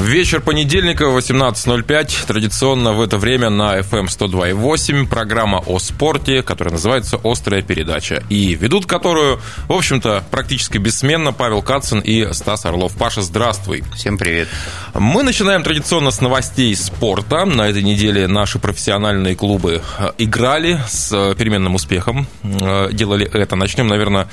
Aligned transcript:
Вечер 0.00 0.40
понедельника, 0.40 1.04
18.05. 1.04 2.26
Традиционно 2.26 2.94
в 2.94 3.02
это 3.02 3.18
время 3.18 3.50
на 3.50 3.78
FM 3.78 4.06
102.8 4.06 5.06
программа 5.06 5.58
о 5.58 5.78
спорте, 5.78 6.42
которая 6.42 6.72
называется 6.72 7.20
«Острая 7.22 7.60
передача». 7.60 8.22
И 8.30 8.54
ведут 8.54 8.86
которую, 8.86 9.40
в 9.68 9.72
общем-то, 9.72 10.24
практически 10.30 10.78
бессменно 10.78 11.34
Павел 11.34 11.60
Кацин 11.60 12.00
и 12.00 12.32
Стас 12.32 12.64
Орлов. 12.64 12.96
Паша, 12.96 13.20
здравствуй. 13.20 13.84
Всем 13.94 14.16
привет. 14.16 14.48
Мы 14.94 15.22
начинаем 15.22 15.62
традиционно 15.62 16.10
с 16.10 16.22
новостей 16.22 16.74
спорта. 16.76 17.44
На 17.44 17.68
этой 17.68 17.82
неделе 17.82 18.26
наши 18.26 18.58
профессиональные 18.58 19.36
клубы 19.36 19.82
э, 19.98 20.12
играли 20.16 20.80
с 20.88 21.12
э, 21.12 21.34
переменным 21.36 21.74
успехом. 21.74 22.26
Э, 22.42 22.88
делали 22.90 23.30
это. 23.30 23.54
Начнем, 23.54 23.86
наверное, 23.86 24.28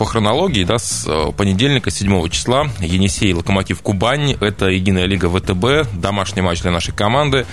по 0.00 0.06
хронологии, 0.06 0.64
да, 0.64 0.78
с 0.78 1.06
понедельника, 1.36 1.90
7 1.90 2.30
числа. 2.30 2.70
Енисей, 2.80 3.34
Локомотив, 3.34 3.82
Кубань 3.82 4.34
это 4.40 4.68
единая 4.68 5.04
лига 5.04 5.28
ВТБ, 5.28 5.92
домашний 5.92 6.40
матч 6.40 6.62
для 6.62 6.70
нашей 6.70 6.94
команды 6.94 7.44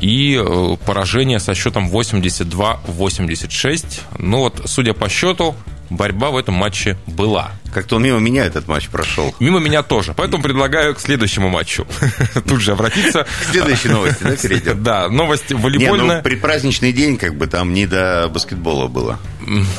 и 0.00 0.40
э, 0.40 0.76
поражение 0.86 1.40
со 1.40 1.56
счетом 1.56 1.90
82-86. 1.90 4.00
Ну 4.16 4.38
вот, 4.38 4.62
судя 4.66 4.94
по 4.94 5.08
счету, 5.08 5.56
борьба 5.90 6.30
в 6.30 6.36
этом 6.36 6.54
матче 6.54 6.96
была. 7.08 7.50
Как-то 7.72 7.96
он 7.96 8.04
мимо 8.04 8.18
меня 8.18 8.44
этот 8.44 8.68
матч 8.68 8.88
прошел. 8.88 9.34
Мимо 9.40 9.58
меня 9.58 9.82
тоже. 9.82 10.14
Поэтому 10.14 10.42
предлагаю 10.42 10.94
к 10.94 11.00
следующему 11.00 11.48
матчу 11.48 11.86
тут 12.48 12.60
же 12.60 12.72
обратиться. 12.72 13.24
К 13.24 13.50
следующей 13.50 13.88
новости, 13.88 14.22
да, 14.22 14.36
перейдем? 14.36 14.82
Да, 14.88 15.08
новость 15.08 15.52
волейбольная. 15.52 16.08
Не, 16.08 16.16
ну, 16.16 16.22
предпраздничный 16.22 16.92
день, 16.92 17.16
как 17.16 17.34
бы, 17.34 17.46
там 17.46 17.74
не 17.74 17.86
до 17.86 18.30
баскетбола 18.32 18.86
было. 18.86 19.18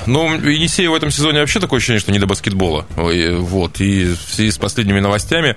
Ну, 0.06 0.36
Енисею 0.36 0.92
в 0.92 0.96
этом 0.96 1.12
сезоне 1.12 1.40
вообще 1.40 1.60
такое 1.60 1.78
ощущение, 1.78 2.00
что 2.00 2.12
не 2.12 2.20
до 2.20 2.28
баскетбола. 2.28 2.86
Вот. 2.96 3.80
И 3.80 4.06
в 4.06 4.34
связи 4.34 4.52
с 4.52 4.58
последними 4.58 5.00
новостями 5.00 5.50
э, 5.50 5.56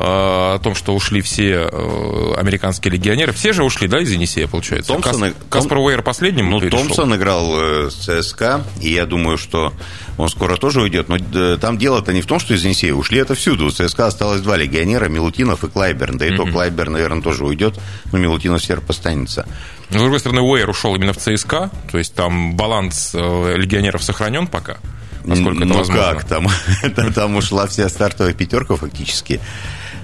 о 0.00 0.58
том, 0.62 0.74
что 0.74 0.94
ушли 0.94 1.20
все 1.20 1.68
э, 1.70 2.34
американские 2.36 2.92
легионеры. 2.92 3.32
Все 3.32 3.52
же 3.52 3.64
ушли, 3.64 3.88
да, 3.88 4.00
из 4.00 4.10
Енисея, 4.10 4.46
получается? 4.46 4.92
Томпсон, 4.92 5.34
Каспар 5.48 5.78
Уэйр 5.78 6.02
последним 6.02 6.50
Ну, 6.50 6.60
Томпсон 6.60 7.14
играл 7.16 7.52
э, 7.56 7.90
с 7.90 7.94
ЦСКА, 7.94 8.64
и 8.80 8.92
я 8.92 9.06
думаю, 9.06 9.38
что 9.38 9.72
он 10.16 10.28
скоро 10.28 10.56
тоже 10.56 10.82
уйдет. 10.82 11.08
Но 11.08 11.18
там 11.58 11.78
дело-то 11.78 12.12
не 12.12 12.22
в 12.22 12.26
том, 12.26 12.38
что 12.38 12.54
из 12.54 12.64
Енисея 12.64 12.94
ушли 12.94 13.18
это 13.18 13.34
всюду. 13.34 13.66
У 13.66 13.70
ЦСКА 13.70 14.06
осталось 14.06 14.40
два 14.40 14.56
легионера, 14.56 15.08
Милутинов 15.08 15.64
и 15.64 15.68
Клайберн. 15.68 16.18
Да 16.18 16.26
и 16.26 16.30
mm-hmm. 16.30 16.36
то 16.36 16.46
Клайберн, 16.46 16.92
наверное, 16.92 17.22
тоже 17.22 17.44
уйдет, 17.44 17.78
но 18.12 18.18
Милутинов 18.18 18.62
серп 18.62 18.90
останется. 18.90 19.46
С 19.90 19.94
другой 19.94 20.20
стороны, 20.20 20.42
Уэйр 20.42 20.68
ушел 20.68 20.94
именно 20.94 21.12
в 21.12 21.16
ЦСКА, 21.16 21.70
то 21.90 21.98
есть 21.98 22.14
там 22.14 22.56
баланс 22.56 23.12
э, 23.14 23.54
легионеров 23.56 24.02
сохранен 24.02 24.46
пока. 24.46 24.78
Насколько 25.24 25.64
ну 25.64 25.66
это 25.66 25.78
возможно. 25.78 26.14
как, 26.14 26.24
там, 26.24 26.46
там 27.14 27.36
ушла 27.36 27.66
вся 27.66 27.88
стартовая 27.88 28.34
пятерка 28.34 28.76
фактически. 28.76 29.40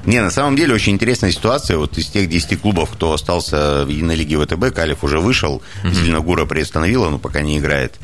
Не, 0.06 0.20
на 0.20 0.30
самом 0.30 0.54
деле 0.54 0.74
очень 0.74 0.92
интересная 0.92 1.30
ситуация. 1.30 1.78
Вот 1.78 1.96
из 1.96 2.08
тех 2.08 2.28
10 2.28 2.60
клубов, 2.60 2.90
кто 2.90 3.12
остался 3.12 3.84
в 3.84 3.88
единой 3.88 4.16
лиге 4.16 4.38
ВТБ, 4.38 4.74
Калиф 4.74 5.02
уже 5.02 5.18
вышел, 5.18 5.62
mm-hmm. 5.82 5.92
Зеленогура 5.92 6.44
приостановила, 6.44 7.08
но 7.08 7.18
пока 7.18 7.40
не 7.40 7.58
играет. 7.58 7.94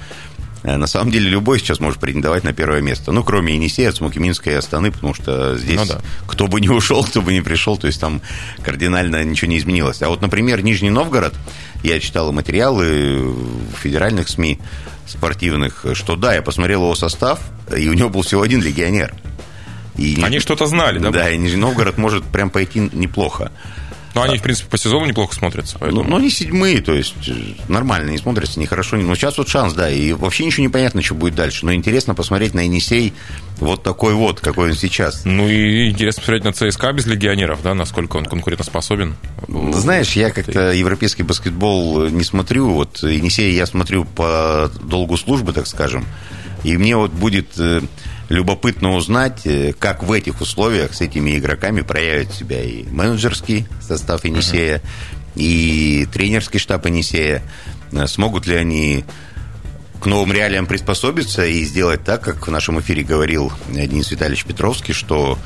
Э, 0.63 0.77
на 0.77 0.87
самом 0.87 1.11
деле 1.11 1.29
любой 1.29 1.59
сейчас 1.59 1.81
может 1.81 2.01
претендовать 2.01 2.45
на 2.45 2.53
первое 2.53 2.81
место. 2.81 3.13
Ну, 3.13 3.25
кроме 3.25 3.55
Енисея, 3.55 3.93
Цмокиминской 3.93 4.53
и 4.53 4.57
Астаны, 4.57 4.91
потому 4.93 5.15
что 5.15 5.57
здесь 5.57 5.79
ну, 5.79 5.87
да. 5.87 6.01
кто 6.27 6.47
бы 6.47 6.61
не 6.61 6.69
ушел, 6.69 7.05
кто 7.05 7.23
бы 7.23 7.33
не 7.33 7.41
пришел, 7.41 7.77
то 7.77 7.87
есть 7.87 8.01
там 8.01 8.21
кардинально 8.63 9.25
ничего 9.25 9.51
не 9.51 9.59
изменилось. 9.59 10.03
А 10.03 10.09
вот, 10.09 10.21
например, 10.21 10.63
Нижний 10.63 10.91
Новгород, 10.91 11.35
я 11.83 11.99
читал 12.01 12.33
материалы 12.33 13.33
в 13.33 13.77
федеральных 13.81 14.29
СМИ 14.29 14.59
спортивных, 15.07 15.87
что 15.95 16.17
да, 16.17 16.35
я 16.35 16.43
посмотрел 16.43 16.83
его 16.83 16.95
состав, 16.95 17.41
и 17.77 17.89
у 17.89 17.95
него 17.95 18.11
был 18.11 18.23
всего 18.23 18.43
один 18.43 18.63
легионер. 18.63 19.15
И 19.97 20.21
Они 20.23 20.39
что-то 20.39 20.67
знали, 20.67 20.99
да? 20.99 21.11
Да, 21.11 21.31
и 21.31 21.37
Нижний 21.37 21.61
Новгород 21.61 21.99
может 21.99 22.25
прям 22.25 22.51
пойти 22.51 22.91
неплохо. 22.93 23.51
Но 24.15 24.23
они, 24.23 24.39
в 24.39 24.43
принципе, 24.43 24.69
по 24.69 24.79
сезону 24.79 25.07
неплохо 25.07 25.35
смотрятся. 25.35 25.75
Ну, 25.75 25.81
поэтому... 25.81 26.03
Ну, 26.03 26.11
но 26.11 26.17
они 26.17 26.31
седьмые, 26.31 26.81
то 26.81 26.93
есть 26.93 27.15
э, 27.29 27.33
нормально, 27.69 28.11
не 28.11 28.19
смотрятся, 28.19 28.59
ни 28.59 28.67
хорошо. 28.67 28.97
Но 28.97 29.15
сейчас 29.15 29.39
вот 29.39 29.49
шанс, 29.49 29.75
да, 29.75 29.89
и 29.89 30.13
вообще 30.13 30.45
ничего 30.45 30.63
не 30.63 30.69
понятно, 30.69 31.03
что 31.03 31.15
будет 31.15 31.35
дальше. 31.35 31.65
Но 31.65 31.73
интересно 31.73 32.15
посмотреть 32.15 32.55
на 32.55 32.61
Енисей 32.61 33.15
вот 33.59 33.83
такой 33.83 34.15
вот, 34.15 34.41
какой 34.41 34.71
он 34.71 34.77
сейчас. 34.77 35.23
Ну 35.25 35.49
и 35.49 35.91
интересно 35.91 36.23
посмотреть 36.23 36.45
на 36.45 36.53
ЦСКА 36.53 36.93
без 36.93 37.07
легионеров, 37.07 37.63
да, 37.63 37.75
насколько 37.75 38.17
он 38.17 38.25
конкурентоспособен. 38.25 39.15
Знаешь, 39.49 40.13
я 40.13 40.31
как-то 40.31 40.73
европейский 40.73 41.23
баскетбол 41.23 42.09
не 42.09 42.25
смотрю. 42.25 42.71
Вот 42.71 43.03
Енисей 43.03 43.55
я 43.55 43.67
смотрю 43.67 44.05
по 44.05 44.71
долгу 44.83 45.17
службы, 45.17 45.53
так 45.53 45.67
скажем. 45.67 46.07
И 46.65 46.77
мне 46.77 46.97
вот 46.97 47.11
будет 47.13 47.59
э, 47.59 47.81
любопытно 48.31 48.95
узнать, 48.95 49.45
э, 49.45 49.75
как 49.79 50.03
в 50.03 50.11
этих 50.13 50.41
условиях 50.41 50.95
с 50.95 51.03
этими 51.03 51.37
игроками 51.37 51.83
проявит 51.83 52.33
себя 52.33 52.63
и 52.63 52.85
менеджерский 52.85 53.67
состав 53.83 54.25
Енисея, 54.25 54.79
uh-huh. 54.79 55.33
и 55.35 56.09
тренерский 56.11 56.61
штаб 56.61 56.87
Енисея. 56.87 57.43
Э, 57.93 58.07
смогут 58.07 58.47
ли 58.47 58.55
они 58.55 59.05
к 60.01 60.07
новым 60.07 60.33
реалиям 60.33 60.67
приспособиться 60.67 61.45
и 61.45 61.63
сделать 61.65 62.05
так, 62.05 62.23
как 62.23 62.47
в 62.47 62.51
нашем 62.51 62.81
эфире 62.81 63.03
говорил 63.03 63.53
Денис 63.69 64.11
Витальевич 64.11 64.45
Петровский, 64.45 64.95
что 64.95 65.37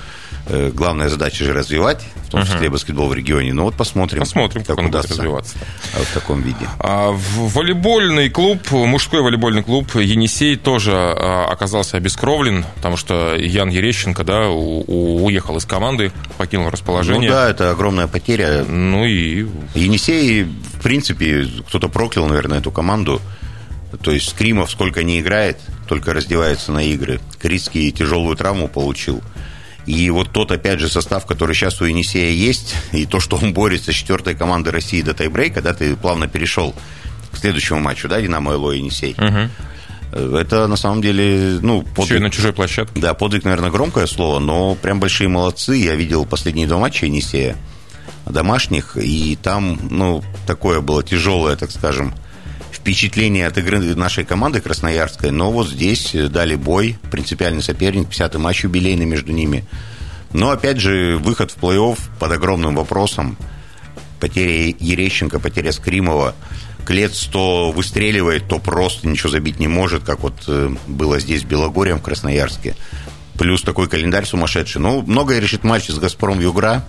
главная 0.46 1.08
задача 1.08 1.44
же 1.44 1.52
развивать, 1.52 2.02
в 2.26 2.30
том 2.30 2.42
числе 2.42 2.68
uh-huh. 2.68 2.70
баскетбол 2.70 3.08
в 3.08 3.14
регионе. 3.14 3.52
Но 3.52 3.64
вот 3.64 3.74
посмотрим, 3.74 4.20
посмотрим 4.20 4.62
как, 4.62 4.76
как 4.76 4.78
он 4.78 4.86
удастся 4.86 5.14
развиваться 5.14 5.56
в 5.92 6.14
таком 6.14 6.42
виде. 6.42 6.66
А, 6.78 7.12
волейбольный 7.12 8.28
клуб, 8.30 8.70
мужской 8.70 9.22
волейбольный 9.22 9.62
клуб 9.62 9.94
Енисей 9.94 10.56
тоже 10.56 10.92
а, 10.92 11.46
оказался 11.50 11.96
обескровлен, 11.96 12.64
потому 12.76 12.96
что 12.96 13.34
Ян 13.36 13.70
Ерещенко 13.70 14.24
да, 14.24 14.48
уехал 14.48 15.56
из 15.56 15.64
команды, 15.64 16.12
покинул 16.36 16.70
расположение. 16.70 17.30
Ну 17.30 17.36
да, 17.36 17.50
это 17.50 17.70
огромная 17.70 18.06
потеря. 18.06 18.64
Ну 18.64 19.04
и... 19.04 19.46
Енисей, 19.74 20.44
в 20.44 20.82
принципе, 20.82 21.48
кто-то 21.68 21.88
проклял, 21.88 22.26
наверное, 22.26 22.58
эту 22.58 22.70
команду. 22.70 23.20
То 24.02 24.10
есть 24.10 24.28
Скримов 24.28 24.70
сколько 24.70 25.02
не 25.02 25.20
играет, 25.20 25.58
только 25.88 26.12
раздевается 26.12 26.72
на 26.72 26.82
игры. 26.82 27.20
Критский 27.40 27.90
тяжелую 27.92 28.36
травму 28.36 28.68
получил. 28.68 29.22
И 29.86 30.08
вот 30.10 30.30
тот, 30.32 30.50
опять 30.50 30.80
же, 30.80 30.88
состав, 30.88 31.26
который 31.26 31.54
сейчас 31.54 31.80
у 31.80 31.84
Енисея 31.84 32.30
есть, 32.30 32.74
и 32.92 33.06
то, 33.06 33.20
что 33.20 33.36
он 33.36 33.52
борется 33.52 33.92
с 33.92 33.94
четвертой 33.94 34.34
командой 34.34 34.70
России 34.70 35.02
до 35.02 35.14
тайбрейка, 35.14 35.60
да, 35.60 35.74
ты 35.74 35.94
плавно 35.96 36.26
перешел 36.26 36.74
к 37.32 37.36
следующему 37.36 37.80
матчу, 37.80 38.08
да, 38.08 38.20
Динамо 38.20 38.52
Эло 38.52 38.70
Енисей. 38.72 39.14
Угу. 39.18 40.36
Это 40.38 40.68
на 40.68 40.76
самом 40.76 41.02
деле, 41.02 41.58
ну, 41.60 41.82
подвиг, 41.82 42.04
Еще 42.04 42.16
и 42.16 42.20
на 42.20 42.30
чужой 42.30 42.52
площадке. 42.52 43.00
Да, 43.00 43.14
подвиг, 43.14 43.44
наверное, 43.44 43.70
громкое 43.70 44.06
слово, 44.06 44.38
но 44.38 44.74
прям 44.76 45.00
большие 45.00 45.28
молодцы. 45.28 45.76
Я 45.76 45.96
видел 45.96 46.24
последние 46.24 46.66
два 46.66 46.78
матча 46.78 47.06
Енисея 47.06 47.56
домашних, 48.24 48.96
и 48.96 49.36
там, 49.42 49.78
ну, 49.90 50.22
такое 50.46 50.80
было 50.80 51.02
тяжелое, 51.02 51.56
так 51.56 51.70
скажем, 51.70 52.14
впечатление 52.84 53.46
от 53.46 53.56
игры 53.56 53.78
нашей 53.94 54.24
команды 54.24 54.60
красноярской, 54.60 55.30
но 55.30 55.50
вот 55.50 55.70
здесь 55.70 56.12
дали 56.12 56.54
бой, 56.54 56.98
принципиальный 57.10 57.62
соперник, 57.62 58.08
50-й 58.08 58.38
матч 58.38 58.64
юбилейный 58.64 59.06
между 59.06 59.32
ними. 59.32 59.64
Но, 60.34 60.50
опять 60.50 60.80
же, 60.80 61.16
выход 61.16 61.50
в 61.50 61.56
плей-офф 61.56 61.98
под 62.20 62.32
огромным 62.32 62.76
вопросом. 62.76 63.38
Потеря 64.20 64.74
Ерещенко, 64.78 65.40
потеря 65.40 65.72
Скримова. 65.72 66.34
Клец 66.84 67.26
то 67.32 67.70
выстреливает, 67.70 68.48
то 68.48 68.58
просто 68.58 69.08
ничего 69.08 69.30
забить 69.30 69.60
не 69.60 69.68
может, 69.68 70.04
как 70.04 70.20
вот 70.20 70.44
э, 70.46 70.74
было 70.86 71.18
здесь 71.20 71.42
в 71.42 71.46
Белогорье, 71.46 71.94
в 71.94 72.02
Красноярске. 72.02 72.76
Плюс 73.38 73.62
такой 73.62 73.88
календарь 73.88 74.26
сумасшедший. 74.26 74.82
Ну, 74.82 75.00
многое 75.00 75.40
решит 75.40 75.64
матч 75.64 75.88
с 75.88 75.98
«Газпром» 75.98 76.38
Югра. 76.38 76.84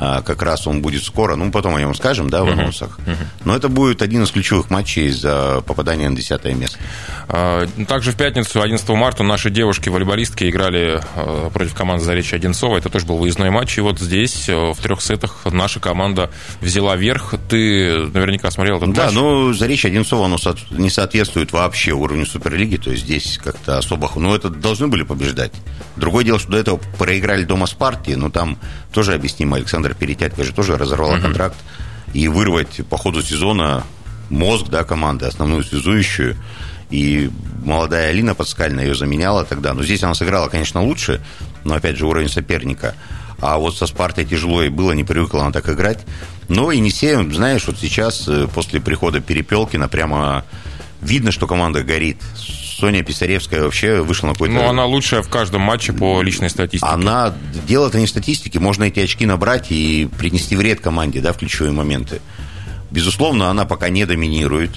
А, 0.00 0.22
как 0.22 0.42
раз 0.42 0.68
он 0.68 0.80
будет 0.80 1.02
скоро, 1.02 1.34
ну, 1.34 1.50
потом 1.50 1.74
о 1.74 1.80
нем 1.80 1.92
скажем, 1.92 2.30
да, 2.30 2.44
в 2.44 2.48
анонсах. 2.48 3.00
Uh-huh. 3.00 3.16
Но 3.44 3.56
это 3.56 3.68
будет 3.68 4.00
один 4.00 4.22
из 4.22 4.30
ключевых 4.30 4.70
матчей 4.70 5.10
за 5.10 5.60
попадание 5.66 6.08
на 6.08 6.16
десятое 6.16 6.54
место. 6.54 6.78
А, 7.26 7.66
также 7.88 8.12
в 8.12 8.16
пятницу, 8.16 8.62
11 8.62 8.88
марта, 8.90 9.24
наши 9.24 9.50
девушки-волейболистки 9.50 10.48
играли 10.48 11.00
а, 11.16 11.50
против 11.50 11.74
команды 11.74 12.04
Заречья 12.04 12.36
Одинцова. 12.36 12.78
Это 12.78 12.90
тоже 12.90 13.06
был 13.06 13.16
выездной 13.16 13.50
матч. 13.50 13.76
И 13.76 13.80
вот 13.80 13.98
здесь, 13.98 14.48
в 14.48 14.76
трех 14.80 15.02
сетах, 15.02 15.40
наша 15.46 15.80
команда 15.80 16.30
взяла 16.60 16.94
верх. 16.94 17.34
Ты 17.48 18.06
наверняка 18.14 18.52
смотрел 18.52 18.76
этот 18.76 18.92
да, 18.92 19.06
матч. 19.06 19.14
Да, 19.14 19.20
ну, 19.20 19.52
Заречье 19.52 19.90
Одинцова, 19.90 20.26
оно 20.26 20.36
не 20.70 20.90
соответствует 20.90 21.50
вообще 21.50 21.90
уровню 21.90 22.24
Суперлиги. 22.24 22.76
То 22.76 22.92
есть 22.92 23.02
здесь 23.02 23.40
как-то 23.42 23.78
особо... 23.78 24.08
Ну, 24.14 24.32
это 24.32 24.48
должны 24.48 24.86
были 24.86 25.02
побеждать. 25.02 25.50
Другое 25.96 26.24
дело, 26.24 26.38
что 26.38 26.52
до 26.52 26.58
этого 26.58 26.80
проиграли 26.98 27.42
дома 27.42 27.66
с 27.66 27.72
партией, 27.72 28.16
но 28.16 28.30
там 28.30 28.58
тоже 28.92 29.14
объяснимо. 29.14 29.56
Александр 29.56 29.94
Перетятько 29.94 30.44
же 30.44 30.52
тоже 30.52 30.76
разорвала 30.76 31.16
uh-huh. 31.16 31.22
контракт. 31.22 31.56
И 32.14 32.28
вырвать 32.28 32.80
по 32.88 32.96
ходу 32.96 33.22
сезона 33.22 33.84
мозг 34.30 34.68
да, 34.68 34.84
команды, 34.84 35.26
основную 35.26 35.62
связующую. 35.62 36.36
И 36.90 37.30
молодая 37.62 38.10
Алина 38.10 38.34
Подскальна 38.34 38.80
ее 38.80 38.94
заменяла 38.94 39.44
тогда. 39.44 39.74
Но 39.74 39.82
здесь 39.82 40.02
она 40.02 40.14
сыграла, 40.14 40.48
конечно, 40.48 40.82
лучше, 40.82 41.22
но, 41.64 41.74
опять 41.74 41.98
же, 41.98 42.06
уровень 42.06 42.28
соперника. 42.28 42.94
А 43.40 43.58
вот 43.58 43.76
со 43.76 43.86
Спартой 43.86 44.24
тяжело 44.24 44.62
и 44.62 44.68
было, 44.68 44.92
не 44.92 45.04
привыкла 45.04 45.42
она 45.42 45.52
так 45.52 45.68
играть. 45.68 46.04
Но 46.48 46.72
Енисеем, 46.72 47.32
знаешь, 47.32 47.66
вот 47.66 47.78
сейчас, 47.78 48.26
э, 48.26 48.48
после 48.52 48.80
прихода 48.80 49.20
Перепелкина, 49.20 49.88
прямо 49.88 50.44
видно, 51.02 51.30
что 51.30 51.46
команда 51.46 51.84
горит 51.84 52.18
Соня 52.78 53.02
Писаревская 53.02 53.62
вообще 53.62 54.02
вышла 54.02 54.28
на 54.28 54.32
какой-то... 54.34 54.54
Ну, 54.54 54.68
она 54.68 54.84
лучшая 54.84 55.22
в 55.22 55.28
каждом 55.28 55.62
матче 55.62 55.92
по 55.92 56.22
личной 56.22 56.48
статистике. 56.48 56.88
Она... 56.88 57.34
Дело-то 57.66 57.98
не 57.98 58.06
в 58.06 58.08
статистике. 58.08 58.60
Можно 58.60 58.84
эти 58.84 59.00
очки 59.00 59.26
набрать 59.26 59.72
и 59.72 60.08
принести 60.16 60.54
вред 60.54 60.80
команде, 60.80 61.20
да, 61.20 61.32
в 61.32 61.38
ключевые 61.38 61.72
моменты. 61.72 62.20
Безусловно, 62.92 63.50
она 63.50 63.64
пока 63.64 63.88
не 63.88 64.06
доминирует. 64.06 64.70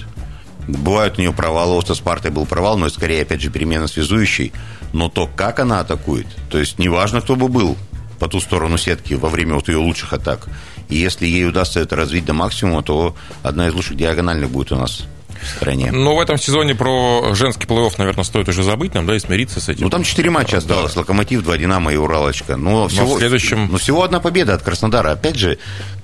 Бывают 0.66 1.18
у 1.18 1.20
нее 1.20 1.32
провалы, 1.32 1.78
у 1.78 1.94
Спарты 1.94 2.30
был 2.30 2.44
провал, 2.44 2.76
но 2.76 2.86
это 2.86 2.94
скорее, 2.96 3.22
опять 3.22 3.40
же, 3.40 3.50
перемена 3.50 3.86
связующей. 3.86 4.52
Но 4.92 5.08
то, 5.08 5.28
как 5.28 5.60
она 5.60 5.80
атакует, 5.80 6.26
то 6.50 6.58
есть 6.58 6.78
неважно, 6.78 7.20
кто 7.20 7.36
бы 7.36 7.48
был 7.48 7.76
по 8.18 8.28
ту 8.28 8.40
сторону 8.40 8.78
сетки 8.78 9.14
во 9.14 9.28
время 9.28 9.54
вот 9.54 9.68
ее 9.68 9.78
лучших 9.78 10.12
атак. 10.12 10.48
И 10.88 10.96
если 10.96 11.26
ей 11.26 11.48
удастся 11.48 11.80
это 11.80 11.96
развить 11.96 12.24
до 12.24 12.32
максимума, 12.32 12.82
то 12.82 13.16
одна 13.42 13.68
из 13.68 13.74
лучших 13.74 13.96
диагональных 13.96 14.50
будет 14.50 14.72
у 14.72 14.76
нас 14.76 15.06
в 15.42 15.48
стране. 15.48 15.90
Ну, 15.92 16.16
в 16.16 16.20
этом 16.20 16.38
сезоне 16.38 16.74
про 16.74 17.34
женский 17.34 17.66
плей-офф, 17.66 17.94
наверное, 17.98 18.24
стоит 18.24 18.48
уже 18.48 18.62
забыть 18.62 18.94
нам, 18.94 19.06
да, 19.06 19.16
и 19.16 19.18
смириться 19.18 19.60
с 19.60 19.68
этим. 19.68 19.84
Ну, 19.84 19.90
там 19.90 20.04
четыре 20.04 20.30
матча 20.30 20.58
осталось. 20.58 20.94
Да. 20.94 21.00
Локомотив, 21.00 21.42
два 21.42 21.56
Динамо 21.58 21.92
и 21.92 21.96
Уралочка. 21.96 22.56
Но, 22.56 22.88
всего, 22.88 23.08
но 23.08 23.14
в 23.14 23.18
следующем... 23.18 23.68
Но 23.70 23.78
всего 23.78 24.02
одна 24.02 24.20
победа 24.20 24.54
от 24.54 24.62
Краснодара. 24.62 25.12
Опять 25.12 25.36
же, 25.36 25.58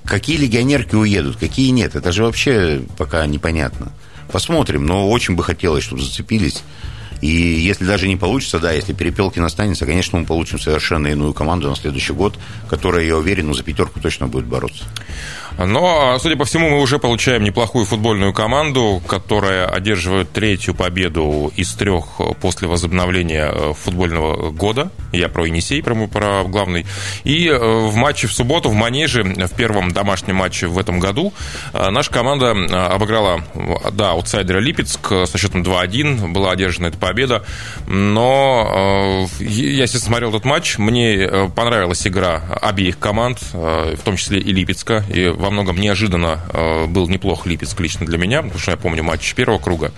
какие 0.05 0.37
легионерки 0.37 0.95
уедут, 0.95 1.37
какие 1.37 1.69
нет, 1.69 1.95
это 1.95 2.11
же 2.11 2.23
вообще 2.23 2.81
пока 2.97 3.25
непонятно. 3.25 3.91
Посмотрим, 4.31 4.85
но 4.85 5.09
очень 5.09 5.35
бы 5.35 5.43
хотелось, 5.43 5.83
чтобы 5.83 6.01
зацепились. 6.01 6.63
И 7.21 7.27
если 7.27 7.83
даже 7.83 8.07
не 8.07 8.15
получится, 8.15 8.59
да, 8.59 8.71
если 8.71 8.93
Перепелкин 8.93 9.43
останется, 9.43 9.85
конечно, 9.85 10.17
мы 10.17 10.25
получим 10.25 10.59
совершенно 10.59 11.07
иную 11.07 11.33
команду 11.33 11.69
на 11.69 11.75
следующий 11.75 12.13
год, 12.13 12.37
которая, 12.69 13.03
я 13.05 13.17
уверен, 13.17 13.47
ну, 13.47 13.53
за 13.53 13.63
пятерку 13.63 13.99
точно 13.99 14.27
будет 14.27 14.45
бороться. 14.45 14.85
Но, 15.65 16.17
судя 16.19 16.37
по 16.37 16.45
всему, 16.45 16.69
мы 16.69 16.81
уже 16.81 16.99
получаем 16.99 17.43
неплохую 17.43 17.85
футбольную 17.85 18.33
команду, 18.33 19.01
которая 19.05 19.67
одерживает 19.67 20.31
третью 20.31 20.73
победу 20.73 21.51
из 21.55 21.73
трех 21.73 22.21
после 22.39 22.67
возобновления 22.67 23.51
э, 23.51 23.73
футбольного 23.73 24.51
года. 24.51 24.89
Я 25.11 25.27
про 25.27 25.45
Енисей, 25.45 25.83
про, 25.83 26.07
про 26.07 26.43
главный. 26.45 26.85
И 27.25 27.47
э, 27.47 27.57
в 27.57 27.95
матче 27.95 28.27
в 28.27 28.33
субботу 28.33 28.69
в 28.69 28.73
Манеже, 28.73 29.23
в 29.23 29.55
первом 29.55 29.91
домашнем 29.91 30.37
матче 30.37 30.67
в 30.67 30.77
этом 30.79 30.99
году, 30.99 31.33
э, 31.73 31.89
наша 31.89 32.09
команда 32.09 32.51
обыграла, 32.93 33.43
да, 33.91 34.11
аутсайдера 34.11 34.59
Липецк 34.59 35.07
со 35.25 35.37
счетом 35.37 35.63
2-1. 35.63 36.31
Была 36.31 36.51
одержана 36.51 36.87
эта 36.87 36.97
победа. 36.97 37.43
Но 37.85 39.27
я, 39.39 39.83
если 39.83 39.97
смотрел 39.97 40.29
этот 40.29 40.45
матч, 40.45 40.77
мне 40.77 41.49
понравилась 41.53 42.07
игра 42.07 42.41
обеих 42.61 42.97
команд, 42.97 43.39
в 43.51 43.99
том 44.05 44.15
числе 44.15 44.39
и 44.39 44.53
Липецка. 44.53 45.03
И 45.09 45.27
во 45.27 45.48
во 45.49 45.51
многом 45.51 45.77
неожиданно 45.77 46.41
э, 46.53 46.85
был 46.85 47.09
неплох 47.09 47.47
Липецк 47.47 47.79
лично 47.79 48.05
для 48.05 48.19
меня, 48.19 48.43
потому 48.43 48.59
что 48.59 48.69
я 48.69 48.77
помню 48.77 49.03
матч 49.03 49.33
первого 49.33 49.57
круга, 49.57 49.91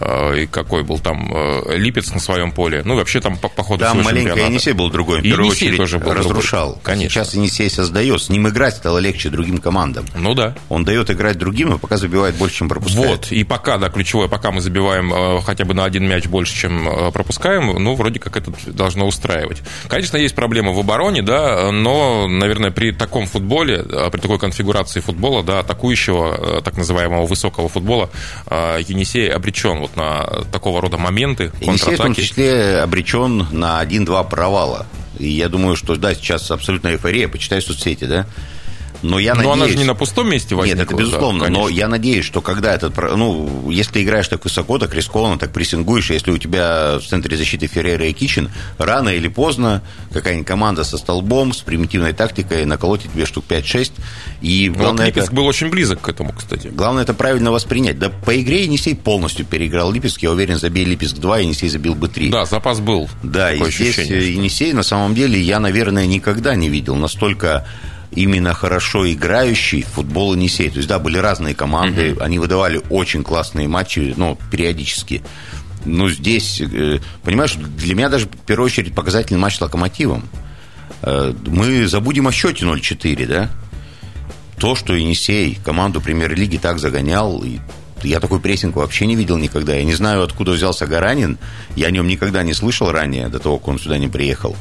э, 0.00 0.40
и 0.40 0.46
какой 0.46 0.82
был 0.82 0.98
там 0.98 1.30
э, 1.30 1.76
Липецк 1.76 2.14
на 2.14 2.20
своем 2.20 2.52
поле. 2.52 2.80
Ну, 2.86 2.96
вообще 2.96 3.20
там 3.20 3.36
по, 3.36 3.50
по 3.50 3.62
ходу 3.62 3.84
Там 3.84 4.02
маленько 4.02 4.40
Енисей 4.40 4.72
был 4.72 4.88
другой, 4.88 5.20
в 5.20 5.22
первую 5.22 5.50
очередь 5.50 5.76
тоже 5.76 5.98
был 5.98 6.14
разрушал. 6.14 6.70
Другой. 6.70 6.82
Конечно. 6.84 7.22
Сейчас 7.22 7.34
Енисей 7.34 7.68
создает, 7.68 8.22
с 8.22 8.30
ним 8.30 8.48
играть 8.48 8.76
стало 8.76 8.96
легче 8.96 9.28
другим 9.28 9.58
командам. 9.58 10.06
Ну 10.14 10.32
да. 10.32 10.56
Он 10.70 10.84
дает 10.84 11.10
играть 11.10 11.36
другим, 11.36 11.74
и 11.74 11.78
пока 11.78 11.98
забивает 11.98 12.36
больше, 12.36 12.56
чем 12.56 12.70
пропускает. 12.70 13.06
Вот, 13.06 13.32
и 13.32 13.44
пока, 13.44 13.76
да, 13.76 13.90
ключевое, 13.90 14.28
пока 14.28 14.52
мы 14.52 14.62
забиваем 14.62 15.42
хотя 15.42 15.66
бы 15.66 15.74
на 15.74 15.84
один 15.84 16.08
мяч 16.08 16.24
больше, 16.28 16.56
чем 16.56 17.12
пропускаем, 17.12 17.74
ну, 17.82 17.94
вроде 17.94 18.20
как 18.20 18.38
это 18.38 18.50
должно 18.68 19.06
устраивать. 19.06 19.60
Конечно, 19.86 20.16
есть 20.16 20.34
проблемы 20.34 20.72
в 20.72 20.78
обороне, 20.78 21.20
да, 21.20 21.70
но, 21.70 22.26
наверное, 22.26 22.70
при 22.70 22.92
таком 22.92 23.26
футболе, 23.26 23.82
при 23.82 24.18
такой 24.18 24.38
конфигурации 24.38 24.93
концепции 24.94 25.00
футбола, 25.00 25.42
да, 25.42 25.60
атакующего, 25.60 26.58
э, 26.58 26.60
так 26.62 26.76
называемого 26.76 27.26
высокого 27.26 27.68
футбола, 27.68 28.10
э, 28.46 28.80
Енисей 28.88 29.28
обречен 29.28 29.80
вот 29.80 29.96
на 29.96 30.44
такого 30.52 30.80
рода 30.80 30.98
моменты, 30.98 31.52
Енисей 31.60 31.94
в 31.94 31.98
том 31.98 32.14
числе 32.14 32.80
обречен 32.80 33.46
на 33.50 33.80
один-два 33.80 34.24
провала. 34.24 34.86
И 35.18 35.28
я 35.28 35.48
думаю, 35.48 35.76
что, 35.76 35.96
да, 35.96 36.14
сейчас 36.14 36.50
абсолютно 36.50 36.88
эйфория, 36.88 37.28
почитай 37.28 37.62
соцсети, 37.62 38.04
да, 38.04 38.26
но 39.04 39.18
я 39.18 39.34
надеюсь... 39.34 39.56
Но 39.56 39.62
она 39.62 39.68
же 39.68 39.76
не 39.76 39.84
на 39.84 39.94
пустом 39.94 40.30
месте 40.30 40.54
возникла. 40.54 40.80
Нет, 40.80 40.88
это 40.88 40.96
безусловно. 40.96 41.44
Да, 41.44 41.50
но 41.50 41.68
я 41.68 41.88
надеюсь, 41.88 42.24
что 42.24 42.40
когда 42.40 42.74
этот... 42.74 42.96
Ну, 42.96 43.70
если 43.70 43.92
ты 43.92 44.02
играешь 44.02 44.28
так 44.28 44.42
высоко, 44.42 44.78
так 44.78 44.94
рискованно, 44.94 45.38
так 45.38 45.52
прессингуешь, 45.52 46.10
если 46.10 46.30
у 46.30 46.38
тебя 46.38 46.98
в 46.98 47.06
центре 47.06 47.36
защиты 47.36 47.66
Феррера 47.66 48.06
и 48.06 48.12
Кичин, 48.12 48.50
рано 48.78 49.10
или 49.10 49.28
поздно 49.28 49.82
какая-нибудь 50.12 50.46
команда 50.46 50.84
со 50.84 50.96
столбом, 50.96 51.52
с 51.52 51.60
примитивной 51.60 52.14
тактикой 52.14 52.64
наколотит 52.64 53.12
тебе 53.12 53.26
штук 53.26 53.44
5-6. 53.48 53.92
И 54.40 54.70
ну, 54.70 54.78
главное... 54.78 55.06
Вот 55.06 55.08
Липецк 55.08 55.26
это... 55.28 55.36
был 55.36 55.46
очень 55.46 55.68
близок 55.68 56.00
к 56.00 56.08
этому, 56.08 56.32
кстати. 56.32 56.68
Главное 56.68 57.02
это 57.02 57.12
правильно 57.12 57.52
воспринять. 57.52 57.98
Да 57.98 58.08
по 58.08 58.40
игре 58.40 58.64
Енисей 58.64 58.96
полностью 58.96 59.44
переиграл 59.44 59.92
Липецк. 59.92 60.22
Я 60.22 60.30
уверен, 60.30 60.58
забей 60.58 60.84
Липецк 60.84 61.16
2, 61.16 61.40
Енисей 61.40 61.68
забил 61.68 61.94
бы 61.94 62.08
3. 62.08 62.30
Да, 62.30 62.46
запас 62.46 62.80
был. 62.80 63.10
Да, 63.22 63.52
и 63.52 63.70
здесь 63.70 63.98
Енисей, 63.98 64.72
на 64.72 64.82
самом 64.82 65.14
деле, 65.14 65.38
я, 65.40 65.60
наверное, 65.60 66.06
никогда 66.06 66.54
не 66.54 66.70
видел 66.70 66.96
настолько 66.96 67.66
именно 68.14 68.54
хорошо 68.54 69.10
играющий 69.10 69.82
в 69.82 69.88
футбол 69.88 70.34
Енисей. 70.34 70.70
То 70.70 70.76
есть, 70.76 70.88
да, 70.88 70.98
были 70.98 71.18
разные 71.18 71.54
команды, 71.54 72.12
угу. 72.12 72.22
они 72.22 72.38
выдавали 72.38 72.80
очень 72.90 73.22
классные 73.22 73.68
матчи, 73.68 74.14
ну, 74.16 74.38
периодически. 74.50 75.22
Но 75.84 76.08
здесь, 76.08 76.60
э, 76.60 77.00
понимаешь, 77.22 77.54
для 77.54 77.94
меня 77.94 78.08
даже 78.08 78.26
в 78.26 78.46
первую 78.46 78.66
очередь 78.66 78.94
показательный 78.94 79.40
матч 79.40 79.56
с 79.56 79.60
Локомотивом. 79.60 80.24
Э, 81.02 81.32
мы 81.46 81.86
забудем 81.86 82.28
о 82.28 82.32
счете 82.32 82.64
0-4, 82.64 83.26
да? 83.26 83.50
То, 84.58 84.74
что 84.74 84.94
Енисей 84.94 85.58
команду 85.64 86.00
премьер-лиги 86.00 86.56
так 86.56 86.78
загонял, 86.78 87.42
и 87.42 87.58
я 88.02 88.20
такой 88.20 88.40
прессинг 88.40 88.76
вообще 88.76 89.06
не 89.06 89.16
видел 89.16 89.36
никогда. 89.38 89.74
Я 89.74 89.84
не 89.84 89.94
знаю, 89.94 90.22
откуда 90.22 90.52
взялся 90.52 90.86
Гаранин. 90.86 91.38
Я 91.74 91.88
о 91.88 91.90
нем 91.90 92.06
никогда 92.06 92.42
не 92.42 92.54
слышал 92.54 92.90
ранее, 92.90 93.28
до 93.28 93.38
того, 93.38 93.58
как 93.58 93.68
он 93.68 93.78
сюда 93.78 93.98
не 93.98 94.08
приехал. 94.08 94.56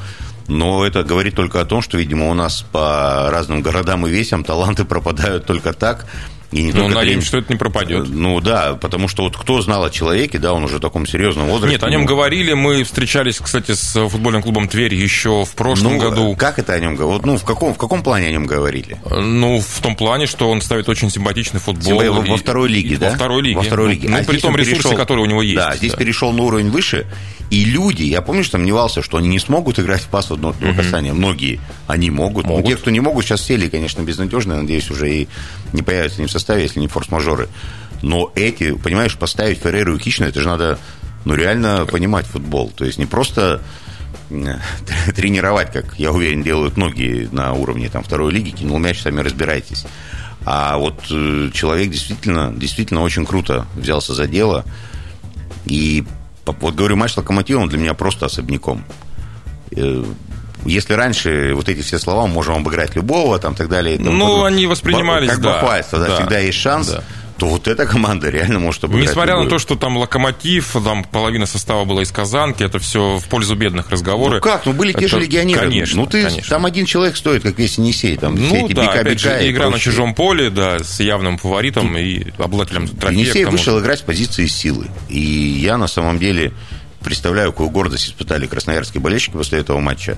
Но 0.48 0.86
это 0.86 1.04
говорит 1.04 1.36
только 1.36 1.62
о 1.62 1.66
том, 1.66 1.82
что, 1.82 1.98
видимо, 1.98 2.30
у 2.30 2.34
нас 2.34 2.66
по 2.72 3.30
разным 3.30 3.62
городам 3.62 4.06
и 4.06 4.10
весям 4.10 4.44
таланты 4.44 4.86
пропадают 4.86 5.46
только 5.46 5.74
так, 5.74 6.06
и 6.54 6.64
не 6.64 6.72
ну, 6.72 6.88
надеемся, 6.88 7.28
что 7.28 7.38
это 7.40 7.52
не 7.52 7.58
пропадет. 7.58 8.08
Ну 8.10 8.40
да, 8.40 8.76
потому 8.76 9.08
что 9.08 9.24
вот 9.24 9.36
кто 9.36 9.62
знал 9.62 9.84
о 9.84 9.90
человеке, 9.90 10.38
да, 10.38 10.54
он 10.54 10.64
уже 10.64 10.78
в 10.78 10.80
таком 10.80 11.08
серьезном 11.08 11.48
возрасте. 11.48 11.74
Нет, 11.74 11.84
о 11.84 11.90
нем 11.90 12.02
ну... 12.02 12.08
говорили, 12.08 12.54
мы 12.54 12.84
встречались, 12.84 13.40
кстати, 13.40 13.74
с 13.74 14.08
футбольным 14.08 14.42
клубом 14.44 14.68
Тверь 14.68 14.94
еще 14.94 15.46
в 15.46 15.56
прошлом 15.56 15.94
ну, 15.94 16.00
году. 16.00 16.36
Как 16.36 16.60
это 16.60 16.74
о 16.74 16.80
нем 16.80 16.96
говорили? 16.96 17.26
Ну, 17.26 17.38
в 17.38 17.44
каком, 17.44 17.74
в 17.74 17.78
каком 17.78 18.04
плане 18.04 18.28
о 18.28 18.32
нем 18.32 18.46
говорили? 18.46 19.00
Ну, 19.10 19.60
в 19.60 19.82
том 19.82 19.96
плане, 19.96 20.28
что 20.28 20.50
он 20.50 20.62
ставит 20.62 20.88
очень 20.90 21.10
симпатичный 21.10 21.60
футбол. 21.60 22.00
Во, 22.00 22.22
во 22.22 22.38
второй 22.38 22.70
лиге, 22.70 22.98
да? 22.98 23.10
Во 23.10 23.16
второй 23.16 23.42
лиге. 23.42 23.58
Во 23.58 23.64
второй 23.64 23.92
лиге. 23.92 24.10
Ну, 24.10 24.18
а 24.20 24.24
при 24.24 24.38
том 24.38 24.56
ресурсе, 24.56 24.82
перешел... 24.82 24.96
который 24.96 25.22
у 25.22 25.26
него 25.26 25.42
есть. 25.42 25.56
Да, 25.56 25.76
здесь 25.76 25.92
да. 25.94 25.98
перешел 25.98 26.32
на 26.32 26.44
уровень 26.44 26.70
выше, 26.70 27.08
и 27.50 27.66
люди, 27.66 28.04
я 28.04 28.22
помню, 28.22 28.44
что 28.44 28.54
сомневался, 28.54 29.02
что 29.04 29.18
они 29.18 29.28
не 29.28 29.40
смогут 29.40 29.80
играть 29.80 30.02
в 30.02 30.08
пас 30.08 30.32
одного 30.32 30.56
угу. 30.60 30.76
касания. 30.76 31.14
Многие, 31.14 31.60
они 31.88 32.10
могут. 32.10 32.46
могут. 32.46 32.64
Но 32.64 32.70
те, 32.72 32.78
кто 32.78 32.90
не 32.90 33.00
могут, 33.00 33.26
сейчас 33.26 33.44
сели, 33.44 33.70
конечно, 33.70 34.02
безнадежно, 34.02 34.62
надеюсь, 34.62 34.90
уже 34.90 35.14
и 35.14 35.28
не 35.72 35.82
появятся 35.82 36.22
ни 36.22 36.26
в 36.26 36.32
составе, 36.32 36.43
если 36.50 36.80
не 36.80 36.88
форс-мажоры. 36.88 37.50
Но 38.02 38.32
эти, 38.36 38.74
понимаешь, 38.74 39.18
поставить 39.18 39.60
Ферреру 39.60 39.96
и 39.96 40.00
Кична, 40.00 40.26
это 40.26 40.42
же 40.42 40.48
надо, 40.50 40.78
ну, 41.26 41.36
реально 41.36 41.86
понимать 41.90 42.26
футбол. 42.26 42.72
То 42.76 42.86
есть 42.86 42.98
не 42.98 43.06
просто 43.06 43.62
тренировать, 45.16 45.72
как, 45.72 45.98
я 45.98 46.12
уверен, 46.12 46.44
делают 46.44 46.78
многие 46.78 47.30
на 47.32 47.54
уровне 47.54 47.90
там, 47.90 48.04
второй 48.04 48.32
лиги, 48.32 48.50
кинул 48.50 48.80
мяч, 48.80 49.02
сами 49.02 49.22
разбирайтесь. 49.22 49.86
А 50.46 50.78
вот 50.78 51.06
э, 51.10 51.50
человек 51.54 51.92
действительно, 51.92 52.54
действительно 52.54 53.02
очень 53.02 53.26
круто 53.26 53.66
взялся 53.76 54.14
за 54.14 54.28
дело. 54.28 54.66
И 55.66 56.04
вот 56.46 56.76
говорю, 56.76 56.98
матч 56.98 57.14
с 57.14 57.18
Локомотивом 57.18 57.70
для 57.70 57.80
меня 57.80 57.94
просто 57.94 58.26
особняком. 58.26 58.84
Если 60.66 60.94
раньше 60.94 61.54
вот 61.56 61.70
эти 61.70 61.82
все 61.82 62.00
слова 62.00 62.28
можем 62.28 62.56
обыграть 62.56 62.96
любого, 62.96 63.40
там 63.40 63.56
так 63.56 63.70
далее. 63.70 63.98
Там, 63.98 64.18
ну, 64.18 64.38
под... 64.40 64.48
они 64.48 64.68
воспринимались, 64.68 65.30
как 65.30 65.42
да. 65.42 65.54
бахвальство, 65.54 66.00
да, 66.00 66.08
да, 66.08 66.16
всегда 66.16 66.40
есть 66.40 66.58
шанс. 66.58 66.90
Да 66.90 67.04
то 67.38 67.48
вот 67.48 67.68
эта 67.68 67.86
команда 67.86 68.30
реально 68.30 68.60
может 68.60 68.84
обыграть. 68.84 69.10
Несмотря 69.10 69.34
любую. 69.34 69.46
на 69.46 69.50
то, 69.50 69.60
что 69.60 69.76
там 69.76 69.98
локомотив, 69.98 70.76
там 70.84 71.04
половина 71.04 71.46
состава 71.46 71.84
была 71.84 72.04
из 72.04 72.12
Казанки, 72.12 72.64
это 72.64 72.80
все 72.80 73.18
в 73.18 73.26
пользу 73.28 73.56
бедных 73.56 73.90
разговоры. 73.90 74.36
Ну 74.36 74.42
как? 74.42 74.66
Ну 74.66 74.74
были 74.74 74.94
те 74.94 75.06
это... 75.06 75.10
же 75.10 75.20
легионеры. 75.20 75.60
Конечно. 75.60 76.02
Ну 76.02 76.06
ты 76.06 76.24
конечно. 76.24 76.50
там 76.50 76.66
один 76.66 76.86
человек 76.86 77.18
стоит, 77.18 77.44
как 77.44 77.58
весь 77.58 77.78
Енисей. 77.78 78.18
Там, 78.18 78.36
ну 78.36 78.48
все 78.48 78.66
эти 78.66 78.74
да, 78.74 78.92
опять 78.92 79.20
же, 79.20 79.50
игра 79.50 79.70
на 79.70 79.80
чужом 79.80 80.14
поле, 80.14 80.50
да, 80.50 80.80
с 80.80 81.00
явным 81.00 81.38
фаворитом 81.38 81.98
и 81.98 82.32
обладателем 82.38 82.88
трофея. 82.88 83.20
Енисей 83.20 83.46
вышел 83.46 83.80
играть 83.80 84.00
с 84.00 84.04
позиции 84.04 84.46
силы. 84.46 84.88
И 85.10 85.20
я 85.20 85.78
на 85.78 85.88
самом 85.88 86.20
деле 86.20 86.54
представляю, 87.04 87.52
какую 87.52 87.70
гордость 87.70 88.08
испытали 88.08 88.48
красноярские 88.48 89.02
болельщики 89.02 89.34
после 89.34 89.60
этого 89.60 89.80
матча. 89.80 90.18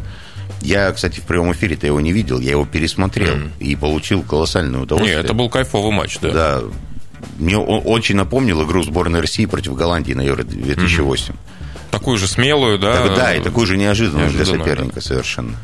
Я, 0.62 0.92
кстати, 0.92 1.20
в 1.20 1.24
прямом 1.24 1.52
эфире-то 1.54 1.86
его 1.86 2.02
не 2.02 2.12
видел, 2.12 2.40
я 2.40 2.52
его 2.52 2.66
пересмотрел 2.66 3.36
mm. 3.36 3.52
и 3.60 3.76
получил 3.76 4.24
колоссальное 4.24 4.82
удовольствие. 4.82 5.18
Нет, 5.18 5.26
это 5.26 5.34
был 5.34 5.50
кайфовый 5.50 5.92
матч, 5.92 6.20
да. 6.20 6.32
Да. 6.32 6.62
Мне 7.38 7.58
очень 7.58 8.16
напомнил 8.16 8.64
игру 8.66 8.84
сборной 8.84 9.20
России 9.20 9.46
против 9.46 9.76
Голландии 9.76 10.14
на 10.14 10.22
Евро 10.22 10.44
2008. 10.44 11.34
Mm. 11.34 11.38
Такую 11.92 12.18
же 12.18 12.28
смелую, 12.28 12.78
да? 12.78 13.08
Так, 13.08 13.16
да, 13.16 13.36
и 13.36 13.42
такую 13.42 13.68
же 13.68 13.78
неожиданную, 13.78 14.26
неожиданную 14.30 14.58
для 14.58 14.66
соперника 14.66 14.96
да. 14.96 15.02
совершенно. 15.02 15.56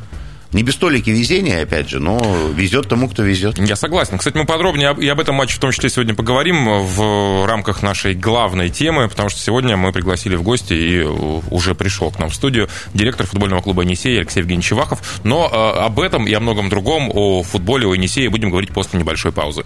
Не 0.53 0.63
без 0.63 0.75
толики 0.75 1.09
везения, 1.09 1.63
опять 1.63 1.89
же, 1.89 1.99
но 1.99 2.19
везет 2.53 2.89
тому, 2.89 3.07
кто 3.07 3.23
везет. 3.23 3.57
Я 3.57 3.75
согласен. 3.77 4.17
Кстати, 4.17 4.35
мы 4.35 4.45
подробнее 4.45 4.93
и 4.99 5.07
об 5.07 5.19
этом 5.19 5.35
матче 5.35 5.55
в 5.55 5.59
том 5.59 5.71
числе 5.71 5.89
сегодня 5.89 6.13
поговорим 6.13 6.81
в 6.81 7.45
рамках 7.47 7.81
нашей 7.81 8.15
главной 8.15 8.69
темы, 8.69 9.07
потому 9.07 9.29
что 9.29 9.39
сегодня 9.39 9.77
мы 9.77 9.93
пригласили 9.93 10.35
в 10.35 10.43
гости 10.43 10.73
и 10.73 11.01
уже 11.03 11.73
пришел 11.73 12.11
к 12.11 12.19
нам 12.19 12.29
в 12.29 12.35
студию 12.35 12.67
директор 12.93 13.25
футбольного 13.25 13.61
клуба 13.61 13.83
«Енисей» 13.83 14.17
Алексей 14.17 14.39
Евгеньевич 14.39 14.67
Чевахов. 14.67 14.99
Но 15.23 15.49
э, 15.51 15.79
об 15.85 15.99
этом 15.99 16.27
и 16.27 16.33
о 16.33 16.41
многом 16.41 16.69
другом, 16.69 17.09
о 17.13 17.43
футболе, 17.43 17.87
о 17.87 17.93
«Енисее» 17.93 18.29
будем 18.29 18.49
говорить 18.49 18.71
после 18.71 18.99
небольшой 18.99 19.31
паузы. 19.31 19.63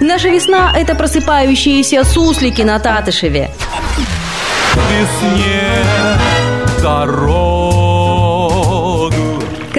Наша 0.00 0.28
весна– 0.28 0.74
это 0.76 0.94
просыпающиеся 0.94 2.04
суслики 2.04 2.60
на 2.60 2.78
Татышеве. 2.78 3.50
Весне 4.90 5.86
дорогу. 6.82 7.63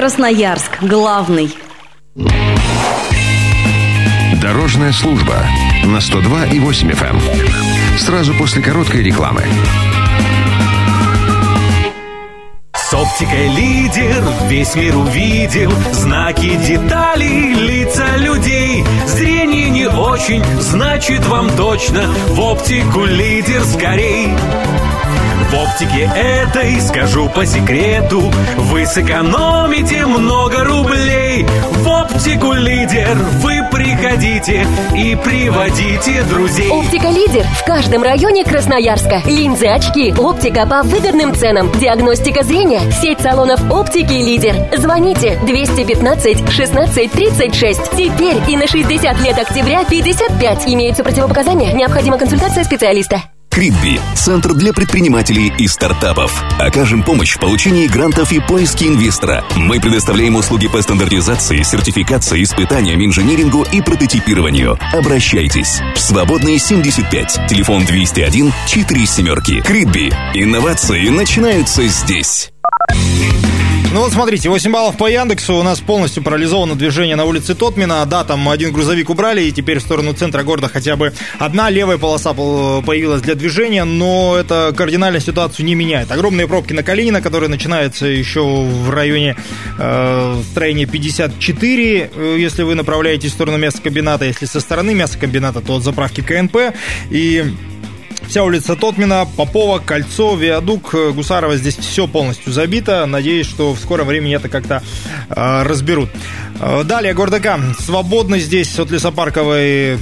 Красноярск– 0.05 0.69
главный. 0.83 1.51
Дорожная 4.39 4.91
служба 4.91 5.35
на 5.83 5.97
102,8 5.97 6.91
FM. 6.91 7.97
Сразу 7.97 8.35
после 8.35 8.61
короткой 8.61 9.01
рекламы. 9.01 9.41
С 12.75 12.93
оптикой 12.93 13.47
лидер 13.47 14.23
весь 14.47 14.75
мир 14.75 14.95
увидел 14.95 15.71
Знаки 15.91 16.55
деталей, 16.55 17.55
лица 17.55 18.15
людей 18.17 18.85
Зрение 19.07 19.71
не 19.71 19.87
очень, 19.87 20.43
значит 20.59 21.25
вам 21.25 21.49
точно 21.57 22.03
В 22.27 22.39
оптику 22.41 23.05
лидер 23.05 23.63
скорей 23.63 24.29
в 25.49 25.53
оптике 25.53 26.09
этой, 26.15 26.79
скажу 26.81 27.29
по 27.29 27.45
секрету, 27.45 28.31
вы 28.57 28.85
сэкономите 28.85 30.05
много 30.05 30.63
рублей. 30.63 31.45
В 31.71 31.87
оптику 31.87 32.53
лидер 32.53 33.15
вы 33.41 33.61
приходите 33.71 34.65
и 34.95 35.15
приводите 35.15 36.23
друзей. 36.23 36.69
Оптика 36.69 37.09
лидер 37.09 37.43
в 37.43 37.65
каждом 37.65 38.03
районе 38.03 38.43
Красноярска. 38.43 39.21
Линзы, 39.25 39.67
очки, 39.67 40.13
оптика 40.17 40.65
по 40.65 40.83
выгодным 40.83 41.35
ценам. 41.35 41.71
Диагностика 41.79 42.43
зрения. 42.43 42.91
Сеть 42.91 43.19
салонов 43.19 43.59
оптики 43.71 44.13
лидер. 44.13 44.55
Звоните 44.77 45.39
215 45.45 46.49
16 46.51 47.11
36. 47.11 47.91
Теперь 47.91 48.37
и 48.47 48.57
на 48.57 48.67
60 48.67 49.21
лет 49.21 49.37
октября 49.37 49.83
55. 49.85 50.67
Имеются 50.67 51.03
противопоказания. 51.03 51.73
Необходима 51.73 52.17
консультация 52.17 52.63
специалиста. 52.63 53.34
Кридби– 53.55 54.01
центр 54.15 54.53
для 54.53 54.73
предпринимателей 54.73 55.53
и 55.57 55.69
стартапов. 55.69 56.43
Окажем 56.59 57.03
помощь 57.03 57.37
в 57.37 57.39
получении 57.39 57.87
грантов 57.87 58.33
и 58.33 58.41
поиске 58.41 58.87
инвестора. 58.87 59.45
Мы 59.55 59.79
предоставляем 59.79 60.35
услуги 60.35 60.67
по 60.67 60.81
стандартизации, 60.81 61.63
сертификации, 61.63 62.43
испытаниям, 62.43 63.01
инжинирингу 63.05 63.65
и 63.71 63.81
прототипированию. 63.81 64.77
Обращайтесь. 64.91 65.79
Свободные 65.95 66.59
75. 66.59 67.47
Телефон 67.47 67.85
201 67.85 68.51
4 68.67 69.05
семерки. 69.05 69.61
Кридби. 69.61 70.11
Инновации 70.33 71.07
начинаются 71.07 71.87
здесь. 71.87 72.51
Ну 73.95 74.01
вот 74.01 74.11
смотрите, 74.11 74.49
8 74.49 74.73
баллов 74.73 74.97
по 74.97 75.07
Яндексу. 75.07 75.55
У 75.55 75.63
нас 75.63 75.79
полностью 75.79 76.21
парализовано 76.21 76.75
движение 76.75 77.15
на 77.15 77.23
улице 77.23 77.55
Тотмина. 77.55 78.05
Да, 78.05 78.25
там 78.25 78.49
один 78.49 78.73
грузовик 78.73 79.09
убрали, 79.09 79.43
и 79.43 79.53
теперь 79.53 79.79
в 79.79 79.83
сторону 79.83 80.11
центра 80.11 80.43
города 80.43 80.67
хотя 80.67 80.97
бы 80.97 81.13
одна 81.39 81.69
левая 81.69 81.97
полоса 81.97 82.33
появилась 82.33 83.21
для 83.21 83.35
движения, 83.35 83.85
но 83.85 84.35
это 84.37 84.73
кардинально 84.75 85.21
ситуацию 85.21 85.65
не 85.65 85.75
меняет. 85.75 86.11
Огромные 86.11 86.45
пробки 86.45 86.73
на 86.73 86.83
Калинина, 86.83 87.21
которые 87.21 87.49
начинаются 87.49 88.05
еще 88.05 88.41
в 88.41 88.89
районе 88.89 89.37
э, 89.79 90.41
строения 90.51 90.87
54, 90.87 92.11
э, 92.13 92.35
если 92.37 92.63
вы 92.63 92.75
направляетесь 92.75 93.31
в 93.31 93.35
сторону 93.35 93.57
мясокомбината. 93.57 94.25
Если 94.25 94.45
со 94.45 94.59
стороны 94.59 94.93
мясокомбината, 94.93 95.61
то 95.61 95.77
от 95.77 95.83
заправки 95.83 96.19
КНП. 96.19 96.75
И 97.11 97.45
Вся 98.27 98.43
улица 98.43 98.75
Тотмина, 98.75 99.27
Попова, 99.37 99.79
Кольцо, 99.79 100.35
Виадук, 100.35 100.93
Гусарова 101.13 101.57
здесь 101.57 101.77
все 101.77 102.07
полностью 102.07 102.51
забито. 102.51 103.05
Надеюсь, 103.05 103.47
что 103.47 103.73
в 103.73 103.79
скором 103.79 104.07
времени 104.07 104.35
это 104.35 104.49
как-то 104.49 104.83
э, 105.29 105.63
разберут. 105.63 106.09
Э, 106.59 106.83
далее, 106.83 107.13
Гордака. 107.13 107.59
Свободно 107.79 108.39
здесь 108.39 108.77
от 108.79 108.89
Лесопарковой 108.89 109.97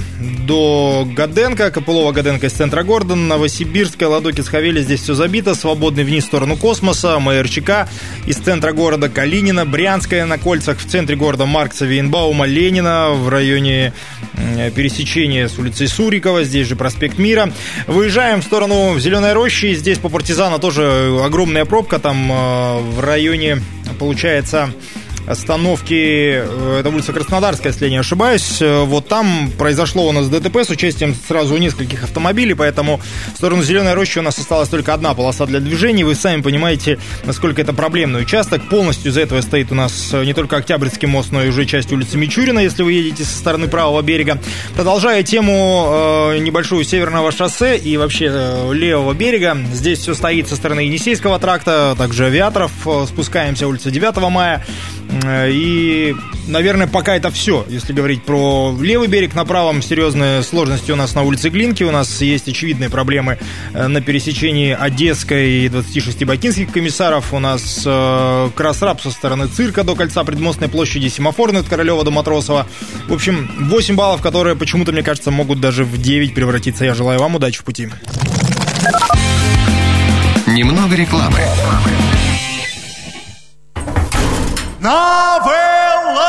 до 0.46 1.06
Гаденко, 1.10 1.70
Копылова, 1.70 2.12
Гаденко 2.12 2.46
из 2.46 2.52
центра 2.52 2.82
города, 2.84 3.14
Новосибирская, 3.14 4.08
Ладокис, 4.08 4.48
Хавели, 4.48 4.80
здесь 4.82 5.00
все 5.02 5.14
забито. 5.14 5.54
Свободный 5.54 6.04
вниз 6.04 6.24
в 6.24 6.26
сторону 6.28 6.56
космоса, 6.56 7.18
МРЧК 7.18 7.88
из 8.26 8.36
центра 8.36 8.72
города 8.72 9.08
Калинина, 9.08 9.66
Брянская 9.66 10.26
на 10.26 10.38
кольцах 10.38 10.78
в 10.78 10.86
центре 10.86 11.16
города 11.16 11.46
Маркса, 11.46 11.86
Вейнбаума, 11.86 12.46
Ленина 12.46 13.10
в 13.10 13.28
районе 13.28 13.92
пересечения 14.74 15.48
с 15.48 15.58
улицей 15.58 15.88
Сурикова, 15.88 16.44
здесь 16.44 16.66
же 16.66 16.76
проспект 16.76 17.18
Мира. 17.18 17.52
Выезжаем 17.86 18.42
в 18.42 18.44
сторону 18.44 18.98
Зеленой 18.98 19.32
рощи, 19.32 19.74
здесь 19.74 19.98
по 19.98 20.08
Партизана 20.08 20.58
тоже 20.58 21.18
огромная 21.24 21.64
пробка, 21.64 21.98
там 21.98 22.30
э, 22.30 22.80
в 22.80 23.00
районе, 23.00 23.60
получается, 23.98 24.70
остановки, 25.26 25.94
э, 25.94 26.76
это 26.80 26.90
улица 26.90 27.12
Краснодарская, 27.12 27.72
если 27.72 27.86
я 27.86 27.90
не 27.90 27.96
ошибаюсь. 27.96 28.60
Э, 28.60 28.84
вот 28.84 29.08
там 29.08 29.50
произошло 29.58 30.08
у 30.08 30.12
нас 30.12 30.28
ДТП 30.28 30.58
с 30.58 30.70
участием 30.70 31.14
сразу 31.14 31.56
нескольких 31.56 32.04
автомобилей, 32.04 32.54
поэтому 32.54 33.00
в 33.32 33.36
сторону 33.36 33.62
Зеленой 33.62 33.94
рощи 33.94 34.18
у 34.18 34.22
нас 34.22 34.38
осталась 34.38 34.68
только 34.68 34.92
одна 34.92 35.14
полоса 35.14 35.46
для 35.46 35.60
движения. 35.60 36.04
Вы 36.04 36.14
сами 36.14 36.42
понимаете, 36.42 36.98
насколько 37.24 37.60
это 37.62 37.72
проблемный 37.72 38.22
участок. 38.22 38.68
Полностью 38.68 39.10
из-за 39.10 39.22
этого 39.22 39.40
стоит 39.40 39.72
у 39.72 39.74
нас 39.74 40.10
э, 40.12 40.24
не 40.24 40.34
только 40.34 40.56
Октябрьский 40.56 41.08
мост, 41.08 41.32
но 41.32 41.42
и 41.42 41.48
уже 41.48 41.64
часть 41.64 41.92
улицы 41.92 42.18
Мичурина, 42.18 42.58
если 42.58 42.82
вы 42.82 42.92
едете 42.92 43.24
со 43.24 43.36
стороны 43.36 43.68
правого 43.68 44.02
берега. 44.02 44.38
Продолжая 44.74 45.22
тему 45.22 46.32
э, 46.34 46.38
небольшую 46.38 46.84
северного 46.84 47.32
шоссе 47.32 47.76
и 47.78 47.96
вообще 47.96 48.30
э, 48.30 48.72
левого 48.72 49.14
берега, 49.14 49.56
здесь 49.72 50.00
все 50.00 50.14
стоит 50.14 50.48
со 50.48 50.56
стороны 50.56 50.80
Енисейского 50.80 51.38
тракта, 51.38 51.94
также 51.96 52.26
авиаторов. 52.26 52.72
Спускаемся 53.08 53.66
улица 53.66 53.90
9 53.90 54.16
мая. 54.30 54.64
Э, 55.24 55.48
и, 55.50 56.14
наверное, 56.46 56.86
пока 56.86 57.16
это 57.16 57.30
все. 57.30 57.64
Если 57.68 57.92
говорить 57.92 58.22
про 58.22 58.76
левый 58.80 59.08
берег, 59.08 59.34
на 59.34 59.44
правом 59.44 59.82
серьезные 59.82 60.42
сложности 60.42 60.90
у 60.90 60.96
нас 60.96 61.14
на 61.14 61.22
улице 61.22 61.48
Глинки. 61.48 61.82
У 61.82 61.90
нас 61.90 62.20
есть 62.20 62.48
очевидные 62.48 62.90
проблемы 62.90 63.38
э, 63.72 63.86
на 63.86 64.00
пересечении 64.00 64.76
Одесской 64.78 65.64
и 65.64 65.68
26 65.68 66.24
бакинских 66.24 66.72
комиссаров. 66.72 67.32
У 67.32 67.38
нас 67.38 67.82
э, 67.84 68.50
Красраб 68.54 69.00
со 69.00 69.10
стороны 69.10 69.46
цирка 69.46 69.84
до 69.84 69.94
кольца 69.94 70.24
предмостной 70.24 70.68
площади, 70.68 71.08
семафорный 71.08 71.60
от 71.60 71.68
Королева 71.68 72.04
до 72.04 72.10
Матросова. 72.10 72.66
В 73.08 73.12
общем, 73.12 73.50
8 73.58 73.96
баллов, 73.96 74.22
которые 74.22 74.56
почему-то, 74.56 74.92
мне 74.92 75.02
кажется, 75.02 75.30
могут 75.30 75.60
даже 75.60 75.84
в 75.84 76.00
9 76.00 76.34
превратиться. 76.34 76.84
Я 76.84 76.94
желаю 76.94 77.20
вам 77.20 77.36
удачи 77.36 77.60
в 77.60 77.64
пути. 77.64 77.88
Немного 80.46 80.94
рекламы. 80.94 81.40
Новелла! 84.84 86.28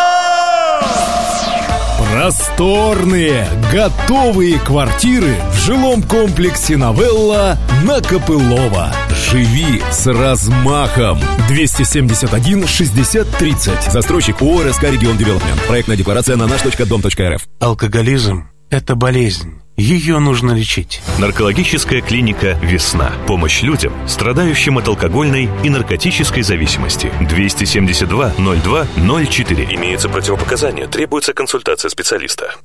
Просторные, 2.09 3.49
готовые 3.69 4.59
квартиры 4.59 5.35
в 5.51 5.57
жилом 5.57 6.01
комплексе 6.01 6.77
«Новелла» 6.77 7.57
на 7.83 7.99
Копылова. 7.99 8.93
Живи 9.29 9.83
с 9.91 10.07
размахом. 10.07 11.19
271 11.49 12.65
60 12.65 13.27
30. 13.29 13.91
Застройщик 13.91 14.41
ООО 14.41 14.63
«РСК 14.69 14.83
Регион 14.83 15.17
Девелопмент». 15.17 15.61
Проектная 15.67 15.97
декларация 15.97 16.37
на 16.37 16.47
наш.дом.рф. 16.47 17.45
Алкоголизм– 17.59 18.47
это 18.69 18.95
болезнь. 18.95 19.61
Ее 19.77 20.19
нужно 20.19 20.53
лечить. 20.53 21.01
Наркологическая 21.17 21.99
клиника 22.01 22.57
«Весна». 22.61 23.11
Помощь 23.27 23.61
людям, 23.61 23.91
страдающим 24.07 24.77
от 24.77 24.87
алкогольной 24.87 25.49
и 25.63 25.69
наркотической 25.69 26.43
зависимости. 26.43 27.11
272-02-04. 27.19 29.75
Имеются 29.75 30.07
противопоказания. 30.07 30.87
Требуется 30.87 31.33
консультация 31.33 31.89
специалиста. 31.89 32.55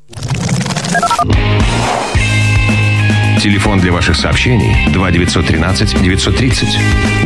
Телефон 3.43 3.81
для 3.81 3.91
ваших 3.91 4.15
сообщений 4.17 4.93
2 4.93 5.11
913 5.11 6.01
930. 6.03 6.79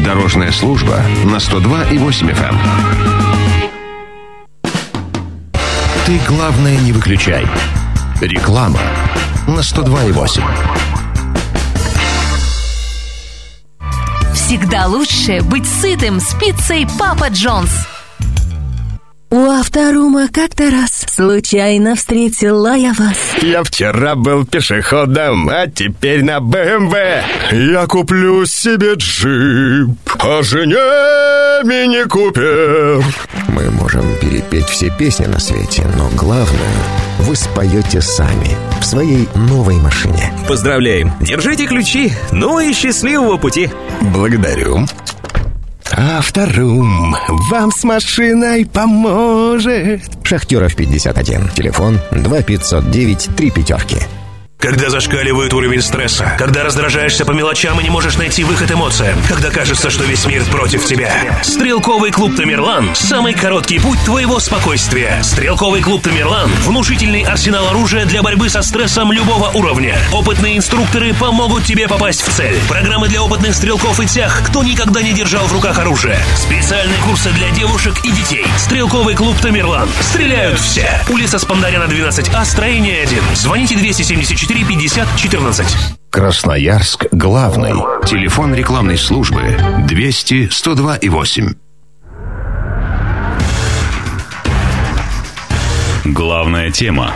Дорожная 0.02 0.52
служба 0.52 1.02
на 1.24 1.36
102,8 1.36 2.30
FM. 2.30 2.56
Ты 6.06 6.18
главное 6.26 6.78
не 6.78 6.92
выключай. 6.92 7.46
Реклама 8.20 8.80
на 9.46 9.60
102,8. 9.60 10.42
Всегда 14.34 14.86
лучше 14.86 15.42
быть 15.42 15.66
сытым 15.66 16.20
с 16.20 16.32
пиццей 16.34 16.86
Папа 16.98 17.28
Джонс. 17.28 17.70
У 19.34 19.50
Авторума 19.50 20.28
как-то 20.28 20.70
раз 20.70 21.06
Случайно 21.10 21.96
встретила 21.96 22.76
я 22.76 22.92
вас. 22.92 23.18
Я 23.42 23.64
вчера 23.64 24.14
был 24.14 24.46
пешеходом, 24.46 25.48
а 25.48 25.66
теперь 25.66 26.22
на 26.22 26.38
БМВ. 26.38 26.94
Я 27.50 27.86
куплю 27.88 28.46
себе 28.46 28.94
джип, 28.94 29.98
а 30.20 30.40
жене 30.44 31.64
мини-купер. 31.64 33.02
Мы 33.48 33.70
можем 33.70 34.04
перепеть 34.20 34.68
все 34.68 34.88
песни 34.96 35.26
на 35.26 35.40
свете, 35.40 35.84
но 35.96 36.08
главное 36.14 36.84
вы 37.18 37.34
споете 37.34 38.00
сами 38.00 38.56
в 38.80 38.84
своей 38.84 39.28
новой 39.34 39.80
машине. 39.80 40.32
Поздравляем! 40.46 41.10
Держите 41.20 41.66
ключи, 41.66 42.12
ну 42.30 42.60
и 42.60 42.72
счастливого 42.72 43.36
пути! 43.38 43.68
Благодарю. 44.00 44.86
Авторум 45.92 47.14
вам 47.50 47.70
с 47.70 47.84
машиной 47.84 48.66
поможет. 48.66 50.02
Шахтеров 50.22 50.74
51. 50.74 51.50
Телефон 51.50 51.98
2509 52.10 53.30
3 53.36 53.50
пятерки. 53.50 53.98
Когда 54.58 54.88
зашкаливает 54.88 55.52
уровень 55.52 55.82
стресса, 55.82 56.34
когда 56.38 56.64
раздражаешься 56.64 57.26
по 57.26 57.32
мелочам 57.32 57.78
и 57.80 57.82
не 57.82 57.90
можешь 57.90 58.16
найти 58.16 58.44
выход 58.44 58.70
эмоциям, 58.70 59.18
когда 59.28 59.50
кажется, 59.50 59.90
что 59.90 60.04
весь 60.04 60.24
мир 60.24 60.42
против 60.44 60.86
тебя. 60.86 61.38
Стрелковый 61.42 62.10
клуб 62.10 62.34
Тамерлан– 62.34 62.92
самый 62.94 63.34
короткий 63.34 63.78
путь 63.78 63.98
твоего 64.06 64.40
спокойствия. 64.40 65.22
Стрелковый 65.22 65.82
клуб 65.82 66.02
Тамерлан– 66.02 66.50
внушительный 66.64 67.24
арсенал 67.24 67.68
оружия 67.68 68.06
для 68.06 68.22
борьбы 68.22 68.48
со 68.48 68.62
стрессом 68.62 69.12
любого 69.12 69.50
уровня. 69.50 69.98
Опытные 70.12 70.56
инструкторы 70.56 71.12
помогут 71.12 71.64
тебе 71.64 71.86
попасть 71.86 72.22
в 72.22 72.30
цель. 72.30 72.58
Программы 72.66 73.08
для 73.08 73.22
опытных 73.22 73.54
стрелков 73.54 74.00
и 74.00 74.06
тех, 74.06 74.42
кто 74.46 74.62
никогда 74.62 75.02
не 75.02 75.12
держал 75.12 75.46
в 75.46 75.52
руках 75.52 75.78
оружие. 75.78 76.18
Специальные 76.36 76.98
курсы 77.02 77.30
для 77.32 77.50
девушек 77.50 77.94
и 78.02 78.10
детей. 78.10 78.46
Стрелковый 78.56 79.14
клуб 79.14 79.36
Тамерлан. 79.42 79.90
Стреляют 80.00 80.58
все. 80.58 81.02
Улица 81.10 81.38
Спандаряна 81.38 81.84
12А, 81.84 82.46
строение 82.46 83.02
1. 83.02 83.22
Звоните 83.34 83.76
274 83.76 84.43
50 84.46 85.08
14. 85.16 85.66
Красноярск 86.10 87.06
главный. 87.12 87.72
Телефон 88.06 88.54
рекламной 88.54 88.98
службы 88.98 89.56
200 89.88 90.50
102 90.50 90.96
и 90.96 91.08
8. 91.08 91.54
Главная 96.04 96.70
тема. 96.70 97.14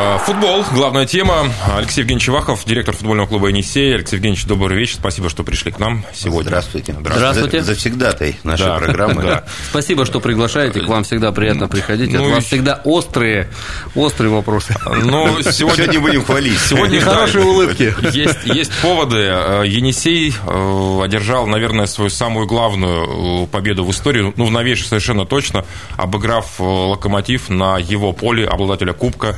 Э, 0.00 0.18
Футбол, 0.24 0.64
главная 0.72 1.06
тема. 1.06 1.48
Алексей 1.76 2.02
Евгеньевич 2.02 2.26
Чевахов, 2.26 2.64
директор 2.64 2.94
футбольного 2.94 3.26
клуба 3.26 3.48
«Енисей». 3.48 3.96
Алексей 3.96 4.14
Евгеньевич, 4.16 4.44
добрый 4.46 4.78
вечер. 4.78 4.96
Спасибо, 5.00 5.28
что 5.28 5.42
пришли 5.42 5.72
к 5.72 5.80
нам 5.80 6.04
сегодня. 6.14 6.50
Здравствуйте. 6.50 6.94
Здравствуйте. 7.00 7.60
За, 7.60 7.66
завсегдатай 7.74 8.36
нашей 8.44 8.66
Да, 8.66 8.76
программы. 8.78 9.22
да. 9.22 9.44
Спасибо, 9.70 10.04
что 10.06 10.20
приглашаете. 10.20 10.82
К 10.82 10.88
вам 10.88 11.02
всегда 11.02 11.32
приятно 11.32 11.66
приходить. 11.66 12.12
Ну 12.12 12.22
От 12.22 12.28
и- 12.28 12.32
вас 12.34 12.44
всегда 12.44 12.80
острые, 12.84 13.50
острые 13.96 14.30
вопросы. 14.30 14.76
Ну, 14.86 15.42
сегодня, 15.50 15.84
Сегодня 15.84 16.00
будем 16.00 16.24
хвалить. 16.24 16.60
Сегодня 16.60 16.98
И 16.98 17.00
да, 17.04 17.14
хорошие 17.14 17.44
улыбки. 17.44 17.92
Есть, 18.16 18.38
есть 18.44 18.70
поводы. 18.80 19.16
Э, 19.18 19.62
Енисей 19.66 20.32
э, 20.46 21.00
одержал, 21.02 21.48
наверное, 21.48 21.86
свою 21.86 22.10
самую 22.10 22.46
главную 22.46 23.46
победу 23.48 23.84
в 23.84 23.90
истории, 23.90 24.32
ну, 24.36 24.44
в 24.44 24.50
новейшей 24.52 24.86
совершенно 24.86 25.24
точно, 25.26 25.64
обыграв 25.96 26.60
«Локомотив» 26.60 27.48
на 27.48 27.78
его 27.78 28.12
поле, 28.12 28.46
обладателя 28.46 28.92
Кубка, 28.92 29.36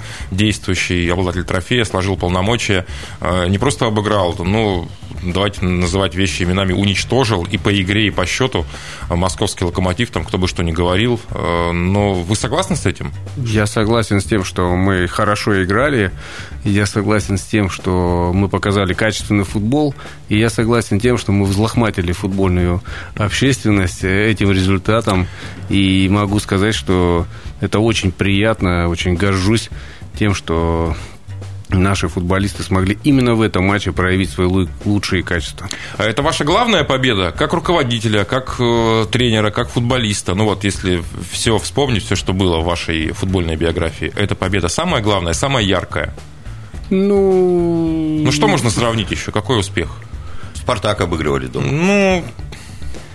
действующий 0.51 1.09
обладатель 1.09 1.45
трофея, 1.45 1.85
сложил 1.85 2.17
полномочия. 2.17 2.85
Э, 3.21 3.47
Не 3.49 3.59
просто 3.59 3.87
обыграл, 3.87 4.35
ну, 4.39 4.89
давайте 5.23 5.65
называть 5.65 6.15
вещи 6.17 6.43
именами, 6.43 6.73
уничтожил 6.73 7.45
и 7.45 7.57
по 7.57 7.71
игре, 7.81 8.09
и 8.09 8.11
по 8.11 8.27
счету 8.27 8.67
э, 9.09 9.15
московский 9.15 9.65
«Локомотив», 9.65 10.11
там 10.11 10.25
кто 10.25 10.39
бы 10.39 10.49
что 10.49 10.63
ни 10.65 10.73
говорил. 10.73 11.21
Э, 11.31 11.71
Но 11.73 12.15
вы 12.15 12.35
согласны 12.35 12.75
с 12.75 12.85
этим? 12.85 13.13
Я 13.37 13.67
согласен 13.67 14.21
с 14.21 14.25
тем, 14.25 14.45
что 14.45 14.75
мы 14.75 15.07
хорошо 15.07 15.63
играли. 15.63 16.11
Я 16.65 16.87
согласен 16.87 17.39
с 17.39 17.43
тем, 17.43 17.71
что 17.71 18.33
мы 18.35 18.49
показали 18.49 18.93
качественный 18.93 19.45
футбол. 19.45 19.95
И 20.29 20.37
я 20.37 20.51
согласен 20.51 20.99
с 20.99 21.03
тем, 21.03 21.17
что 21.17 21.31
мы 21.33 21.47
взлохматили 21.47 22.13
футбольную 22.13 22.83
общественность 23.17 24.03
этим 24.03 24.51
результатом. 24.51 25.29
И 25.69 26.09
могу 26.11 26.41
сказать, 26.41 26.75
что 26.75 27.27
это 27.61 27.79
очень 27.79 28.11
приятно, 28.11 28.89
очень 28.89 29.15
горжусь 29.15 29.71
тем, 30.19 30.35
что 30.35 30.95
наши 31.69 32.09
футболисты 32.09 32.63
смогли 32.65 32.99
именно 33.05 33.35
в 33.37 33.43
этом 33.43 33.65
матче 33.65 33.93
проявить 33.93 34.31
свои 34.31 34.49
лу- 34.49 34.69
лучшие 34.85 35.23
качества. 35.23 35.69
А 35.99 36.05
Это 36.05 36.21
ваша 36.23 36.45
главная 36.45 36.83
победа, 36.83 37.31
как 37.31 37.53
руководителя, 37.53 38.25
как 38.25 38.57
э, 38.59 39.07
тренера, 39.11 39.51
как 39.51 39.71
футболиста. 39.71 40.35
Ну 40.35 40.45
вот, 40.47 40.65
если 40.65 41.03
все 41.31 41.59
вспомнить, 41.59 42.05
все, 42.05 42.17
что 42.17 42.33
было 42.33 42.59
в 42.59 42.65
вашей 42.65 43.13
футбольной 43.13 43.55
биографии, 43.57 44.13
эта 44.17 44.35
победа 44.35 44.69
самая 44.69 45.01
главная, 45.01 45.33
самая 45.33 45.63
яркая. 45.65 46.13
Ну, 46.91 48.21
Ну 48.25 48.33
что 48.33 48.49
можно 48.49 48.69
сравнить 48.71 49.11
еще? 49.13 49.31
Какой 49.31 49.61
успех? 49.61 49.91
Спартак 50.55 51.01
обыгрывали 51.01 51.47
дома. 51.47 51.67
Ну, 51.71 52.25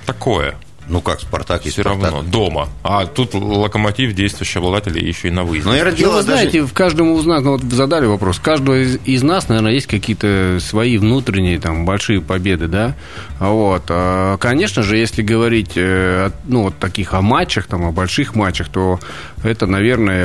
такое. 0.06 0.56
Ну 0.88 1.02
как 1.02 1.20
Спартак 1.20 1.66
и 1.66 1.70
Все 1.70 1.82
Спартак. 1.82 2.12
равно 2.12 2.30
дома. 2.30 2.70
А 2.84 3.06
тут 3.08 3.34
локомотив, 3.34 4.14
действующий 4.14 4.60
обладатель, 4.60 4.98
еще 5.04 5.30
и 5.30 5.32
на 5.32 5.44
выезде. 5.44 5.66
Ну, 5.66 5.72
наверное, 5.72 5.92
Ну, 5.94 5.98
дело 5.98 6.12
вы 6.12 6.24
даже- 6.24 6.32
знаете, 6.32 6.62
в 6.64 6.74
каждом 6.74 7.18
из 7.18 7.26
нас, 7.26 7.44
ну, 7.44 7.52
вот 7.54 7.64
задали 7.64 8.06
вопрос, 8.06 8.38
каждого 8.40 8.76
из, 8.84 9.00
из 9.06 9.24
нас, 9.24 9.50
наверное, 9.50 9.72
есть 9.74 9.88
какие-то 9.88 10.60
свои 10.62 10.98
внутренние, 10.98 11.60
там, 11.60 11.86
большие 11.86 12.22
победы, 12.22 12.68
да, 12.68 12.96
вот, 13.40 13.84
А, 13.90 14.38
конечно 14.38 14.84
же, 14.84 14.98
если 14.98 15.22
говорить, 15.24 15.72
э, 15.76 16.28
о- 16.28 16.32
ну, 16.48 16.64
вот 16.64 16.78
таких 16.78 17.14
о 17.14 17.22
матчах, 17.22 17.66
там, 17.66 17.86
о 17.86 17.92
больших 17.92 18.36
матчах, 18.36 18.70
то 18.70 19.00
это, 19.44 19.66
наверное, 19.68 20.24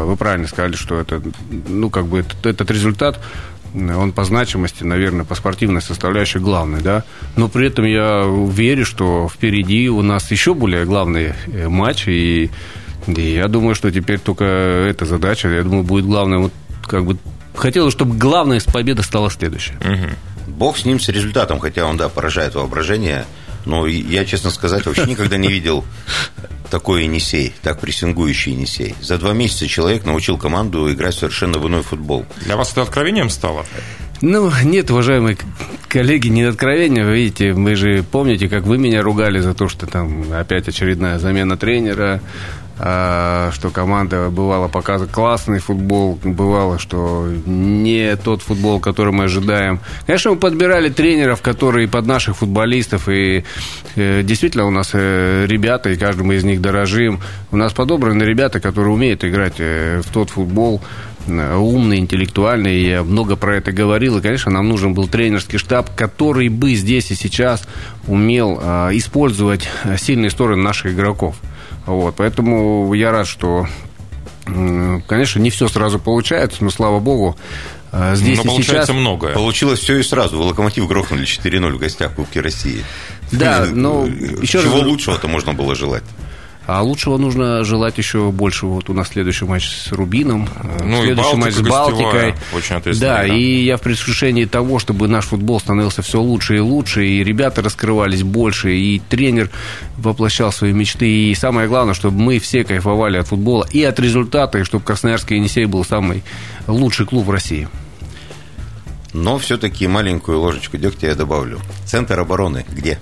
э, 0.00 0.04
вы 0.04 0.16
правильно 0.16 0.48
сказали, 0.48 0.74
что 0.74 0.98
это, 0.98 1.22
ну, 1.68 1.90
как 1.90 2.06
бы, 2.06 2.20
этот, 2.20 2.44
этот 2.46 2.70
результат 2.70 3.20
он 3.74 4.12
по 4.12 4.24
значимости, 4.24 4.84
наверное, 4.84 5.24
по 5.24 5.34
спортивной 5.34 5.80
составляющей 5.80 6.38
главный, 6.38 6.80
да. 6.80 7.04
Но 7.36 7.48
при 7.48 7.68
этом 7.68 7.84
я 7.84 8.24
верю, 8.50 8.84
что 8.84 9.28
впереди 9.32 9.88
у 9.88 10.02
нас 10.02 10.30
еще 10.30 10.54
более 10.54 10.84
главные 10.84 11.34
э, 11.46 11.68
матчи, 11.68 12.10
и, 12.10 12.50
и 13.06 13.34
я 13.34 13.48
думаю, 13.48 13.74
что 13.74 13.90
теперь 13.90 14.18
только 14.18 14.44
эта 14.44 15.06
задача, 15.06 15.48
я 15.48 15.62
думаю, 15.62 15.84
будет 15.84 16.04
главное, 16.04 16.38
вот 16.38 16.52
как 16.86 17.04
бы 17.04 17.16
хотелось, 17.54 17.92
чтобы 17.92 18.16
главная 18.16 18.58
из 18.58 18.64
победы 18.64 19.02
стала 19.02 19.30
следующая. 19.30 19.78
Бог 20.46 20.76
с 20.76 20.84
ним, 20.84 21.00
с 21.00 21.08
результатом, 21.08 21.58
хотя 21.58 21.86
он, 21.86 21.96
да, 21.96 22.08
поражает 22.08 22.54
воображение. 22.54 23.24
Но 23.64 23.86
и 23.86 23.94
я, 23.94 24.24
честно 24.24 24.50
сказать, 24.50 24.86
вообще 24.86 25.04
никогда 25.04 25.36
не 25.36 25.48
видел 25.48 25.84
такой 26.70 27.04
Енисей, 27.04 27.52
так 27.62 27.80
прессингующий 27.80 28.52
Енисей. 28.52 28.94
За 29.00 29.18
два 29.18 29.34
месяца 29.34 29.68
человек 29.68 30.04
научил 30.06 30.38
команду 30.38 30.90
играть 30.90 31.14
совершенно 31.14 31.58
в 31.58 31.68
иной 31.68 31.82
футбол. 31.82 32.24
Для 32.44 32.56
вас 32.56 32.72
это 32.72 32.82
откровением 32.82 33.28
стало? 33.28 33.66
Ну, 34.22 34.50
нет, 34.62 34.90
уважаемые 34.90 35.36
коллеги, 35.88 36.28
не 36.28 36.44
откровения. 36.44 37.04
Вы 37.04 37.16
видите, 37.16 37.52
мы 37.54 37.74
же 37.74 38.04
помните, 38.04 38.48
как 38.48 38.62
вы 38.62 38.78
меня 38.78 39.02
ругали 39.02 39.40
за 39.40 39.52
то, 39.52 39.68
что 39.68 39.86
там 39.86 40.32
опять 40.32 40.68
очередная 40.68 41.18
замена 41.18 41.56
тренера, 41.56 42.20
что 42.76 43.70
команда 43.72 44.30
бывала 44.30 44.68
показывает 44.68 45.12
классный 45.12 45.60
футбол, 45.60 46.18
бывало, 46.24 46.78
что 46.78 47.28
не 47.46 48.16
тот 48.16 48.42
футбол, 48.42 48.80
который 48.80 49.12
мы 49.12 49.24
ожидаем. 49.24 49.80
Конечно, 50.06 50.32
мы 50.32 50.36
подбирали 50.36 50.88
тренеров, 50.88 51.42
которые 51.42 51.88
под 51.88 52.06
наших 52.06 52.36
футболистов, 52.36 53.08
и 53.08 53.44
э, 53.96 54.22
действительно 54.22 54.66
у 54.66 54.70
нас 54.70 54.90
э, 54.94 55.46
ребята, 55.46 55.90
и 55.90 55.96
каждому 55.96 56.32
из 56.32 56.44
них 56.44 56.60
дорожим. 56.60 57.20
У 57.50 57.56
нас 57.56 57.72
подобраны 57.72 58.22
ребята, 58.22 58.60
которые 58.60 58.94
умеют 58.94 59.24
играть 59.24 59.54
э, 59.58 60.00
в 60.00 60.10
тот 60.12 60.30
футбол, 60.30 60.80
э, 61.26 61.56
умный, 61.56 61.98
интеллектуальный. 61.98 62.82
Я 62.82 63.02
много 63.02 63.36
про 63.36 63.56
это 63.56 63.72
говорил. 63.72 64.18
И, 64.18 64.22
конечно, 64.22 64.50
нам 64.50 64.68
нужен 64.68 64.94
был 64.94 65.08
тренерский 65.08 65.58
штаб, 65.58 65.94
который 65.94 66.48
бы 66.48 66.74
здесь 66.74 67.10
и 67.10 67.14
сейчас 67.14 67.62
умел 68.06 68.58
э, 68.60 68.90
использовать 68.94 69.68
э, 69.84 69.96
сильные 69.98 70.30
стороны 70.30 70.62
наших 70.62 70.92
игроков. 70.92 71.36
Вот, 71.86 72.14
поэтому 72.16 72.92
я 72.94 73.10
рад, 73.10 73.26
что, 73.26 73.66
конечно, 74.44 75.40
не 75.40 75.50
все 75.50 75.68
сразу 75.68 75.98
получается, 75.98 76.62
но 76.64 76.70
слава 76.70 77.00
богу, 77.00 77.36
э, 77.92 78.14
здесь 78.14 78.38
Но 78.38 78.44
и 78.44 78.46
получается 78.46 78.86
сейчас... 78.92 78.96
многое. 79.00 79.34
Получилось 79.34 79.80
все 79.80 79.98
и 79.98 80.02
сразу. 80.02 80.38
Вы 80.38 80.44
Локомотив 80.44 80.86
грохнули 80.86 81.24
4-0 81.24 81.72
в 81.72 81.78
гостях 81.78 82.12
в 82.12 82.14
Кубке 82.16 82.40
России. 82.40 82.84
Да, 83.32 83.66
Ну, 83.70 84.06
но 84.06 84.06
еще 84.42 84.58
раз 84.58 84.66
Чего 84.66 84.74
говорю- 84.76 84.90
лучшего-то 84.90 85.26
можно 85.28 85.54
было 85.54 85.74
желать? 85.74 86.04
А 86.64 86.80
лучшего 86.82 87.18
нужно 87.18 87.64
желать 87.64 87.98
еще 87.98 88.30
больше. 88.30 88.66
Вот 88.66 88.88
у 88.88 88.94
нас 88.94 89.08
следующий 89.08 89.44
матч 89.44 89.68
с 89.68 89.90
Рубином, 89.90 90.48
э, 90.62 90.84
Ну, 90.84 91.02
и 91.02 91.06
следующий 91.06 91.36
матч 91.36 91.54
с 91.54 91.60
Балтика 91.60 91.70
Балтикой. 91.70 92.04
гостевая, 92.30 92.36
очень 92.54 92.76
ответственная 92.76 93.16
Да, 93.16 93.26
игра. 93.26 93.36
и 93.36 93.64
я 93.64 93.76
в 93.76 93.80
предвкушении 93.80 94.44
того, 94.44 94.78
чтобы 94.78 95.08
наш 95.08 95.24
футбол 95.26 95.58
становился 95.58 96.02
все 96.02 96.20
лучше 96.20 96.56
и 96.56 96.60
лучше, 96.60 97.04
и 97.04 97.24
ребята 97.24 97.62
раскрывались 97.62 98.22
больше, 98.22 98.76
и 98.76 99.00
тренер 99.00 99.50
воплощал 99.96 100.52
свои 100.52 100.72
мечты. 100.72 101.06
И 101.30 101.34
самое 101.34 101.66
главное, 101.66 101.94
чтобы 101.94 102.20
мы 102.20 102.38
все 102.38 102.62
кайфовали 102.62 103.16
от 103.18 103.26
футбола 103.26 103.66
и 103.72 103.82
от 103.82 103.98
результата, 103.98 104.58
и 104.58 104.64
чтобы 104.64 104.84
Красноярский 104.84 105.36
Енисей 105.38 105.64
был 105.66 105.84
самый 105.84 106.22
лучший 106.68 107.06
клуб 107.06 107.26
в 107.26 107.30
России. 107.30 107.66
Но 109.12 109.38
все-таки 109.38 109.86
маленькую 109.88 110.40
ложечку 110.40 110.78
дегтя 110.78 111.08
я 111.08 111.14
добавлю. 111.14 111.60
Центр 111.84 112.18
обороны 112.18 112.64
где? 112.70 112.98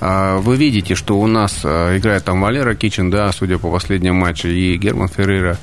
А, 0.00 0.38
Вы 0.38 0.56
видите, 0.56 0.94
что 0.94 1.18
у 1.18 1.26
нас 1.26 1.60
а, 1.64 1.96
играет 1.96 2.24
там 2.24 2.40
Валера 2.40 2.74
Кичин, 2.74 3.10
да, 3.10 3.32
судя 3.32 3.58
по 3.58 3.70
последним 3.70 4.16
матчам, 4.16 4.50
и 4.50 4.76
Герман 4.76 5.08
Феррейра. 5.08 5.58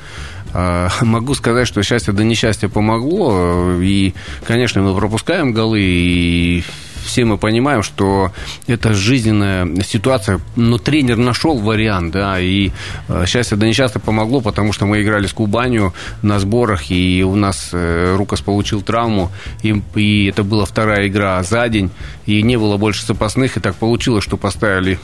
А, 0.54 0.90
Могу 1.02 1.34
сказать, 1.36 1.68
что 1.68 1.84
счастье 1.84 2.14
да 2.14 2.24
несчастье 2.24 2.70
помогло. 2.70 3.74
И, 3.82 4.14
конечно, 4.46 4.82
мы 4.82 4.96
пропускаем 4.96 5.54
голы, 5.54 5.82
и 5.82 6.64
все 7.06 7.26
мы 7.26 7.38
понимаем, 7.38 7.84
что 7.84 8.32
это 8.68 8.94
жизненная 8.94 9.82
ситуация, 9.84 10.40
но 10.56 10.78
тренер 10.78 11.18
нашел 11.18 11.58
вариант, 11.58 12.14
да, 12.14 12.40
и 12.40 12.72
э, 13.08 13.26
счастье 13.28 13.58
да 13.58 13.68
несчастье 13.68 14.02
помогло, 14.02 14.42
потому 14.42 14.74
что 14.74 14.86
мы 14.86 15.02
играли 15.02 15.28
с 15.28 15.34
Кубанью 15.34 15.94
на 16.22 16.40
сборах, 16.40 16.92
и 16.92 17.24
у 17.24 17.36
нас 17.36 17.70
э, 17.72 18.16
Рукас 18.18 18.42
получил 18.42 18.82
травму, 18.82 19.32
и, 19.64 19.82
и 19.96 20.26
это 20.26 20.44
была 20.44 20.66
вторая 20.66 21.08
игра 21.08 21.42
за 21.44 21.68
день, 21.70 21.92
и 22.26 22.42
не 22.42 22.58
было 22.58 22.78
больше 22.78 23.06
запасных, 23.06 23.58
и 23.58 23.60
так 23.60 23.76
получилось, 23.76 24.24
что 24.24 24.38
поставили 24.38 25.00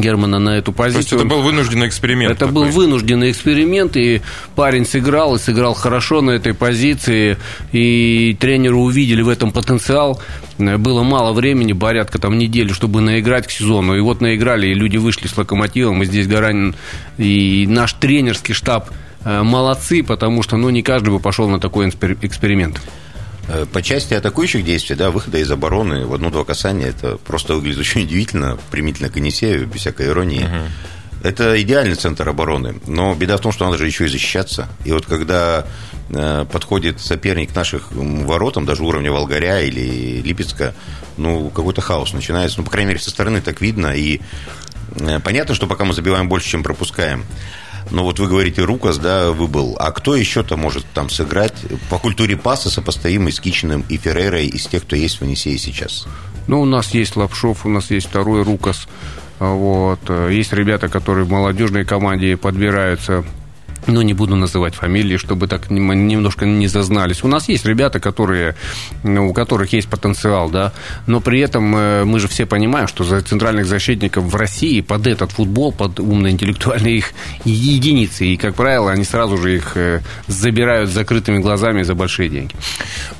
Германа 0.00 0.38
на 0.38 0.58
эту 0.58 0.72
То 0.72 0.84
есть 0.84 0.96
позицию. 0.96 1.20
это 1.20 1.28
был 1.28 1.42
вынужденный 1.42 1.88
эксперимент. 1.88 2.32
Это 2.32 2.46
был 2.46 2.64
вынужденный 2.64 3.30
эксперимент, 3.30 3.96
и 3.96 4.22
парень 4.54 4.86
сыграл, 4.86 5.36
и 5.36 5.38
сыграл 5.38 5.74
хорошо 5.74 6.20
на 6.20 6.32
этой 6.32 6.54
позиции, 6.54 7.36
и 7.72 8.36
тренеры 8.38 8.76
увидели 8.76 9.22
в 9.22 9.28
этом 9.28 9.52
потенциал. 9.52 10.20
Было 10.58 11.02
мало 11.02 11.32
времени, 11.32 11.72
порядка 11.72 12.18
там 12.18 12.36
недели, 12.38 12.72
чтобы 12.72 13.00
наиграть 13.00 13.46
к 13.46 13.50
сезону. 13.50 13.96
И 13.96 14.00
вот 14.00 14.20
наиграли, 14.20 14.68
и 14.68 14.74
люди 14.74 14.96
вышли 14.96 15.28
с 15.28 15.36
локомотивом, 15.36 16.02
и 16.02 16.06
здесь 16.06 16.26
Гаранин, 16.26 16.74
и 17.16 17.66
наш 17.68 17.92
тренерский 17.92 18.54
штаб 18.54 18.90
э, 19.24 19.42
молодцы, 19.42 20.02
потому 20.02 20.42
что 20.42 20.56
ну, 20.56 20.70
не 20.70 20.82
каждый 20.82 21.10
бы 21.10 21.20
пошел 21.20 21.48
на 21.48 21.60
такой 21.60 21.88
экспер- 21.88 22.18
эксперимент. 22.22 22.80
Э, 23.48 23.66
По 23.72 23.82
части 23.82 24.14
атакующих 24.14 24.64
действий, 24.64 24.94
да, 24.96 25.10
выхода 25.10 25.38
из 25.38 25.50
обороны 25.50 26.06
в 26.06 26.12
одну-два 26.14 26.44
касания, 26.44 26.88
это 26.88 27.16
просто 27.16 27.54
выглядит 27.54 27.78
очень 27.80 28.02
удивительно, 28.02 28.58
примитивно 28.70 29.08
к 29.10 29.16
Енисею, 29.16 29.66
без 29.66 29.80
всякой 29.80 30.08
иронии. 30.08 30.46
Это 31.24 31.60
идеальный 31.60 31.96
центр 31.96 32.28
обороны, 32.28 32.76
но 32.86 33.12
беда 33.14 33.38
в 33.38 33.40
том, 33.40 33.50
что 33.50 33.64
надо 33.64 33.76
же 33.78 33.86
еще 33.86 34.04
и 34.04 34.08
защищаться. 34.08 34.68
И 34.84 34.92
вот 34.92 35.04
когда 35.06 35.66
э, 36.10 36.46
подходит 36.52 37.00
соперник 37.00 37.50
к 37.52 37.56
наших 37.56 37.90
м, 37.90 38.24
воротам, 38.24 38.64
даже 38.66 38.84
уровня 38.84 39.10
Волгаря 39.10 39.62
или 39.62 40.20
Липецка, 40.22 40.74
ну, 41.16 41.50
какой-то 41.50 41.80
хаос 41.80 42.12
начинается. 42.12 42.58
Ну, 42.58 42.64
по 42.64 42.70
крайней 42.70 42.90
мере, 42.90 43.00
со 43.00 43.10
стороны 43.10 43.40
так 43.40 43.60
видно. 43.60 43.88
И 43.96 44.20
э, 45.00 45.18
понятно, 45.18 45.56
что 45.56 45.66
пока 45.66 45.84
мы 45.84 45.92
забиваем 45.92 46.28
больше, 46.28 46.48
чем 46.50 46.62
пропускаем. 46.62 47.24
Но 47.90 48.04
вот 48.04 48.18
вы 48.18 48.28
говорите, 48.28 48.62
Рукас, 48.62 48.98
да, 48.98 49.32
выбыл. 49.32 49.76
А 49.78 49.92
кто 49.92 50.14
еще-то 50.14 50.56
может 50.56 50.84
там 50.94 51.10
сыграть 51.10 51.54
по 51.90 51.98
культуре 51.98 52.36
паса, 52.36 52.70
сопоставимый 52.70 53.32
с 53.32 53.40
Кичиным 53.40 53.84
и 53.88 53.96
Феррейрой 53.96 54.46
из 54.46 54.66
тех, 54.66 54.82
кто 54.82 54.96
есть 54.96 55.20
в 55.20 55.24
Енисее 55.24 55.58
сейчас? 55.58 56.06
Ну, 56.46 56.60
у 56.60 56.64
нас 56.64 56.94
есть 56.94 57.16
Лапшов, 57.16 57.66
у 57.66 57.68
нас 57.68 57.90
есть 57.90 58.08
второй 58.08 58.42
Рукас. 58.42 58.88
Вот. 59.38 60.00
Есть 60.30 60.52
ребята, 60.52 60.88
которые 60.88 61.24
в 61.24 61.30
молодежной 61.30 61.84
команде 61.84 62.36
подбираются 62.36 63.24
ну, 63.88 64.02
не 64.02 64.12
буду 64.14 64.36
называть 64.36 64.74
фамилии, 64.74 65.16
чтобы 65.16 65.48
так 65.48 65.70
нем- 65.70 66.06
немножко 66.06 66.46
не 66.46 66.68
зазнались. 66.68 67.24
У 67.24 67.28
нас 67.28 67.48
есть 67.48 67.64
ребята, 67.66 68.00
которые, 68.00 68.54
ну, 69.02 69.28
у 69.28 69.32
которых 69.32 69.72
есть 69.72 69.88
потенциал, 69.88 70.50
да, 70.50 70.72
но 71.06 71.20
при 71.20 71.40
этом 71.40 71.74
э, 71.76 72.04
мы 72.04 72.20
же 72.20 72.28
все 72.28 72.46
понимаем, 72.46 72.86
что 72.86 73.04
за 73.04 73.20
центральных 73.22 73.66
защитников 73.66 74.24
в 74.24 74.36
России 74.36 74.80
под 74.82 75.06
этот 75.06 75.32
футбол, 75.32 75.72
под 75.72 75.98
умно-интеллектуальные 76.00 76.98
их 76.98 77.12
единицы, 77.44 78.26
и, 78.26 78.36
как 78.36 78.54
правило, 78.54 78.92
они 78.92 79.04
сразу 79.04 79.36
же 79.38 79.56
их 79.56 79.72
э, 79.76 80.00
забирают 80.26 80.90
закрытыми 80.90 81.38
глазами 81.38 81.82
за 81.82 81.94
большие 81.94 82.28
деньги. 82.28 82.54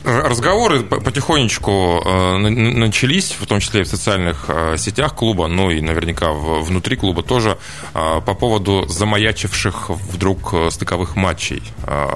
Разговоры 0.04 0.80
по- 0.82 1.00
потихонечку 1.00 2.02
э, 2.04 2.36
на- 2.38 2.50
начались, 2.50 3.34
в 3.38 3.46
том 3.46 3.60
числе 3.60 3.80
и 3.80 3.84
в 3.84 3.88
социальных 3.88 4.46
сетях 4.76 5.14
клуба, 5.14 5.48
ну 5.48 5.70
и 5.70 5.80
наверняка 5.80 6.32
внутри 6.32 6.96
клуба 6.96 7.22
тоже, 7.22 7.56
по 7.92 8.20
поводу 8.34 8.86
замаячивших 8.88 9.90
вдруг 9.90 10.52
стыковых 10.70 11.16
матчей. 11.16 11.62
э, 11.84 12.08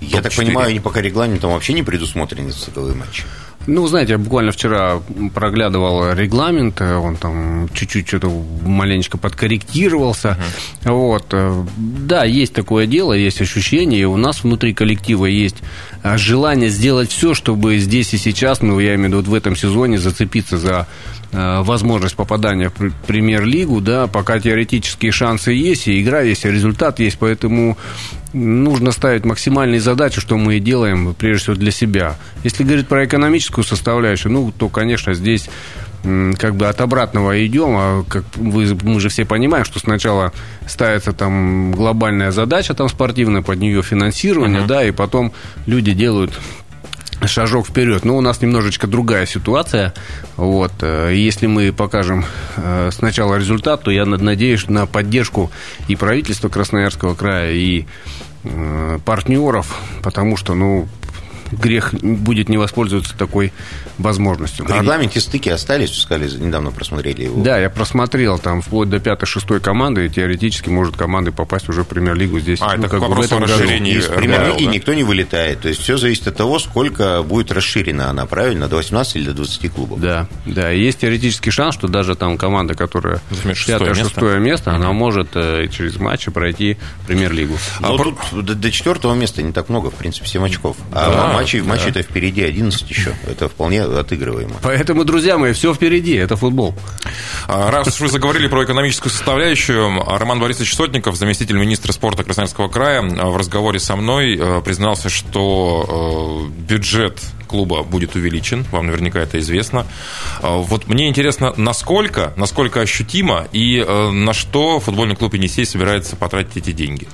Я 0.00 0.22
так 0.22 0.32
топ-4. 0.32 0.36
понимаю, 0.36 0.68
они 0.70 0.80
пока 0.80 1.00
регламентом 1.00 1.52
вообще 1.52 1.72
не 1.72 1.82
предусмотрены 1.82 2.52
стыковые 2.52 2.94
матчи. 2.94 3.24
Ну, 3.72 3.86
знаете, 3.86 4.12
я 4.12 4.18
буквально 4.18 4.50
вчера 4.50 5.00
проглядывал 5.32 6.12
регламент, 6.12 6.80
э, 6.80 6.96
он 6.96 7.14
там 7.16 7.68
чуть-чуть 7.72 8.08
что-то 8.08 8.28
маленечко 8.64 9.16
подкорректировался. 9.16 10.36
Вот. 10.84 11.26
э, 11.30 11.64
Да, 11.76 12.24
есть 12.24 12.52
такое 12.52 12.86
дело, 12.86 13.12
есть 13.12 13.40
ощущение, 13.40 14.00
и 14.00 14.04
у 14.04 14.16
нас 14.16 14.42
внутри 14.42 14.74
коллектива 14.74 15.26
есть 15.26 15.58
э, 16.02 16.16
желание 16.18 16.68
сделать 16.68 17.12
все, 17.12 17.32
чтобы 17.32 17.78
здесь 17.78 18.12
и 18.12 18.16
сейчас, 18.18 18.60
ну, 18.60 18.80
я 18.80 18.96
имею 18.96 19.02
в 19.02 19.12
виду 19.12 19.16
вот 19.18 19.28
в 19.28 19.34
этом 19.34 19.54
сезоне, 19.54 19.98
зацепиться 19.98 20.58
за 20.58 20.86
возможность 21.32 22.16
попадания 22.16 22.70
в 22.70 22.72
пр- 22.72 22.92
премьер-лигу, 23.06 23.80
да, 23.80 24.08
пока 24.08 24.40
теоретические 24.40 25.12
шансы 25.12 25.52
есть, 25.52 25.86
и 25.86 26.02
игра 26.02 26.22
есть, 26.22 26.44
и 26.44 26.50
результат 26.50 26.98
есть, 26.98 27.18
поэтому 27.20 27.78
нужно 28.32 28.92
ставить 28.92 29.24
максимальные 29.24 29.80
задачи, 29.80 30.20
что 30.20 30.36
мы 30.36 30.56
и 30.56 30.60
делаем, 30.60 31.14
прежде 31.14 31.42
всего, 31.42 31.56
для 31.56 31.70
себя. 31.70 32.16
Если 32.44 32.64
говорить 32.64 32.88
про 32.88 33.04
экономическую 33.04 33.64
составляющую, 33.64 34.32
ну, 34.32 34.52
то, 34.52 34.68
конечно, 34.68 35.14
здесь 35.14 35.48
как 36.02 36.54
бы 36.54 36.66
от 36.66 36.80
обратного 36.80 37.46
идем, 37.46 37.74
а 37.76 38.04
как 38.08 38.24
вы, 38.36 38.74
мы 38.82 39.00
же 39.00 39.10
все 39.10 39.26
понимаем, 39.26 39.64
что 39.66 39.78
сначала 39.80 40.32
ставится 40.66 41.12
там 41.12 41.72
глобальная 41.72 42.30
задача 42.30 42.72
там 42.72 42.88
спортивная, 42.88 43.42
под 43.42 43.58
нее 43.58 43.82
финансирование, 43.82 44.62
да, 44.66 44.82
и 44.82 44.92
потом 44.92 45.32
люди 45.66 45.92
делают 45.92 46.32
шажок 47.26 47.66
вперед. 47.66 48.04
Но 48.04 48.16
у 48.16 48.20
нас 48.20 48.40
немножечко 48.40 48.86
другая 48.86 49.26
ситуация. 49.26 49.92
Вот. 50.36 50.72
э, 50.82 51.12
Если 51.14 51.46
мы 51.46 51.72
покажем 51.72 52.24
э, 52.56 52.90
сначала 52.92 53.36
результат, 53.36 53.82
то 53.82 53.90
я 53.90 54.04
над- 54.06 54.22
надеюсь 54.22 54.68
на 54.68 54.86
поддержку 54.86 55.50
и 55.88 55.96
правительства 55.96 56.48
Красноярского 56.48 57.14
края, 57.14 57.52
и 57.52 57.84
э, 58.44 58.98
партнеров, 59.04 59.76
потому 60.02 60.36
что, 60.36 60.54
ну, 60.54 60.88
грех 61.52 61.94
будет 61.94 62.48
не 62.48 62.56
воспользоваться 62.56 63.16
такой 63.16 63.52
возможностью. 63.98 64.64
В 64.66 64.70
регламенте 64.70 65.20
стыки 65.20 65.48
остались, 65.48 65.94
сказали, 65.94 66.30
недавно 66.30 66.70
просмотрели 66.70 67.24
его. 67.24 67.42
Да, 67.42 67.58
я 67.58 67.70
просмотрел 67.70 68.38
там 68.38 68.62
вплоть 68.62 68.88
до 68.88 68.98
пятой-шестой 68.98 69.60
команды, 69.60 70.06
и 70.06 70.08
теоретически 70.08 70.68
может 70.68 70.96
команды 70.96 71.32
попасть 71.32 71.68
уже 71.68 71.84
в 71.84 71.88
премьер-лигу 71.88 72.40
здесь. 72.40 72.60
А, 72.62 72.76
ну, 72.76 72.84
это 72.84 72.88
как 72.88 73.00
бы 73.00 73.14
в 73.14 73.20
этом 73.20 73.38
о 73.38 73.40
году. 73.46 73.52
расширении 73.52 73.94
Из 73.94 74.06
премьер-лиги 74.06 74.64
да. 74.64 74.70
никто 74.70 74.94
не 74.94 75.02
вылетает. 75.02 75.60
То 75.60 75.68
есть 75.68 75.80
все 75.80 75.96
зависит 75.96 76.28
от 76.28 76.36
того, 76.36 76.58
сколько 76.58 77.22
будет 77.22 77.52
расширена 77.52 78.10
она, 78.10 78.26
правильно? 78.26 78.68
До 78.68 78.76
18 78.76 79.16
или 79.16 79.24
до 79.26 79.34
20 79.34 79.72
клубов? 79.72 80.00
Да, 80.00 80.26
да. 80.46 80.72
И 80.72 80.80
есть 80.80 81.00
теоретический 81.00 81.50
шанс, 81.50 81.74
что 81.74 81.88
даже 81.88 82.14
там 82.14 82.38
команда, 82.38 82.74
которая 82.74 83.20
пятое-шестое 83.66 84.38
место. 84.38 84.70
место, 84.70 84.74
она 84.74 84.92
может 84.92 85.30
э, 85.34 85.68
через 85.68 85.96
матчи 85.96 86.30
пройти 86.30 86.76
премьер-лигу. 87.06 87.56
Но 87.80 87.96
тут 87.96 88.16
до, 88.32 88.54
до 88.54 88.70
четвертого 88.70 89.14
места 89.14 89.42
не 89.42 89.52
так 89.52 89.68
много, 89.68 89.90
в 89.90 89.94
принципе, 89.94 90.26
7 90.26 90.44
очков. 90.44 90.76
А 90.92 91.10
Да, 91.10 91.39
матчи, 91.40 91.60
да. 91.60 91.68
матчи-то 91.68 92.02
впереди 92.02 92.42
11 92.42 92.90
еще. 92.90 93.14
Это 93.26 93.48
вполне 93.48 93.82
отыгрываемо. 93.82 94.56
Поэтому, 94.62 95.04
друзья 95.04 95.38
мои, 95.38 95.52
все 95.52 95.74
впереди, 95.74 96.14
это 96.14 96.36
футбол. 96.36 96.74
А, 97.48 97.70
Раз 97.70 97.88
уж 97.88 98.00
вы 98.00 98.08
заговорили 98.08 98.46
про 98.46 98.64
экономическую 98.64 99.10
составляющую, 99.12 100.02
Роман 100.06 100.40
Борисович 100.40 100.74
Сотников, 100.74 101.16
заместитель 101.16 101.56
министра 101.56 101.92
спорта 101.92 102.24
Красноярского 102.24 102.68
края, 102.68 103.02
в 103.02 103.36
разговоре 103.36 103.78
со 103.78 103.96
мной 103.96 104.36
э, 104.36 104.60
признался, 104.64 105.08
что 105.08 106.48
бюджет 106.68 107.20
клуба 107.46 107.82
будет 107.82 108.14
увеличен, 108.14 108.64
вам 108.70 108.86
наверняка 108.86 109.20
это 109.20 109.38
известно. 109.40 109.86
А, 110.40 110.56
Вот 110.58 110.86
мне 110.86 111.08
интересно, 111.08 111.52
насколько, 111.56 112.32
насколько 112.36 112.80
ощутимо 112.80 113.48
и 113.52 113.84
на 114.12 114.32
что 114.32 114.80
футбольный 114.80 115.16
клуб 115.16 115.34
«Енисей» 115.34 115.66
собирается 115.66 116.16
потратить 116.16 116.56
эти 116.58 116.72
деньги? 116.72 117.08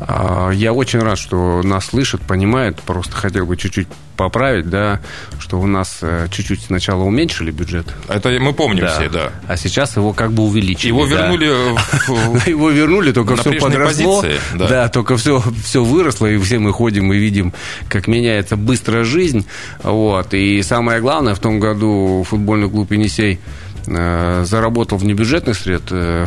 А, 0.00 0.50
Я 0.50 0.72
очень 0.72 1.00
рад, 1.00 1.18
что 1.18 1.62
нас 1.62 1.86
слышат, 1.86 2.20
понимают. 2.22 2.80
Просто 2.82 3.12
хотел 3.12 3.46
бы 3.46 3.56
чуть-чуть 3.56 3.88
поправить, 4.16 4.68
да, 4.68 5.00
что 5.38 5.58
у 5.58 5.66
нас 5.66 6.00
э, 6.02 6.26
чуть-чуть 6.30 6.64
сначала 6.64 7.04
уменьшили 7.04 7.50
бюджет. 7.50 7.86
Это 8.06 8.28
мы 8.38 8.52
помним 8.52 8.86
все, 8.86 9.08
да. 9.08 9.32
А 9.48 9.56
сейчас 9.56 9.96
его 9.96 10.12
как 10.12 10.32
бы 10.32 10.42
увеличили. 10.42 10.88
Его 10.88 11.06
да. 11.06 11.22
вернули 11.22 11.46
Его 12.50 12.70
вернули, 12.70 13.12
только 13.12 13.36
все 13.36 13.52
подросло. 13.52 14.22
да. 14.54 14.68
Да, 14.68 14.88
только 14.88 15.16
все, 15.16 15.42
все 15.64 15.82
выросло, 15.82 16.26
и 16.26 16.36
все 16.38 16.58
мы 16.58 16.72
ходим 16.72 17.10
и 17.14 17.16
видим, 17.16 17.54
как 17.88 18.08
меняется 18.08 18.56
быстро 18.56 19.04
жизнь. 19.04 19.46
Вот. 19.82 20.34
И 20.34 20.62
самое 20.62 21.00
главное, 21.00 21.34
в 21.34 21.38
том 21.38 21.58
году 21.58 22.22
футбольный 22.28 22.68
клуб 22.68 22.92
«Енисей» 22.92 23.40
заработал 23.86 24.98
в 24.98 25.04
небюджетных 25.04 25.56
средств 25.56 25.92
э, 25.92 26.26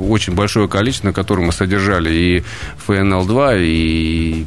очень 0.00 0.34
большое 0.34 0.68
количество, 0.68 1.08
на 1.08 1.12
которое 1.12 1.44
мы 1.44 1.52
содержали 1.52 2.12
и 2.12 2.44
ФНЛ-2, 2.86 3.58
и 3.60 4.46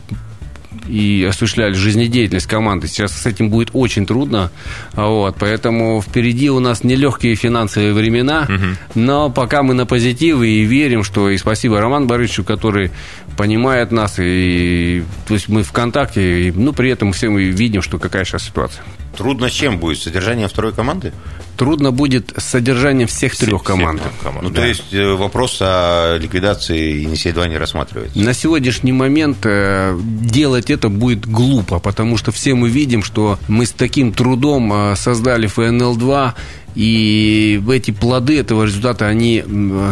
и 0.88 1.26
осуществляли 1.30 1.74
жизнедеятельность 1.74 2.48
команды. 2.48 2.88
Сейчас 2.88 3.14
с 3.14 3.26
этим 3.26 3.50
будет 3.50 3.70
очень 3.74 4.06
трудно. 4.06 4.52
Вот, 4.94 5.36
поэтому 5.40 6.02
впереди 6.02 6.50
у 6.50 6.60
нас 6.60 6.84
нелегкие 6.84 7.36
финансовые 7.36 7.94
времена, 7.94 8.48
но 8.96 9.30
пока 9.30 9.64
мы 9.64 9.74
на 9.74 9.86
позитиве 9.86 10.62
и 10.62 10.64
верим, 10.64 11.04
что 11.04 11.30
и 11.30 11.38
спасибо 11.38 11.80
Роману 11.80 12.08
Борисовичу, 12.08 12.44
который 12.44 12.92
понимает 13.38 13.92
нас, 13.92 14.16
и 14.20 15.04
то 15.28 15.34
есть 15.34 15.48
мы 15.48 15.64
в 15.64 15.72
контакте, 15.72 16.48
и, 16.48 16.52
ну, 16.52 16.74
при 16.74 16.90
этом 16.90 17.14
все 17.14 17.30
мы 17.30 17.44
видим, 17.44 17.82
что 17.82 17.98
какая 18.00 18.26
сейчас 18.26 18.44
ситуация. 18.44 18.84
Трудно 19.16 19.50
с 19.50 19.54
чем 19.54 19.80
будет? 19.80 20.00
Содержание 20.00 20.48
второй 20.48 20.74
команды? 20.74 21.14
Трудно 21.60 21.92
будет 21.92 22.32
с 22.38 22.46
содержанием 22.46 23.10
всех 23.10 23.36
трех 23.36 23.64
команд. 23.64 24.02
Ну, 24.42 24.50
то 24.50 24.66
есть 24.66 24.94
э, 24.94 25.14
вопрос 25.14 25.58
о 25.60 26.18
ликвидации 26.18 27.06
Енисей-2 27.06 27.50
не 27.50 27.58
рассматривается? 27.58 28.18
На 28.18 28.34
сегодняшний 28.34 28.94
момент 28.94 29.40
э, 29.44 30.00
делать 30.00 30.70
это 30.70 30.88
будет 30.88 31.28
глупо, 31.28 31.80
потому 31.80 32.16
что 32.16 32.32
все 32.32 32.56
мы 32.56 32.70
видим, 32.70 33.04
что 33.04 33.38
мы 33.50 33.66
с 33.66 33.72
таким 33.72 34.14
трудом 34.14 34.72
э, 34.72 34.96
создали 34.96 35.48
ФНЛ-2, 35.48 36.34
и 36.76 37.62
эти 37.72 37.92
плоды 37.92 38.40
этого 38.40 38.64
результата, 38.64 39.08
они, 39.08 39.44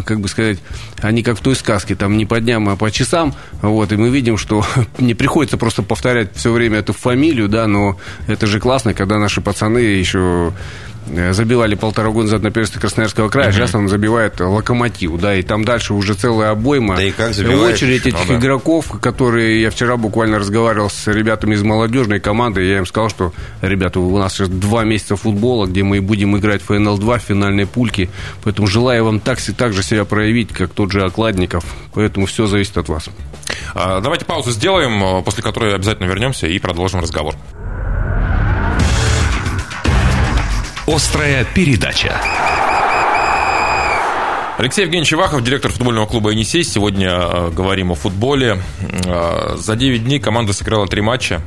как 0.05 0.21
бы 0.21 0.27
сказать, 0.29 0.59
они 1.01 1.23
как 1.23 1.37
в 1.37 1.41
той 1.41 1.55
сказке, 1.55 1.95
там 1.95 2.17
не 2.17 2.25
по 2.25 2.39
дням, 2.39 2.69
а 2.69 2.75
по 2.75 2.91
часам. 2.91 3.33
Вот, 3.61 3.91
и 3.91 3.97
мы 3.97 4.09
видим, 4.09 4.37
что 4.37 4.63
не 4.99 5.15
приходится 5.15 5.57
просто 5.57 5.81
повторять 5.81 6.35
все 6.35 6.51
время 6.51 6.77
эту 6.77 6.93
фамилию, 6.93 7.49
да, 7.49 7.67
но 7.67 7.97
это 8.27 8.47
же 8.47 8.59
классно, 8.59 8.93
когда 8.93 9.17
наши 9.17 9.41
пацаны 9.41 9.79
еще 9.79 10.53
забивали 11.31 11.75
полтора 11.75 12.09
года 12.09 12.25
назад 12.25 12.43
на 12.43 12.51
первенстве 12.51 12.79
Красноярского 12.81 13.29
края, 13.29 13.51
сейчас 13.51 13.73
он 13.75 13.87
забивает 13.87 14.39
локомотив, 14.39 15.19
да, 15.19 15.35
и 15.35 15.41
там 15.41 15.63
дальше 15.63 15.93
уже 15.93 16.13
целая 16.13 16.51
обойма. 16.51 16.95
Да 16.95 17.03
и 17.03 17.11
как 17.11 17.33
забивает? 17.33 17.75
Очередь 17.75 18.05
Ну 18.05 18.11
этих 18.11 18.27
да. 18.27 18.35
игроков, 18.35 18.99
которые 19.01 19.61
я 19.61 19.69
вчера 19.69 19.97
буквально 19.97 20.39
разговаривал 20.39 20.89
с 20.89 21.07
ребятами 21.07 21.55
из 21.55 21.63
молодежной 21.63 22.19
команды, 22.19 22.63
я 22.63 22.77
им 22.79 22.85
сказал, 22.85 23.09
что, 23.09 23.33
ребята, 23.61 23.99
у 23.99 24.17
нас 24.17 24.33
сейчас 24.33 24.49
два 24.49 24.83
месяца 24.83 25.15
футбола, 25.15 25.65
где 25.65 25.83
мы 25.83 26.01
будем 26.01 26.37
играть 26.37 26.61
в 26.61 26.71
ФНЛ-2, 26.71 27.19
в 27.19 27.21
финальной 27.21 27.65
пульке, 27.65 28.09
поэтому 28.43 28.67
желаю 28.67 29.05
вам 29.05 29.19
так, 29.19 29.39
так 29.41 29.73
же 29.73 29.83
себя 29.83 30.05
проявить, 30.05 30.49
как 30.53 30.71
тот 30.71 30.91
же 30.91 31.03
Окладников, 31.03 31.63
поэтому 31.93 32.25
все 32.25 32.47
зависит 32.47 32.77
от 32.77 32.89
вас. 32.89 33.09
А, 33.73 34.01
Давайте 34.01 34.25
паузу 34.25 34.51
сделаем, 34.51 35.03
э, 35.03 35.21
после 35.23 35.43
которой 35.43 35.75
обязательно 35.75 36.07
вернемся 36.07 36.47
и 36.47 36.59
продолжим 36.59 36.99
разговор. 36.99 37.35
Острая 40.87 41.45
передача. 41.53 42.15
Алексей 44.57 44.83
Евгеньевич 44.85 45.13
Ивахов, 45.13 45.43
директор 45.43 45.71
футбольного 45.71 46.05
клуба 46.07 46.31
«Енисей». 46.31 46.63
Сегодня 46.63 47.09
э, 47.11 47.49
говорим 47.51 47.91
о 47.91 47.95
футболе. 47.95 48.59
Э, 49.05 49.55
за 49.57 49.75
9 49.75 50.05
дней 50.05 50.19
команда 50.19 50.53
сыграла 50.53 50.87
3 50.87 51.01
матча, 51.01 51.41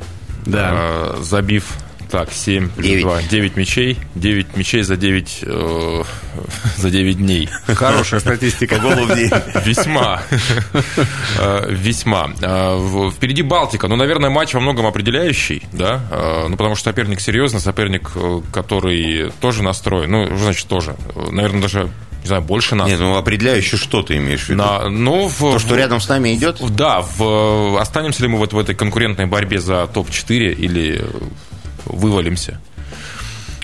Да. 0.45 0.69
э, 0.73 1.17
забив 1.21 1.73
так, 2.11 2.31
7 2.31 2.69
плюс 2.69 2.85
Девять. 2.87 3.03
2, 3.03 3.21
9 3.23 3.55
мячей. 3.57 3.97
9 4.15 4.57
мячей 4.57 4.83
за 4.83 4.97
9, 4.97 5.39
э, 5.43 6.03
за 6.77 6.89
9 6.91 7.17
дней. 7.17 7.49
Хорошая 7.67 8.19
статистика. 8.19 8.75
По 8.75 8.81
голу 8.81 9.05
в 9.07 9.15
день. 9.15 9.31
Весьма. 9.65 10.21
Э, 11.39 11.65
Весьма. 11.69 12.31
Э, 12.41 12.75
в- 12.75 13.11
Впереди 13.11 13.41
Балтика. 13.41 13.87
Ну, 13.87 13.95
наверное, 13.95 14.29
матч 14.29 14.53
во 14.53 14.59
многом 14.59 14.85
определяющий, 14.85 15.63
да? 15.71 16.01
Э, 16.11 16.47
Ну, 16.49 16.57
потому 16.57 16.75
что 16.75 16.89
соперник 16.89 17.19
серьезный, 17.21 17.59
соперник, 17.59 18.11
который 18.51 19.31
тоже 19.39 19.63
настроен. 19.63 20.11
Ну, 20.11 20.37
значит 20.37 20.67
тоже. 20.67 20.95
Наверное, 21.31 21.61
даже, 21.61 21.89
не 22.21 22.27
знаю, 22.27 22.41
больше 22.41 22.75
нас. 22.75 22.87
Нет, 22.87 22.99
ну 22.99 23.15
определяющее, 23.17 23.77
что 23.79 24.01
ты 24.01 24.17
имеешь 24.17 24.45
в 24.45 24.49
виду? 24.49 24.61
На- 24.63 24.89
ну, 24.89 25.27
в- 25.29 25.37
То, 25.39 25.59
что 25.59 25.73
в- 25.75 25.77
рядом 25.77 26.01
с 26.01 26.09
нами 26.09 26.33
идет? 26.35 26.57
Да, 26.75 27.01
в, 27.01 27.79
останемся 27.79 28.21
ли 28.23 28.27
мы 28.27 28.37
вот 28.37 28.53
в 28.53 28.57
этой 28.59 28.75
конкурентной 28.75 29.25
борьбе 29.27 29.59
за 29.59 29.87
топ-4 29.87 30.53
или 30.53 31.05
вывалимся? 31.85 32.59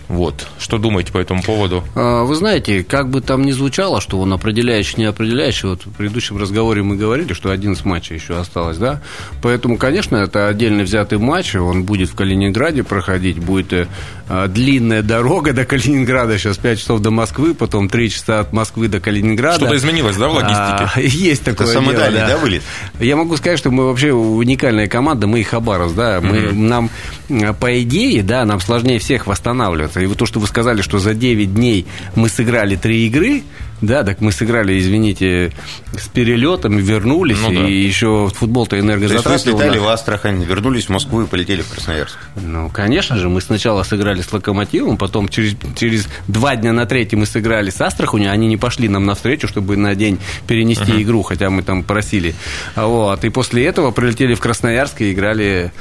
Вот. 0.08 0.48
Что 0.58 0.78
думаете 0.78 1.12
по 1.12 1.18
этому 1.18 1.44
поводу? 1.44 1.84
А, 1.96 2.24
Вы 2.24 2.36
знаете, 2.36 2.84
как 2.84 3.10
бы 3.10 3.22
там 3.22 3.44
ни 3.44 3.52
звучало, 3.52 4.00
что 4.00 4.20
он 4.20 4.32
определяющий, 4.32 4.96
не 4.98 5.06
определяющий, 5.06 5.68
вот 5.68 5.86
в 5.86 5.92
предыдущем 5.92 6.38
разговоре 6.38 6.82
мы 6.82 6.96
говорили, 6.96 7.34
что 7.34 7.52
11 7.52 7.84
матчей 7.84 8.16
еще 8.16 8.38
осталось, 8.38 8.78
да? 8.78 9.02
Поэтому, 9.42 9.78
конечно, 9.78 10.16
это 10.16 10.48
отдельно 10.48 10.84
взятый 10.84 11.18
матч, 11.18 11.56
он 11.56 11.84
будет 11.84 12.10
в 12.10 12.16
Калининграде 12.16 12.84
проходить, 12.84 13.40
будет 13.40 13.74
э, 13.74 13.88
а, 14.30 14.48
длинная 14.48 15.02
дорога 15.02 15.52
до 15.52 15.66
Калининграда, 15.66 16.38
сейчас 16.38 16.58
5 16.58 16.80
часов 16.80 17.02
до 17.02 17.12
Москвы, 17.12 17.54
потом 17.54 17.90
3 17.90 18.10
часа 18.10 18.40
от 18.40 18.54
Москвы 18.54 18.88
до 18.88 19.02
Калининграда. 19.02 19.58
Что-то 19.58 19.76
изменилось, 19.76 20.16
да, 20.16 20.30
в 20.30 20.34
логистике? 20.36 20.56
А, 20.56 20.92
Есть 21.02 21.42
Это 21.42 21.52
такое 21.52 21.74
самый 21.74 21.92
дело, 21.92 22.06
дальний, 22.06 22.20
да, 22.20 22.38
вылет? 22.38 22.64
Я 23.00 23.18
могу 23.18 23.36
сказать, 23.36 23.60
что 23.60 23.72
мы 23.72 23.86
вообще 23.88 24.14
уникальная 24.14 24.88
команда, 24.88 25.28
мы 25.28 25.42
и 25.42 25.44
Хабаровск, 25.44 25.96
да, 25.96 26.22
мы, 26.22 26.54
нам, 26.54 26.90
э, 27.30 27.54
по 27.54 27.82
идее, 27.82 28.24
да, 28.24 28.46
нам 28.46 28.62
сложнее 28.62 29.00
всех 29.00 29.28
восстанавливаться. 29.28 29.97
И 30.04 30.08
вот 30.08 30.18
то, 30.18 30.26
что 30.26 30.40
вы 30.40 30.48
сказали, 30.48 30.82
что 30.82 31.00
за 31.00 31.14
9 31.14 31.54
дней 31.54 31.86
мы 32.16 32.30
сыграли 32.30 32.76
3 32.76 33.08
игры, 33.08 33.44
да, 33.82 34.04
так 34.04 34.22
мы 34.22 34.32
сыграли, 34.32 34.80
извините, 34.80 35.52
с 35.96 36.08
перелетом, 36.08 36.78
вернулись, 36.78 37.38
Ну 37.42 37.54
да. 37.54 37.68
и 37.68 37.74
еще 37.74 38.30
футбол-то 38.34 38.72
То 38.72 38.96
есть 38.96 39.26
вы 39.26 39.38
слетали 39.38 39.78
в 39.78 39.88
Астрахань, 39.88 40.44
вернулись 40.44 40.86
в 40.86 40.90
Москву 40.90 41.22
и 41.22 41.26
полетели 41.28 41.62
в 41.62 41.70
Красноярск. 41.70 42.18
Ну, 42.36 42.70
конечно 42.70 43.18
же, 43.18 43.30
мы 43.30 43.40
сначала 43.40 43.84
сыграли 43.84 44.22
с 44.22 44.34
Локомотивом, 44.34 44.98
потом 44.98 45.28
через, 45.30 45.56
через 45.76 46.08
два 46.28 46.56
дня 46.56 46.74
на 46.74 46.88
третий 46.88 47.16
мы 47.16 47.28
сыграли 47.28 47.70
с 47.70 47.80
Астраханью, 47.80 48.32
они 48.32 48.48
не 48.48 48.58
пошли 48.58 48.90
нам 48.90 49.06
навстречу, 49.06 49.48
чтобы 49.48 49.78
на 49.78 49.94
день 49.94 50.18
перенести 50.48 51.04
игру, 51.04 51.22
хотя 51.22 51.52
мы 51.52 51.62
там 51.62 51.84
просили. 51.84 52.34
Вот. 52.76 53.24
И 53.26 53.30
после 53.30 53.66
этого 53.66 53.92
прилетели 53.92 54.34
в 54.34 54.40
Красноярск 54.40 55.02
и 55.02 55.14
играли 55.14 55.72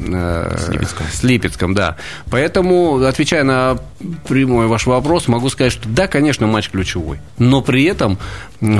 э, 0.00 0.56
С 0.58 0.68
Липецком. 0.68 1.06
с 1.12 1.22
Липецком, 1.22 1.74
да. 1.74 1.96
Поэтому, 2.30 2.96
отвечая 3.04 3.44
на 3.44 3.78
прямой 4.28 4.66
ваш 4.66 4.86
вопрос, 4.86 5.28
могу 5.28 5.48
сказать, 5.50 5.72
что 5.72 5.88
да, 5.88 6.06
конечно, 6.06 6.46
матч 6.46 6.70
ключевой. 6.70 7.18
Но 7.38 7.60
при 7.62 7.84
этом, 7.84 8.18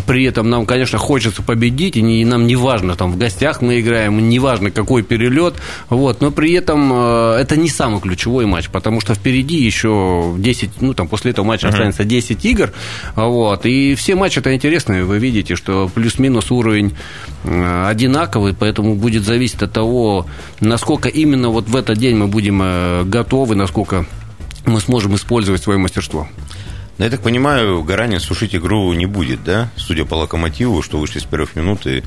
при 0.07 0.25
этом 0.25 0.49
нам, 0.51 0.67
конечно, 0.67 0.99
хочется 0.99 1.43
победить, 1.43 1.97
и, 1.97 2.03
не- 2.03 2.23
и 2.23 2.25
нам 2.25 2.47
не 2.47 2.57
важно, 2.57 2.97
там 2.97 3.13
в 3.13 3.19
гостях 3.19 3.61
мы 3.61 3.81
играем, 3.81 4.29
не 4.29 4.39
важно, 4.39 4.71
какой 4.71 5.03
перелет. 5.03 5.55
Вот, 5.89 6.21
но 6.21 6.31
при 6.31 6.53
этом 6.55 6.91
э, 6.93 7.37
это 7.41 7.57
не 7.57 7.69
самый 7.69 8.01
ключевой 8.01 8.47
матч, 8.47 8.69
потому 8.71 9.01
что 9.01 9.15
впереди 9.15 9.57
еще 9.57 10.35
10, 10.39 10.81
ну 10.81 10.95
там 10.95 11.09
после 11.09 11.33
этого 11.33 11.45
матча 11.45 11.69
останется 11.69 12.05
10 12.05 12.45
игр. 12.47 12.73
Вот, 13.15 13.67
и 13.67 13.95
все 13.95 14.15
матчи 14.15 14.39
это 14.39 14.55
интересные, 14.55 15.05
вы 15.05 15.19
видите, 15.19 15.55
что 15.57 15.91
плюс-минус 15.95 16.51
уровень 16.51 16.95
э, 17.45 17.87
одинаковый, 17.89 18.55
поэтому 18.55 18.95
будет 18.95 19.25
зависеть 19.25 19.63
от 19.63 19.73
того, 19.73 20.27
насколько 20.61 21.10
именно 21.11 21.51
вот 21.51 21.69
в 21.69 21.77
этот 21.77 21.99
день 21.99 22.17
мы 22.17 22.29
будем 22.29 22.61
э, 22.63 23.05
готовы, 23.05 23.55
насколько 23.55 24.07
мы 24.65 24.81
сможем 24.81 25.15
использовать 25.15 25.63
свое 25.63 25.79
мастерство. 25.79 26.29
Но 26.99 27.05
я 27.05 27.11
так 27.11 27.23
понимаю, 27.23 27.83
Гаранин 27.83 28.21
сушить 28.21 28.55
игру 28.55 28.93
не 28.93 29.07
будет, 29.07 29.43
да? 29.43 29.71
Судя 29.77 30.05
по 30.05 30.15
локомотиву, 30.15 30.83
что 30.83 30.99
вышли 30.99 31.19
с 31.19 31.25
первых 31.25 31.57
минут 31.57 31.87
и 31.87 32.03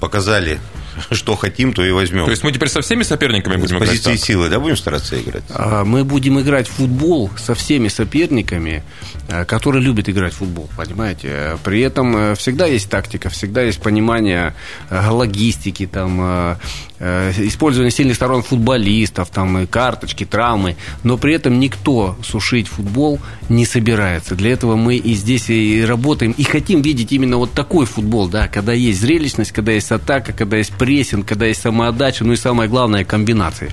показали, 0.00 0.60
что 1.12 1.36
хотим, 1.36 1.72
то 1.72 1.84
и 1.84 1.90
возьмем. 1.90 2.24
То 2.24 2.30
есть 2.30 2.42
мы 2.42 2.52
теперь 2.52 2.68
со 2.68 2.80
всеми 2.80 3.02
соперниками 3.02 3.56
с 3.56 3.60
будем 3.60 3.76
играть 3.76 3.90
позиции 3.90 4.12
так? 4.12 4.20
силы, 4.20 4.48
да, 4.48 4.60
будем 4.60 4.76
стараться 4.76 5.20
играть? 5.20 5.42
А, 5.50 5.84
Мы 5.84 6.04
будем 6.04 6.40
играть 6.40 6.68
в 6.68 6.72
футбол 6.72 7.30
со 7.36 7.54
всеми 7.54 7.88
соперниками, 7.88 8.82
э, 9.28 9.44
которые 9.44 9.82
любят 9.82 10.08
играть 10.08 10.32
в 10.32 10.38
футбол, 10.38 10.68
понимаете? 10.76 11.58
При 11.64 11.80
этом 11.80 12.16
э, 12.16 12.34
всегда 12.34 12.66
есть 12.66 12.90
тактика, 12.90 13.28
всегда 13.30 13.62
есть 13.62 13.80
понимание 13.80 14.54
э, 14.88 15.08
логистики, 15.08 15.86
там, 15.86 16.58
использование 17.00 17.90
сильных 17.90 18.16
сторон 18.16 18.42
футболистов, 18.42 19.30
там, 19.30 19.58
и 19.58 19.66
карточки, 19.66 20.26
травмы, 20.26 20.76
но 21.02 21.16
при 21.16 21.34
этом 21.34 21.58
никто 21.58 22.18
сушить 22.22 22.68
футбол 22.68 23.18
не 23.48 23.64
собирается. 23.64 24.34
Для 24.34 24.52
этого 24.52 24.76
мы 24.76 24.96
и 24.96 25.14
здесь 25.14 25.48
и 25.48 25.82
работаем, 25.82 26.32
и 26.32 26.42
хотим 26.42 26.82
видеть 26.82 27.12
именно 27.12 27.38
вот 27.38 27.52
такой 27.52 27.86
футбол, 27.86 28.28
да, 28.28 28.48
когда 28.48 28.74
есть 28.74 29.00
зрелищность, 29.00 29.52
когда 29.52 29.72
есть 29.72 29.90
атака, 29.90 30.34
когда 30.34 30.58
есть 30.58 30.72
прессинг, 30.80 31.28
когда 31.28 31.44
есть 31.44 31.60
самоотдача, 31.60 32.24
ну 32.24 32.32
и 32.32 32.36
самое 32.36 32.68
главное, 32.70 33.04
комбинации 33.04 33.70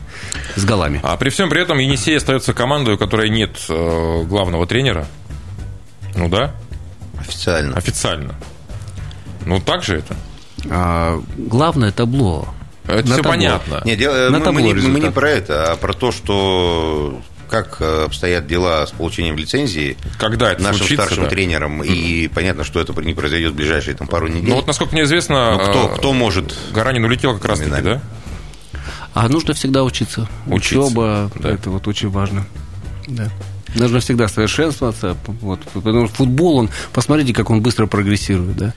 с 0.57 0.65
голами. 0.65 0.99
А 1.03 1.15
при 1.15 1.29
всем 1.29 1.49
при 1.49 1.61
этом 1.61 1.77
Енисей 1.79 2.17
остается 2.17 2.53
командой, 2.53 2.95
у 2.95 2.97
которой 2.97 3.29
нет 3.29 3.57
э, 3.69 4.23
главного 4.25 4.67
тренера. 4.67 5.07
Ну 6.15 6.27
да, 6.27 6.53
Официально. 7.17 7.77
официально. 7.77 8.35
Ну 9.45 9.61
так 9.61 9.83
же 9.83 9.99
это. 9.99 10.15
А, 10.69 11.21
главное 11.37 11.91
табло. 11.93 12.49
Это 12.85 12.95
На 12.97 13.03
все 13.03 13.15
табло. 13.17 13.31
понятно. 13.31 13.81
Не, 13.85 13.95
дело- 13.95 14.29
На 14.29 14.39
мы, 14.39 14.43
табло 14.45 14.59
мы 14.59 14.61
не, 14.61 14.73
мы 14.73 14.99
не 14.99 15.11
про 15.11 15.29
это, 15.29 15.71
а 15.71 15.75
про 15.77 15.93
то, 15.93 16.11
что 16.11 17.21
как 17.47 17.77
э, 17.79 18.05
обстоят 18.05 18.47
дела 18.47 18.85
с 18.85 18.91
получением 18.91 19.37
лицензии 19.37 19.97
Когда 20.17 20.51
это 20.51 20.63
нашим 20.63 20.79
случится, 20.79 21.05
старшим 21.05 21.23
да. 21.25 21.29
тренером. 21.29 21.83
И 21.83 22.27
понятно, 22.27 22.63
что 22.63 22.79
это 22.79 22.93
не 23.01 23.13
произойдет 23.13 23.53
в 23.53 23.55
ближайшие 23.55 23.95
там, 23.95 24.07
пару 24.07 24.27
недель. 24.27 24.49
Ну 24.49 24.55
вот, 24.55 24.67
насколько 24.67 24.93
мне 24.93 25.03
известно, 25.03 25.57
Но 25.57 25.59
кто, 25.59 25.91
э, 25.93 25.97
кто 25.97 26.13
может? 26.13 26.55
Гаранин 26.71 27.03
улетел 27.05 27.33
как 27.33 27.45
раз 27.45 27.59
таки, 27.59 27.81
да? 27.81 28.01
А 29.13 29.27
нужно 29.29 29.53
всегда 29.53 29.83
учиться. 29.83 30.29
Учиться, 30.45 30.79
Учеба, 30.79 31.31
да. 31.35 31.49
это 31.49 31.71
вот 31.71 31.87
очень 31.87 32.09
важно. 32.09 32.45
Да. 33.07 33.31
Нужно 33.75 33.99
всегда 33.99 34.27
совершенствоваться. 34.27 35.17
Вот, 35.41 35.59
потому 35.73 36.07
что 36.07 36.15
футбол, 36.15 36.57
он, 36.57 36.69
посмотрите, 36.93 37.33
как 37.33 37.49
он 37.49 37.61
быстро 37.61 37.85
прогрессирует, 37.87 38.57
да. 38.57 38.73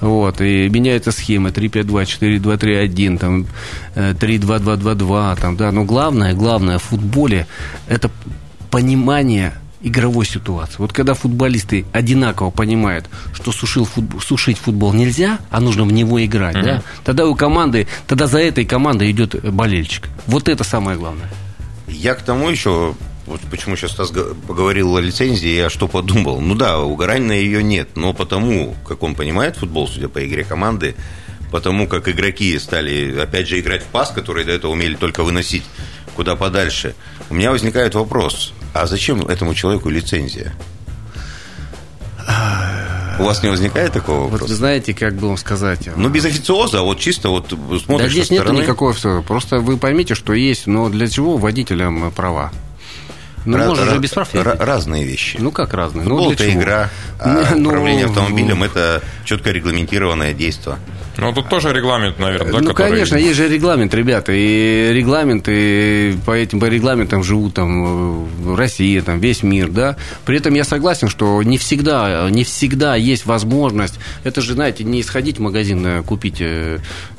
Вот, 0.00 0.40
и 0.40 0.68
меняется 0.68 1.12
схема 1.12 1.50
3-5-2, 1.50 2.40
4-2-3-1, 2.40 3.18
там, 3.18 3.46
э, 3.94 4.12
3-2-2-2-2, 4.12 5.40
там, 5.40 5.56
да. 5.56 5.72
Но 5.72 5.84
главное, 5.84 6.34
главное 6.34 6.78
в 6.78 6.82
футболе 6.84 7.46
это 7.88 8.10
понимание 8.70 9.54
игровой 9.82 10.26
ситуации. 10.26 10.76
Вот 10.78 10.92
когда 10.92 11.14
футболисты 11.14 11.84
одинаково 11.92 12.50
понимают, 12.50 13.06
что 13.32 13.52
сушил 13.52 13.84
футбол, 13.84 14.20
сушить 14.20 14.58
футбол 14.58 14.92
нельзя, 14.92 15.38
а 15.50 15.60
нужно 15.60 15.84
в 15.84 15.92
него 15.92 16.24
играть, 16.24 16.54
да, 16.54 16.82
тогда 17.04 17.26
у 17.26 17.34
команды, 17.34 17.86
тогда 18.06 18.26
за 18.26 18.38
этой 18.38 18.64
командой 18.64 19.10
идет 19.10 19.34
болельщик. 19.52 20.08
Вот 20.26 20.48
это 20.48 20.64
самое 20.64 20.98
главное. 20.98 21.28
Я 21.86 22.14
к 22.14 22.22
тому 22.22 22.48
еще 22.48 22.94
вот 23.28 23.40
почему 23.50 23.76
сейчас 23.76 23.92
Стас 23.92 24.10
поговорил 24.46 24.96
о 24.96 25.00
лицензии, 25.00 25.48
я 25.48 25.70
что 25.70 25.86
подумал. 25.88 26.40
Ну 26.40 26.54
да, 26.54 26.80
у 26.80 26.96
Гаранина 26.96 27.32
ее 27.32 27.62
нет, 27.62 27.90
но 27.96 28.12
потому, 28.12 28.74
как 28.86 29.02
он 29.02 29.14
понимает 29.14 29.56
футбол, 29.56 29.86
судя 29.86 30.08
по 30.08 30.26
игре 30.26 30.44
команды, 30.44 30.94
потому 31.50 31.86
как 31.86 32.08
игроки 32.08 32.58
стали, 32.58 33.18
опять 33.18 33.48
же, 33.48 33.60
играть 33.60 33.82
в 33.82 33.86
пас, 33.86 34.10
которые 34.10 34.44
до 34.44 34.52
этого 34.52 34.72
умели 34.72 34.94
только 34.94 35.22
выносить 35.22 35.64
куда 36.16 36.34
подальше, 36.34 36.94
у 37.30 37.34
меня 37.34 37.50
возникает 37.52 37.94
вопрос, 37.94 38.52
а 38.74 38.86
зачем 38.86 39.22
этому 39.28 39.54
человеку 39.54 39.88
лицензия? 39.88 40.52
У 43.18 43.24
вас 43.24 43.42
не 43.42 43.48
возникает 43.48 43.92
такого 43.92 44.22
Вот 44.22 44.32
вопроса? 44.32 44.52
вы 44.52 44.56
знаете, 44.56 44.94
как 44.94 45.14
бы 45.14 45.28
вам 45.28 45.36
сказать? 45.36 45.88
Ну, 45.96 46.08
без 46.08 46.24
официоза, 46.24 46.80
а 46.80 46.82
вот 46.82 46.98
чисто 46.98 47.30
вот 47.30 47.48
Да 47.48 47.78
смотришь 47.78 48.12
здесь 48.12 48.28
со 48.28 48.32
нет 48.34 48.42
стороны. 48.42 48.62
никакого 48.62 48.92
всего. 48.92 49.22
Просто 49.22 49.60
вы 49.60 49.76
поймите, 49.76 50.14
что 50.14 50.34
есть, 50.34 50.66
но 50.66 50.88
для 50.88 51.08
чего 51.08 51.36
водителям 51.36 52.12
права? 52.12 52.52
Ну, 53.44 53.56
Ра- 53.56 53.66
можно 53.68 53.84
же 53.86 53.98
без 53.98 54.14
ездить. 54.16 54.34
разные 54.60 55.04
вещи. 55.04 55.36
Ну, 55.40 55.50
как 55.52 55.72
разные? 55.74 56.04
Ну, 56.04 56.10
Футбол 56.16 56.26
для 56.28 56.34
это 56.34 56.44
чего? 56.52 56.60
игра, 56.62 56.90
а 57.20 57.54
Ну, 57.56 57.68
управление 57.68 58.06
автомобилем 58.06 58.62
это 58.62 59.02
четко 59.24 59.50
регламентированное 59.50 60.32
действие. 60.34 60.76
Ну, 61.16 61.32
тут 61.32 61.48
тоже 61.48 61.72
регламент, 61.72 62.20
наверное, 62.20 62.52
да, 62.52 62.58
ну, 62.60 62.68
который- 62.68 62.90
конечно, 62.92 63.16
есть 63.16 63.36
же 63.36 63.48
регламент, 63.48 63.92
ребята, 63.92 64.30
и 64.32 64.92
регламенты, 64.92 66.16
по 66.24 66.30
этим 66.30 66.60
по 66.60 66.66
регламентам 66.66 67.24
живут 67.24 67.54
там 67.54 68.24
э, 68.52 68.56
Россия, 68.56 69.02
там 69.02 69.18
весь 69.18 69.42
мир, 69.42 69.68
да. 69.68 69.96
При 70.24 70.36
этом 70.38 70.54
я 70.54 70.62
согласен, 70.62 71.08
что 71.08 71.42
не 71.42 71.58
всегда, 71.58 72.28
не 72.30 72.44
всегда 72.44 72.94
есть 72.94 73.26
возможность. 73.26 73.98
Это 74.22 74.40
же, 74.40 74.54
знаете, 74.54 74.84
не 74.84 75.02
сходить 75.02 75.38
в 75.38 75.40
магазин 75.40 75.84
э, 75.84 76.02
купить 76.02 76.36
э, 76.40 76.78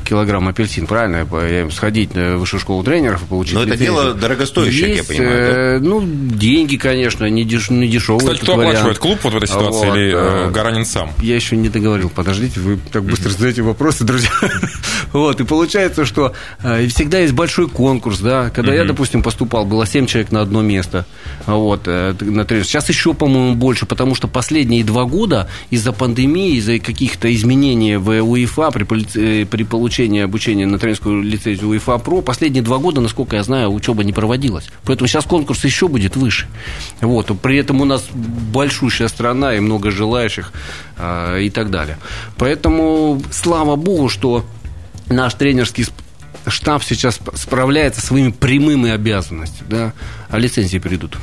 килограмм 0.09 0.47
апельсин, 0.47 0.87
правильно? 0.87 1.27
Сходить 1.71 2.13
в 2.13 2.37
высшую 2.37 2.59
школу 2.59 2.83
тренеров 2.83 3.23
и 3.23 3.25
получить. 3.25 3.53
Но 3.53 3.63
это 3.63 3.77
дело 3.77 4.13
дорогостоящее, 4.13 4.81
как 4.81 4.89
я 4.89 4.95
Есть, 4.95 5.07
понимаю, 5.07 5.37
э, 5.37 5.79
Ну, 5.79 6.01
деньги, 6.03 6.77
конечно, 6.77 7.29
не, 7.29 7.45
деш, 7.45 7.69
не 7.69 7.87
дешевые. 7.87 8.19
Кстати, 8.19 8.39
кто 8.41 8.53
оплачивает 8.53 8.97
клуб 8.97 9.19
вот 9.23 9.33
в 9.33 9.37
этой 9.37 9.47
ситуации 9.47 9.87
Вот, 9.87 9.95
или 9.95 10.11
э, 10.13 10.47
э, 10.47 10.51
Гаранин 10.51 10.85
сам? 10.85 11.11
Я 11.21 11.35
еще 11.35 11.55
не 11.55 11.69
договорил. 11.69 12.09
Подождите, 12.09 12.59
вы 12.59 12.79
так 12.91 13.03
быстро 13.03 13.29
задаете 13.29 13.61
вопросы, 13.61 14.03
друзья. 14.03 14.31
Вот, 15.11 15.39
и 15.41 15.43
получается, 15.43 16.05
что 16.05 16.33
э, 16.61 16.87
всегда 16.87 17.19
есть 17.19 17.33
большой 17.33 17.67
конкурс, 17.67 18.19
да. 18.19 18.51
Когда 18.51 18.75
я, 18.75 18.83
допустим, 18.83 19.23
поступал, 19.23 19.65
было 19.65 19.87
7 19.87 20.05
человек 20.05 20.31
на 20.31 20.41
одно 20.41 20.61
место. 20.61 21.05
Вот, 21.47 21.81
э, 21.87 22.13
на 22.19 22.45
тренер. 22.45 22.65
Сейчас 22.65 22.89
еще, 22.89 23.15
по-моему, 23.15 23.55
больше, 23.55 23.87
потому 23.87 24.13
что 24.13 24.27
последние 24.27 24.83
два 24.83 25.05
года 25.05 25.47
из-за 25.71 25.93
пандемии, 25.93 26.57
из-за 26.57 26.77
каких-то 26.77 27.33
изменений 27.33 27.95
в 27.97 28.21
УЕФА 28.21 28.69
при, 28.71 29.41
э, 29.41 29.45
при 29.45 29.63
получении 29.63 29.98
обучения 30.07 30.65
на 30.65 30.79
тренерскую 30.79 31.21
лицензию 31.21 31.69
УЕФА 31.69 31.97
ПРО, 31.97 32.21
последние 32.21 32.63
два 32.63 32.77
года, 32.77 33.01
насколько 33.01 33.35
я 33.35 33.43
знаю, 33.43 33.71
учеба 33.71 34.03
не 34.03 34.13
проводилась. 34.13 34.69
Поэтому 34.85 35.07
сейчас 35.07 35.25
конкурс 35.25 35.63
еще 35.65 35.87
будет 35.87 36.15
выше. 36.15 36.47
Вот, 37.01 37.27
при 37.41 37.57
этом 37.57 37.81
у 37.81 37.85
нас 37.85 38.05
большущая 38.13 39.07
страна 39.07 39.55
и 39.55 39.59
много 39.59 39.91
желающих 39.91 40.53
э, 40.97 41.41
и 41.41 41.49
так 41.49 41.69
далее. 41.69 41.97
Поэтому, 42.37 43.21
слава 43.31 43.75
богу, 43.75 44.09
что 44.09 44.45
наш 45.07 45.33
тренерский 45.33 45.85
штаб 46.47 46.83
сейчас 46.83 47.19
сп- 47.19 47.35
справляется 47.37 48.01
своими 48.01 48.31
прямыми 48.31 48.89
обязанностями, 48.89 49.67
да, 49.69 49.93
а 50.29 50.37
лицензии 50.37 50.77
придут. 50.77 51.17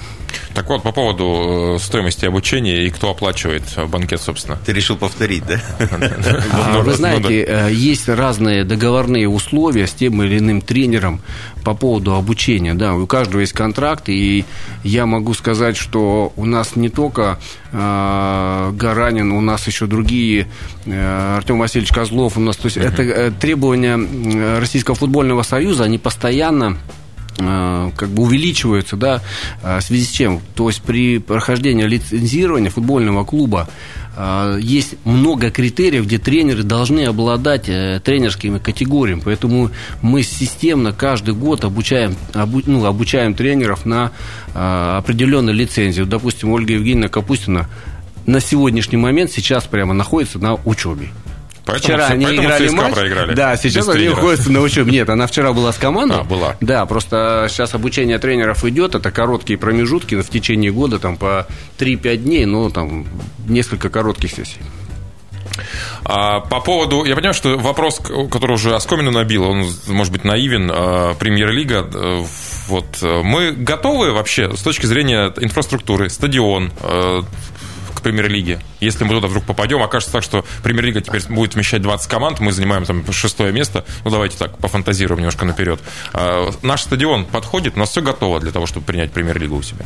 Так 0.55 0.69
вот, 0.69 0.83
по 0.83 0.93
поводу 0.93 1.77
э, 1.77 1.79
стоимости 1.79 2.25
обучения 2.25 2.87
и 2.87 2.91
кто 2.91 3.11
оплачивает 3.11 3.63
банкет, 3.89 4.23
собственно. 4.23 4.59
Ты 4.65 4.73
решил 4.73 4.97
повторить, 4.97 5.45
да? 5.47 5.61
А, 6.51 6.81
Вы 6.81 6.95
знаете, 6.95 7.45
э, 7.47 7.69
есть 7.73 8.09
разные 8.09 8.65
договорные 8.65 9.29
условия 9.29 9.87
с 9.87 9.93
тем 9.93 10.23
или 10.23 10.39
иным 10.39 10.63
тренером 10.63 11.21
по 11.63 11.75
поводу 11.75 12.15
обучения. 12.15 12.75
Да, 12.75 12.95
у 12.95 13.07
каждого 13.07 13.41
есть 13.41 13.53
контракт, 13.53 14.09
и 14.09 14.45
я 14.83 15.05
могу 15.05 15.35
сказать, 15.35 15.77
что 15.77 16.33
у 16.37 16.47
нас 16.47 16.75
не 16.75 16.89
только 16.89 17.39
э, 17.73 18.71
Гаранин, 18.73 19.33
у 19.33 19.41
нас 19.41 19.67
еще 19.67 19.87
другие, 19.87 20.49
Артем 20.87 21.59
Васильевич 21.59 21.93
Козлов, 21.93 22.37
у 22.37 22.41
нас, 22.41 22.57
то 22.57 22.67
есть 22.67 22.77
это 22.79 23.31
требования 23.33 24.59
Российского 24.59 24.97
футбольного 24.97 25.43
союза, 25.43 25.85
они 25.85 25.99
постоянно 25.99 26.79
как 27.37 28.09
бы 28.09 28.23
увеличиваются, 28.23 28.97
да, 28.97 29.23
э, 29.63 29.79
в 29.79 29.83
связи 29.83 30.05
с 30.05 30.11
чем? 30.11 30.41
То 30.55 30.69
есть 30.69 30.83
при 30.83 31.19
прохождении 31.19 31.85
лицензирования 31.85 32.71
футбольного 32.71 33.25
клуба 33.25 33.69
э, 34.17 34.59
есть 34.61 34.95
много 35.05 35.51
критериев, 35.51 36.07
где 36.07 36.19
тренеры 36.19 36.63
должны 36.63 37.05
обладать 37.05 37.69
э, 37.69 38.01
тренерскими 38.03 38.59
категориями, 38.59 39.23
поэтому 39.25 39.71
мы 40.03 40.23
системно 40.23 40.93
каждый 40.93 41.35
год 41.35 41.65
обучаем, 41.65 42.17
обу- 42.33 42.65
ну, 42.67 42.85
обучаем 42.85 43.35
тренеров 43.35 43.87
на 43.87 44.13
э, 44.55 44.97
определенной 44.99 45.53
лицензии. 45.53 46.01
Вот, 46.01 46.09
Допустим, 46.09 46.53
Ольга 46.53 46.75
Евгеньевна 46.75 47.09
Капустина 47.09 47.69
на 48.27 48.41
сегодняшний 48.41 48.99
момент 48.99 49.31
сейчас 49.31 49.65
прямо 49.65 49.95
находится 49.95 50.39
на 50.39 50.55
учебе. 50.55 51.09
Поэтому 51.67 51.95
вчера 51.95 52.05
все- 52.07 52.15
они 52.15 52.25
поэтому 52.25 52.47
играли 52.47 52.69
матч. 52.71 52.95
проиграли. 52.95 53.35
Да, 53.35 53.57
сейчас 53.57 53.89
они 53.89 54.09
находятся 54.09 54.51
на 54.53 54.61
учебе. 54.61 54.93
Нет, 54.93 55.11
она 55.11 55.27
вчера 55.27 55.53
была 55.53 55.73
с 55.73 55.77
командой. 55.77 56.21
А, 56.21 56.25
была. 56.25 56.57
Да, 56.61 56.87
просто 56.87 57.49
сейчас 57.51 57.75
обучение 57.75 58.19
тренеров 58.19 58.65
идет. 58.65 58.95
Это 58.95 59.11
короткие 59.11 59.59
промежутки 59.59 60.15
в 60.21 60.29
течение 60.31 60.71
года, 60.71 60.99
там 60.99 61.17
по 61.17 61.47
3-5 61.79 62.17
дней, 62.19 62.45
но 62.47 62.71
там 62.71 63.05
несколько 63.49 63.91
коротких 63.91 64.31
сессий. 64.31 64.61
А, 66.05 66.41
по 66.41 66.61
поводу, 66.61 67.05
я 67.05 67.15
понимаю, 67.15 67.35
что 67.35 67.57
вопрос, 67.59 68.01
который 68.31 68.53
уже 68.53 68.75
оскомину 68.75 69.11
набил, 69.11 69.45
он, 69.45 69.67
может 69.89 70.13
быть, 70.13 70.25
наивен, 70.25 70.71
а, 70.73 71.15
премьер-лига, 71.15 71.87
э, 71.93 72.25
вот, 72.69 72.87
э, 73.03 73.23
мы 73.25 73.53
готовы 73.53 74.13
вообще 74.13 74.55
с 74.55 74.63
точки 74.63 74.87
зрения 74.87 75.33
инфраструктуры, 75.39 76.11
стадион, 76.11 76.73
э, 76.81 77.23
премьер-лиге. 78.07 78.61
Если 78.79 79.03
мы 79.03 79.15
туда 79.15 79.27
вдруг 79.27 79.43
попадем, 79.43 79.83
окажется 79.83 80.13
так, 80.13 80.23
что 80.23 80.45
премьер-лига 80.63 81.01
теперь 81.01 81.23
будет 81.29 81.57
вмещать 81.57 81.83
20 81.83 82.09
команд, 82.09 82.39
мы 82.39 82.53
занимаем 82.53 82.85
там 82.85 83.05
шестое 83.11 83.53
место. 83.53 83.85
Ну, 84.05 84.13
давайте 84.13 84.39
так, 84.39 84.57
пофантазируем 84.59 85.19
немножко 85.19 85.45
наперед. 85.45 85.81
А, 86.13 86.51
Наш 86.63 86.83
стадион 86.83 87.25
подходит, 87.25 87.75
у 87.75 87.81
нас 87.81 87.91
все 87.91 88.03
готово 88.03 88.39
для 88.39 88.53
того, 88.53 88.67
чтобы 88.67 88.87
принять 88.87 89.11
премьер-лигу 89.11 89.57
у 89.57 89.63
себя. 89.63 89.85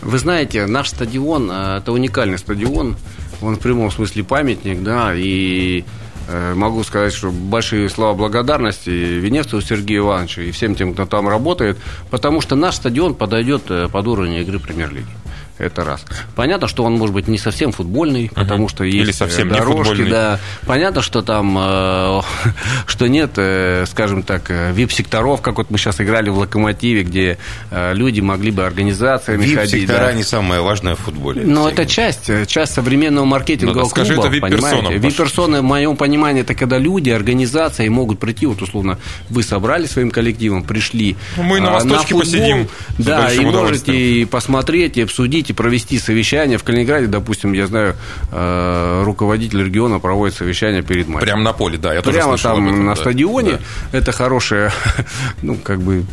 Вы 0.00 0.18
знаете, 0.18 0.64
наш 0.64 0.88
стадион 0.88 1.50
э, 1.50 1.78
это 1.78 1.92
уникальный 1.92 2.38
стадион. 2.38 2.96
Он 3.42 3.56
в 3.56 3.58
прямом 3.58 3.90
смысле 3.90 4.24
памятник, 4.24 4.82
да, 4.82 5.12
и 5.14 5.84
э, 6.28 6.54
могу 6.54 6.82
сказать, 6.82 7.12
что 7.12 7.30
большие 7.30 7.90
слова 7.90 8.14
благодарности 8.14 8.88
Венецию 8.88 9.60
Сергею 9.60 10.04
Ивановичу 10.04 10.40
и 10.40 10.50
всем 10.50 10.74
тем, 10.76 10.94
кто 10.94 11.04
там 11.04 11.28
работает, 11.28 11.76
потому 12.10 12.40
что 12.40 12.56
наш 12.56 12.76
стадион 12.76 13.14
подойдет 13.14 13.64
э, 13.68 13.88
под 13.88 14.06
уровень 14.06 14.36
игры 14.36 14.58
премьер-лиги. 14.58 15.19
Это 15.60 15.84
раз. 15.84 16.04
Понятно, 16.34 16.68
что 16.68 16.84
он 16.84 16.94
может 16.94 17.14
быть 17.14 17.28
не 17.28 17.36
совсем 17.36 17.72
футбольный, 17.72 18.30
потому 18.34 18.68
что 18.68 18.82
есть 18.82 18.96
Или 18.96 19.12
совсем 19.12 19.48
э, 19.48 19.52
не 19.52 19.58
дорожки, 19.58 20.04
да. 20.04 20.40
Понятно, 20.66 21.02
что 21.02 21.20
там, 21.20 21.56
э, 21.58 22.20
что 22.86 23.06
нет, 23.08 23.32
э, 23.36 23.84
скажем 23.86 24.22
так, 24.22 24.50
э, 24.50 24.72
вип-секторов, 24.72 25.42
как 25.42 25.58
вот 25.58 25.70
мы 25.70 25.76
сейчас 25.76 26.00
играли 26.00 26.30
в 26.30 26.38
Локомотиве, 26.38 27.02
где 27.02 27.38
э, 27.70 27.92
люди 27.94 28.20
могли 28.20 28.50
бы 28.50 28.64
организациями 28.64 29.42
ходить. 29.42 29.74
Вип-сектора 29.74 30.06
да. 30.06 30.12
не 30.14 30.22
самое 30.22 30.62
важное 30.62 30.94
в 30.94 31.00
футболе. 31.00 31.42
Но 31.44 31.68
это 31.68 31.84
часть, 31.84 32.30
э, 32.30 32.46
часть 32.46 32.72
современного 32.72 33.26
маркетингового 33.26 33.80
Ну 33.80 33.84
да, 33.84 33.90
скажи 33.90 34.14
клуба, 34.14 34.28
это 34.28 34.40
понимаете? 34.40 34.86
Паш. 34.86 34.94
Вип-персоны, 34.94 35.60
в 35.60 35.64
моем 35.64 35.96
понимании, 35.96 36.40
это 36.40 36.54
когда 36.54 36.78
люди, 36.78 37.10
организации 37.10 37.86
могут 37.88 38.18
прийти, 38.18 38.46
вот 38.46 38.62
условно, 38.62 38.98
вы 39.28 39.42
собрали 39.42 39.84
своим 39.86 40.10
коллективом, 40.10 40.64
пришли 40.64 41.16
мы 41.36 41.60
на 41.60 41.68
а, 41.68 41.72
Восточке 41.74 42.14
футбол, 42.14 42.20
посидим 42.20 42.68
да, 42.96 43.30
и 43.30 43.40
можете 43.40 44.26
посмотреть, 44.26 44.96
и 44.96 45.02
обсудить, 45.02 45.49
и 45.50 45.52
провести 45.52 45.98
совещание. 45.98 46.58
В 46.58 46.64
Калининграде, 46.64 47.06
допустим, 47.06 47.52
я 47.52 47.66
знаю, 47.66 47.96
э, 48.30 49.02
руководитель 49.04 49.64
региона 49.64 49.98
проводит 49.98 50.36
совещание 50.36 50.82
перед 50.82 51.08
матчем. 51.08 51.26
Прямо 51.26 51.42
на 51.42 51.52
поле, 51.52 51.76
да, 51.76 51.92
я 51.92 52.02
тоже 52.02 52.16
Прямо 52.16 52.36
слышал 52.36 52.56
там 52.56 52.68
этом, 52.68 52.86
на 52.86 52.94
да. 52.94 53.00
стадионе. 53.00 53.58
Да. 53.92 53.98
Это 53.98 54.12
хорошее, 54.12 54.70
ну, 55.42 55.56
как 55.56 55.80
бы, 55.80 56.04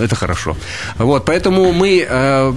это 0.00 0.14
хорошо. 0.16 0.56
Вот, 0.98 1.24
поэтому 1.24 1.72
мы, 1.72 2.06
э, 2.08 2.52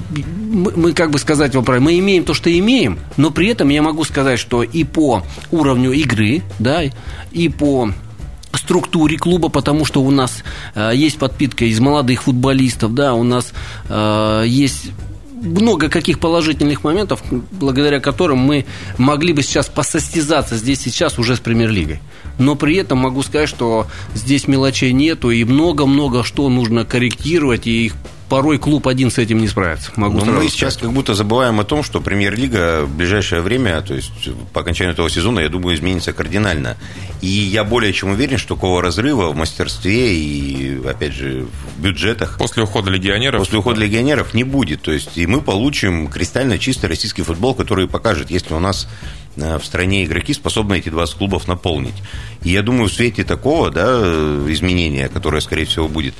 мы, 0.52 0.74
мы, 0.76 0.94
как 0.94 1.12
бы 1.12 1.20
сказать 1.20 1.56
вам 1.56 1.64
правильно, 1.64 1.86
мы 1.86 2.00
имеем 2.00 2.24
то, 2.24 2.34
что 2.34 2.50
имеем, 2.52 3.00
но 3.18 3.32
при 3.32 3.48
этом 3.48 3.70
я 3.70 3.82
могу 3.82 4.04
сказать, 4.04 4.40
что 4.40 4.64
и 4.64 4.84
по 4.84 5.24
уровню 5.52 5.92
игры, 5.92 6.42
да, 6.60 6.82
и 7.32 7.50
по 7.50 7.92
структуре 8.58 9.18
клуба, 9.18 9.50
потому 9.50 9.86
что 9.86 10.02
у 10.02 10.12
нас 10.12 10.44
э, 10.74 10.92
есть 10.96 11.20
подпитка 11.20 11.66
из 11.66 11.80
молодых 11.80 12.24
футболистов, 12.24 12.94
да, 12.94 13.14
у 13.14 13.24
нас 13.24 13.54
э, 13.90 14.44
есть 14.48 14.92
много 15.42 15.90
каких 15.90 16.20
положительных 16.20 16.84
моментов, 16.84 17.22
благодаря 17.52 18.00
которым 18.00 18.40
мы 18.40 18.66
могли 18.98 19.34
бы 19.34 19.44
сейчас 19.44 19.68
посостязаться 19.68 20.56
здесь 20.56 20.82
сейчас 20.82 21.20
уже 21.20 21.36
с 21.36 21.40
премьер-лигой. 21.40 22.00
Но 22.40 22.56
при 22.56 22.78
этом 22.78 23.00
могу 23.00 23.24
сказать, 23.24 23.50
что 23.50 23.88
здесь 24.14 24.48
мелочей 24.48 24.92
нету, 24.92 25.32
и 25.32 25.44
много-много 25.44 26.24
что 26.24 26.50
нужно 26.50 26.86
корректировать, 26.86 27.68
и 27.68 27.86
их 27.86 27.94
порой 28.30 28.58
клуб 28.58 28.88
один 28.88 29.12
с 29.12 29.18
этим 29.18 29.40
не 29.40 29.48
справится. 29.48 29.92
Могу 29.96 30.20
Но 30.20 30.26
мы 30.26 30.32
сказать. 30.34 30.52
сейчас 30.52 30.78
как 30.78 30.92
будто 30.92 31.14
забываем 31.14 31.60
о 31.60 31.64
том, 31.64 31.84
что 31.84 32.02
премьер-лига 32.02 32.86
в 32.86 32.96
ближайшее 32.96 33.42
время, 33.42 33.82
то 33.82 33.94
есть 33.94 34.12
по 34.54 34.62
окончанию 34.62 34.94
этого 34.94 35.10
сезона, 35.10 35.40
я 35.42 35.50
думаю, 35.50 35.76
изменится 35.76 36.14
кардинально. 36.14 36.78
И 37.22 37.28
я 37.28 37.64
более 37.64 37.94
чем 37.94 38.12
уверен, 38.12 38.38
что 38.38 38.56
такого 38.56 38.82
разрыва 38.82 39.30
в 39.30 39.36
мастерстве 39.36 40.16
и, 40.16 40.82
опять 40.88 41.14
же, 41.14 41.48
в 41.78 41.82
бюджетах 41.82 42.38
После 42.38 42.64
ухода 42.64 42.90
легионеров. 42.90 43.40
после 43.40 43.60
ухода 43.60 43.80
легионеров 43.80 44.34
не 44.34 44.44
будет. 44.44 44.82
То 44.82 44.92
есть 44.92 45.18
и 45.18 45.26
мы 45.28 45.42
получим 45.42 46.08
кристально 46.08 46.58
чистый 46.58 46.88
российский 46.88 47.22
футбол, 47.22 47.54
который 47.54 47.88
покажет, 47.88 48.30
если 48.32 48.54
у 48.54 48.60
нас 48.60 48.88
э, 49.38 49.58
в 49.58 49.66
стране 49.66 50.04
игроки 50.06 50.34
способны 50.34 50.78
эти 50.78 50.90
20 50.90 51.16
клубов 51.16 51.48
наполнить. 51.48 51.96
И 52.44 52.50
я 52.52 52.62
думаю, 52.62 52.90
в 52.90 52.94
свете 52.94 53.24
такого 53.24 53.72
да, 53.72 53.86
э, 53.88 54.48
изменения, 54.50 55.08
которое, 55.10 55.42
скорее 55.42 55.66
всего, 55.66 55.88
будет, 55.88 56.16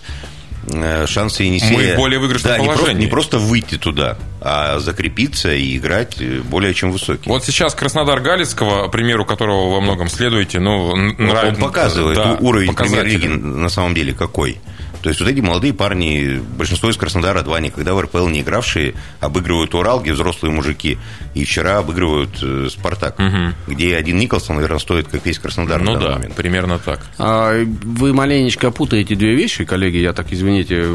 шансы 1.08 1.44
Енисея... 1.44 1.72
Мы 1.72 1.94
в 1.94 1.98
более 1.98 2.20
выигрышном 2.20 2.54
да, 2.54 2.58
не 2.60 2.66
просто, 2.66 2.82
положении. 2.84 3.06
не 3.06 3.12
просто 3.12 3.38
выйти 3.38 3.78
туда, 3.78 4.18
а 4.42 4.80
закрепиться 4.80 5.54
и 5.54 5.78
играть 5.78 6.20
э, 6.20 6.42
более 6.42 6.74
чем 6.74 6.92
высокий. 6.92 7.30
Вот 7.30 7.44
сейчас 7.44 7.76
Краснодар 7.76 8.20
Галицкого, 8.22 8.88
примеру 8.88 9.26
которого 9.26 9.72
во 9.76 9.82
многом 9.82 10.08
следуете, 10.08 10.60
ну, 10.60 10.88
Он 10.88 11.16
нравится. 11.18 11.62
показывает 11.62 12.18
да, 12.18 12.38
уровень 12.40 12.74
премьер-лиги 12.74 13.28
на 13.28 13.70
самом 13.70 13.94
деле 13.94 14.14
какой. 14.14 14.60
То 15.06 15.10
есть 15.10 15.22
вот 15.22 15.30
эти 15.30 15.40
молодые 15.40 15.72
парни, 15.72 16.42
большинство 16.58 16.90
из 16.90 16.98
Краснодара 16.98 17.44
2, 17.44 17.60
никогда 17.60 17.94
в 17.94 18.02
РПЛ 18.02 18.28
не 18.28 18.42
игравшие, 18.42 18.96
обыгрывают 19.20 19.76
Урал, 19.76 20.02
где 20.02 20.14
взрослые 20.14 20.52
мужики, 20.52 20.98
и 21.36 21.46
вчера 21.46 21.78
обыгрывают 21.78 22.40
э, 22.42 22.70
Спартак, 22.72 23.20
где 23.68 23.96
один 23.98 24.18
Николсон, 24.18 24.56
наверное, 24.56 24.80
стоит 24.80 25.08
как 25.08 25.24
весь 25.24 25.38
Краснодар. 25.38 25.80
Ну 25.80 26.00
да, 26.00 26.14
момент. 26.16 26.34
примерно 26.34 26.80
так. 26.80 27.06
А 27.20 27.54
Вы 27.84 28.14
маленечко 28.14 28.72
путаете 28.72 29.14
две 29.14 29.36
вещи, 29.36 29.64
коллеги, 29.64 29.98
я 29.98 30.12
так, 30.12 30.34
извините, 30.34 30.88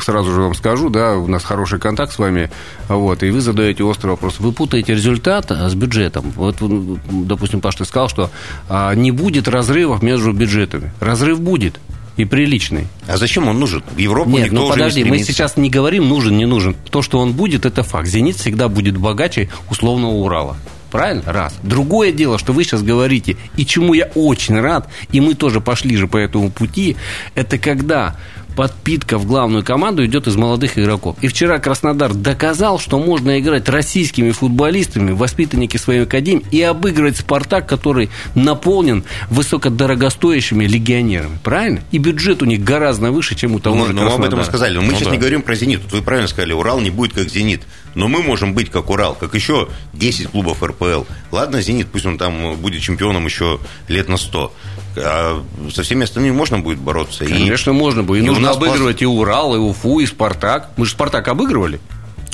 сразу 0.00 0.32
же 0.32 0.40
вам 0.40 0.54
скажу, 0.54 0.88
да, 0.88 1.16
у 1.16 1.26
нас 1.26 1.42
хороший 1.42 1.80
контакт 1.80 2.12
с 2.12 2.20
вами, 2.20 2.52
вот, 2.86 3.24
и 3.24 3.30
вы 3.30 3.40
задаете 3.40 3.82
острый 3.82 4.10
вопрос. 4.10 4.38
Вы 4.38 4.52
путаете 4.52 4.94
результат 4.94 5.50
а, 5.50 5.68
с 5.68 5.74
бюджетом. 5.74 6.30
Вот, 6.36 6.60
ну, 6.60 7.00
допустим, 7.10 7.60
Паш, 7.60 7.74
ты 7.74 7.84
сказал, 7.84 8.08
что 8.08 8.30
а, 8.68 8.94
не 8.94 9.10
будет 9.10 9.48
разрывов 9.48 10.04
между 10.04 10.32
бюджетами. 10.32 10.92
Разрыв 11.00 11.40
будет, 11.40 11.80
и 12.16 12.24
приличный. 12.24 12.86
А 13.06 13.16
зачем 13.16 13.48
он 13.48 13.58
нужен? 13.58 13.82
В 13.94 13.98
Европу 13.98 14.30
Нет, 14.30 14.44
никто 14.44 14.56
ну 14.56 14.64
уже 14.64 14.72
подожди, 14.74 15.02
не 15.02 15.10
мы 15.10 15.16
стремится. 15.16 15.32
сейчас 15.32 15.56
не 15.56 15.70
говорим, 15.70 16.08
нужен, 16.08 16.36
не 16.36 16.46
нужен. 16.46 16.74
То, 16.90 17.02
что 17.02 17.18
он 17.18 17.32
будет, 17.32 17.66
это 17.66 17.82
факт. 17.82 18.08
«Зенит» 18.08 18.36
всегда 18.36 18.68
будет 18.68 18.96
богаче 18.96 19.48
условного 19.70 20.12
Урала. 20.12 20.56
Правильно? 20.90 21.24
Раз. 21.26 21.54
Другое 21.64 22.12
дело, 22.12 22.38
что 22.38 22.52
вы 22.52 22.62
сейчас 22.62 22.82
говорите, 22.84 23.36
и 23.56 23.66
чему 23.66 23.94
я 23.94 24.12
очень 24.14 24.60
рад, 24.60 24.88
и 25.10 25.20
мы 25.20 25.34
тоже 25.34 25.60
пошли 25.60 25.96
же 25.96 26.06
по 26.06 26.16
этому 26.16 26.52
пути, 26.52 26.96
это 27.34 27.58
когда 27.58 28.16
подпитка 28.56 29.18
в 29.18 29.26
главную 29.26 29.64
команду 29.64 30.04
идет 30.04 30.26
из 30.26 30.36
молодых 30.36 30.78
игроков. 30.78 31.16
И 31.20 31.28
вчера 31.28 31.58
Краснодар 31.58 32.14
доказал, 32.14 32.78
что 32.78 32.98
можно 32.98 33.38
играть 33.38 33.68
российскими 33.68 34.30
футболистами, 34.30 35.12
воспитанники 35.12 35.76
своей 35.76 36.02
академии, 36.02 36.44
и 36.50 36.62
обыгрывать 36.62 37.16
«Спартак», 37.16 37.68
который 37.68 38.10
наполнен 38.34 39.04
высокодорогостоящими 39.30 40.66
легионерами. 40.66 41.38
Правильно? 41.42 41.80
И 41.90 41.98
бюджет 41.98 42.42
у 42.42 42.44
них 42.44 42.62
гораздо 42.62 43.10
выше, 43.10 43.34
чем 43.34 43.54
у 43.54 43.60
того 43.60 43.76
Ну, 43.76 43.86
же 43.86 43.92
ну, 43.92 44.02
мы 44.02 44.06
об 44.08 44.12
этом 44.12 44.24
и 44.24 44.42
Краснодара. 44.42 44.44
сказали. 44.44 44.74
Но 44.76 44.82
мы 44.82 44.88
Ну 44.88 44.94
сейчас 44.94 45.08
да. 45.08 45.12
не 45.12 45.18
говорим 45.18 45.42
про 45.42 45.54
«Зенит». 45.54 45.82
Вот 45.82 45.92
вы 45.92 46.02
правильно 46.02 46.28
сказали, 46.28 46.52
Урал 46.52 46.80
не 46.80 46.90
будет 46.90 47.12
как 47.12 47.28
«Зенит». 47.28 47.62
Но 47.94 48.08
мы 48.08 48.22
можем 48.22 48.54
быть 48.54 48.70
как 48.70 48.90
Урал, 48.90 49.14
как 49.14 49.34
еще 49.34 49.68
10 49.92 50.28
клубов 50.28 50.62
РПЛ. 50.62 51.04
Ладно, 51.30 51.60
«Зенит», 51.62 51.88
пусть 51.92 52.06
он 52.06 52.18
там 52.18 52.56
будет 52.56 52.82
чемпионом 52.82 53.24
еще 53.24 53.60
лет 53.88 54.08
на 54.08 54.16
100. 54.16 54.52
А 54.96 55.42
со 55.72 55.82
всеми 55.82 56.04
остальными 56.04 56.32
можно 56.34 56.58
будет 56.58 56.78
бороться. 56.78 57.24
И- 57.24 57.28
Конечно, 57.28 57.72
можно 57.72 58.02
будет. 58.02 58.22
И 58.22 58.24
и 58.24 58.28
нужно 58.28 58.50
обыгрывать 58.50 59.02
и 59.02 59.06
Урал, 59.06 59.54
и 59.54 59.58
Уфу, 59.58 60.00
и 60.00 60.06
Спартак. 60.06 60.70
Мы 60.76 60.84
же 60.86 60.92
Спартак 60.92 61.28
обыгрывали. 61.28 61.80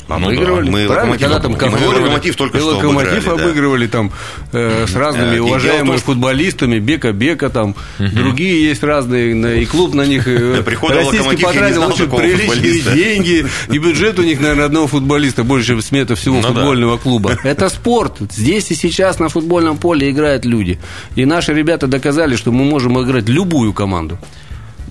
Ну 0.07 0.15
Обыгрывали. 0.15 0.65
да, 0.65 0.71
мы 0.71 0.87
Правильно? 0.87 1.17
Когда 1.17 1.39
там 1.39 1.51
Мы 1.53 1.87
Локомотив 1.87 2.35
только 2.35 2.57
и 2.57 2.61
что 2.61 2.75
Локомотив 2.75 3.27
обыграли, 3.27 3.37
да. 3.37 3.43
обыгрывали 3.45 3.87
там 3.87 4.11
э, 4.51 4.85
с 4.87 4.95
разными 4.95 5.29
Э, 5.31 5.33
дело 5.35 5.45
в 5.45 5.49
уважаемыми 5.49 5.97
что- 5.97 6.05
футболистами, 6.05 6.79
Бека 6.79 7.11
Бека 7.13 7.49
там, 7.49 7.75
другие 7.99 8.63
есть 8.67 8.83
разные, 8.83 9.35
на- 9.35 9.53
и 9.55 9.65
клуб 9.65 9.93
на 9.93 10.05
них 10.05 10.27
э, 10.27 10.61
российский 10.89 11.43
потратил 11.43 11.83
очень 11.83 12.09
приличные 12.09 12.81
деньги, 12.95 13.45
и 13.71 13.77
бюджет 13.77 14.19
у 14.19 14.23
них, 14.23 14.39
наверное, 14.41 14.65
одного 14.65 14.87
футболиста 14.87 15.43
больше, 15.43 15.67
чем 15.67 15.81
смета 15.81 16.15
всего 16.15 16.35
Ну 16.35 16.41
да. 16.41 16.47
футбольного 16.49 16.97
клуба. 16.97 17.37
Это 17.43 17.69
спорт. 17.69 18.17
Здесь 18.31 18.69
и 18.71 18.75
сейчас 18.75 19.19
на 19.19 19.29
футбольном 19.29 19.77
поле 19.77 20.09
играют 20.11 20.43
люди. 20.45 20.79
И 21.15 21.25
наши 21.25 21.53
ребята 21.53 21.87
доказали, 21.87 22.35
что 22.35 22.51
мы 22.51 22.65
можем 22.65 23.01
играть 23.01 23.29
любую 23.29 23.71
команду. 23.73 24.17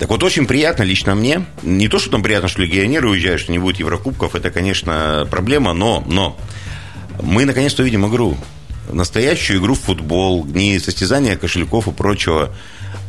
Так 0.01 0.09
вот, 0.09 0.23
очень 0.23 0.47
приятно 0.47 0.83
лично 0.83 1.15
мне. 1.15 1.45
Не 1.63 1.89
то, 1.89 1.99
что 1.99 2.11
там 2.11 2.23
приятно, 2.23 2.49
что 2.49 2.63
легионеры 2.63 3.11
уезжают, 3.11 3.43
что 3.43 3.53
не 3.53 3.59
будет 3.59 3.81
Еврокубков, 3.81 4.35
это, 4.35 4.51
конечно, 4.51 5.29
проблема, 5.31 5.75
но, 5.75 6.03
но 6.07 6.39
мы 7.23 7.45
наконец-то 7.45 7.83
увидим 7.83 8.07
игру. 8.09 8.39
Настоящую 8.91 9.61
игру 9.61 9.75
в 9.75 9.81
футбол, 9.81 10.47
не 10.47 10.79
состязание 10.79 11.37
кошельков 11.37 11.87
и 11.87 11.93
прочего. 11.93 12.55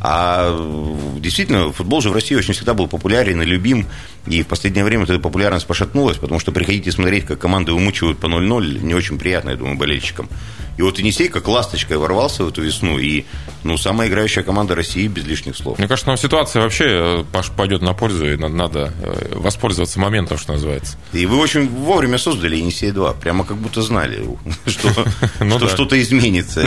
А 0.01 0.49
э, 0.49 1.19
действительно, 1.19 1.71
футбол 1.71 2.01
же 2.01 2.09
в 2.09 2.13
России 2.13 2.35
очень 2.35 2.53
всегда 2.53 2.73
был 2.73 2.87
популярен 2.87 3.41
и 3.41 3.45
любим. 3.45 3.87
И 4.27 4.43
в 4.43 4.47
последнее 4.47 4.83
время 4.83 5.03
эта 5.03 5.19
популярность 5.19 5.65
пошатнулась, 5.65 6.17
потому 6.17 6.39
что 6.39 6.51
приходить 6.51 6.87
и 6.87 6.91
смотреть, 6.91 7.25
как 7.25 7.39
команды 7.39 7.71
умучивают 7.71 8.19
по 8.19 8.27
0-0, 8.27 8.83
не 8.83 8.93
очень 8.93 9.17
приятно, 9.17 9.51
я 9.51 9.55
думаю, 9.55 9.77
болельщикам. 9.77 10.29
И 10.77 10.83
вот 10.83 10.97
Енисей 10.99 11.27
как 11.27 11.47
ласточкой 11.47 11.97
ворвался 11.97 12.43
в 12.43 12.49
эту 12.49 12.63
весну. 12.63 12.97
И, 12.97 13.25
ну, 13.63 13.77
самая 13.77 14.07
играющая 14.07 14.41
команда 14.41 14.73
России 14.73 15.07
без 15.07 15.25
лишних 15.25 15.55
слов. 15.55 15.77
Мне 15.77 15.87
кажется, 15.87 16.07
нам 16.07 16.17
ситуация 16.17 16.61
вообще 16.61 17.23
э, 17.33 17.41
пойдет 17.55 17.81
на 17.81 17.93
пользу, 17.93 18.27
и 18.27 18.35
надо, 18.35 18.91
э, 19.01 19.35
воспользоваться 19.35 19.99
моментом, 19.99 20.37
что 20.37 20.53
называется. 20.53 20.97
И 21.13 21.25
вы 21.25 21.37
очень 21.37 21.67
вовремя 21.67 22.17
создали 22.17 22.57
Енисей-2. 22.57 23.19
Прямо 23.19 23.43
как 23.43 23.57
будто 23.57 23.81
знали, 23.81 24.25
что, 24.65 24.89
Ну 25.39 25.59
что-то 25.59 26.01
изменится. 26.01 26.61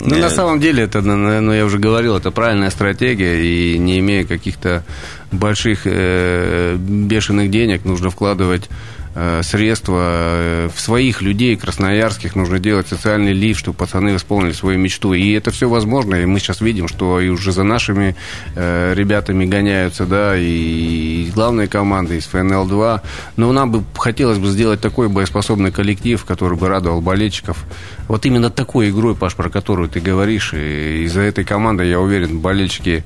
Ну, 0.00 0.16
э, 0.16 0.18
на 0.20 0.30
самом 0.30 0.60
деле, 0.60 0.82
это, 0.82 1.00
ну, 1.00 1.52
я 1.52 1.64
уже 1.64 1.78
говорил, 1.78 1.97
это 2.06 2.30
правильная 2.30 2.70
стратегия, 2.70 3.42
и 3.42 3.78
не 3.78 3.98
имея 4.00 4.24
каких-то 4.24 4.84
больших 5.32 5.82
э, 5.84 6.76
бешеных 6.78 7.50
денег, 7.50 7.84
нужно 7.84 8.10
вкладывать 8.10 8.68
э, 9.14 9.42
средства 9.42 10.00
э, 10.02 10.68
в 10.74 10.80
своих 10.80 11.22
людей, 11.22 11.56
красноярских, 11.56 12.34
нужно 12.36 12.58
делать 12.58 12.88
социальный 12.88 13.32
лифт, 13.32 13.60
чтобы 13.60 13.76
пацаны 13.76 14.16
исполнили 14.16 14.52
свою 14.52 14.78
мечту. 14.78 15.12
И 15.12 15.32
это 15.32 15.50
все 15.50 15.68
возможно, 15.68 16.14
и 16.14 16.24
мы 16.24 16.40
сейчас 16.40 16.60
видим, 16.60 16.88
что 16.88 17.20
и 17.20 17.28
уже 17.28 17.52
за 17.52 17.62
нашими 17.62 18.16
э, 18.54 18.94
ребятами 18.94 19.44
гоняются, 19.44 20.06
да, 20.06 20.36
и 20.36 21.24
из 21.26 21.34
главной 21.34 21.68
команды, 21.68 22.16
из 22.16 22.28
ФНЛ-2. 22.32 23.00
Но 23.36 23.52
нам 23.52 23.70
бы 23.70 23.84
хотелось 23.96 24.38
бы 24.38 24.48
сделать 24.48 24.80
такой 24.80 25.08
боеспособный 25.08 25.72
коллектив, 25.72 26.24
который 26.24 26.56
бы 26.56 26.68
радовал 26.68 27.00
болельщиков. 27.00 27.64
Вот 28.08 28.24
именно 28.26 28.50
такой 28.50 28.90
игрой, 28.90 29.14
Паш, 29.14 29.34
про 29.34 29.50
которую 29.50 29.88
ты 29.88 30.00
говоришь, 30.00 30.54
и 30.54 31.04
из-за 31.04 31.20
этой 31.20 31.44
команды, 31.44 31.84
я 31.84 32.00
уверен, 32.00 32.38
болельщики 32.40 33.04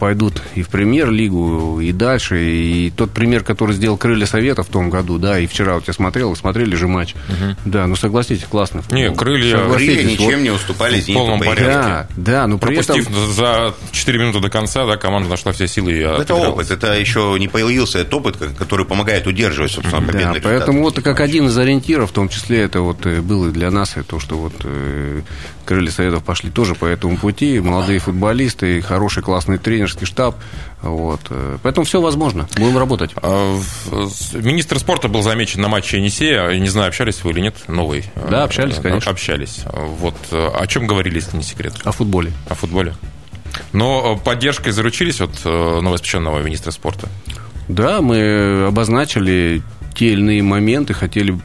пойдут 0.00 0.42
и 0.56 0.62
в 0.62 0.68
премьер-лигу, 0.68 1.80
и 1.80 1.92
дальше. 1.92 2.44
И 2.44 2.90
тот 2.90 3.12
пример, 3.12 3.44
который 3.44 3.72
сделал 3.72 3.96
Крылья 3.96 4.26
Совета 4.26 4.64
в 4.64 4.66
том 4.66 4.90
году, 4.90 5.18
да, 5.18 5.38
и 5.38 5.46
вчера 5.46 5.74
вот 5.74 5.86
я 5.86 5.92
смотрел, 5.94 6.34
смотрели 6.34 6.74
же 6.74 6.88
матч. 6.88 7.14
Да, 7.64 7.86
ну 7.86 7.94
согласитесь, 7.94 8.44
классно. 8.50 8.82
Не, 8.90 9.12
Крылья- 9.12 9.58
Согласитесь, 9.58 9.94
Крылья 9.96 10.10
ничем 10.10 10.24
вот- 10.38 10.42
не 10.42 10.50
уступали 10.50 11.00
в 11.00 11.06
полном 11.14 11.38
по 11.38 11.44
порядке. 11.46 11.72
Да, 11.72 12.08
да, 12.16 12.46
но 12.48 12.58
при 12.58 12.76
этом... 12.78 12.96
Пропустив 12.96 13.16
за 13.34 13.74
4 13.92 14.18
минуты 14.18 14.40
до 14.40 14.50
конца, 14.50 14.86
да, 14.86 14.96
команда 14.96 15.28
нашла 15.28 15.52
все 15.52 15.68
силы 15.68 15.92
и 15.92 15.98
Это 16.00 16.16
отыгралась. 16.16 16.48
опыт, 16.48 16.70
это 16.72 16.94
еще 16.98 17.36
не 17.38 17.46
появился 17.46 18.00
этот 18.00 18.14
опыт, 18.14 18.36
ко- 18.36 18.48
который 18.48 18.84
помогает 18.86 19.26
удерживать, 19.28 19.70
собственно, 19.70 20.00
Да, 20.00 20.06
победный 20.08 20.34
результат. 20.34 20.42
поэтому 20.52 20.82
вот 20.82 21.00
как 21.00 21.20
один 21.20 21.46
из 21.46 21.56
ориентиров, 21.56 22.10
в 22.10 22.12
том 22.12 22.28
числе 22.28 22.62
это 22.62 22.80
вот 22.80 23.06
э, 23.06 23.20
было 23.20 23.48
и 23.50 23.52
для 23.52 23.70
нас, 23.70 23.93
и 23.96 24.02
то, 24.02 24.18
что 24.20 24.36
вот 24.36 24.52
э, 24.64 25.22
крылья 25.64 25.90
советов 25.90 26.24
пошли 26.24 26.50
тоже 26.50 26.74
по 26.74 26.86
этому 26.86 27.16
пути, 27.16 27.60
молодые 27.60 27.98
футболисты, 27.98 28.80
хороший 28.82 29.22
классный 29.22 29.58
тренерский 29.58 30.06
штаб, 30.06 30.36
вот, 30.82 31.20
э, 31.30 31.58
поэтому 31.62 31.84
все 31.84 32.00
возможно, 32.00 32.48
будем 32.56 32.78
работать. 32.78 33.12
А, 33.16 33.58
Министр 34.34 34.78
спорта 34.78 35.08
был 35.08 35.22
замечен 35.22 35.60
на 35.60 35.68
матче 35.68 35.98
Енисея. 35.98 36.58
Не 36.58 36.68
знаю, 36.68 36.88
общались 36.88 37.24
вы 37.24 37.32
или 37.32 37.40
нет, 37.40 37.56
новый. 37.68 38.04
Да, 38.30 38.40
Э, 38.40 38.44
общались, 38.44 38.78
э, 38.78 38.82
конечно. 38.82 39.10
Общались. 39.10 39.60
Вот 39.72 40.16
о 40.30 40.66
чем 40.66 40.86
говорили, 40.86 41.16
если 41.16 41.36
не 41.36 41.42
секрет? 41.42 41.74
О 41.84 41.92
футболе. 41.92 42.32
О 42.48 42.54
футболе. 42.54 42.94
Но 43.72 44.16
поддержкой 44.16 44.72
заручились 44.72 45.20
от 45.20 45.44
новоиспеченного 45.44 46.42
министра 46.42 46.70
спорта. 46.70 47.08
Да, 47.68 48.00
мы 48.02 48.66
обозначили 48.66 49.62
те 49.94 50.08
или 50.12 50.20
иные 50.20 50.42
моменты, 50.42 50.92
хотели 50.92 51.38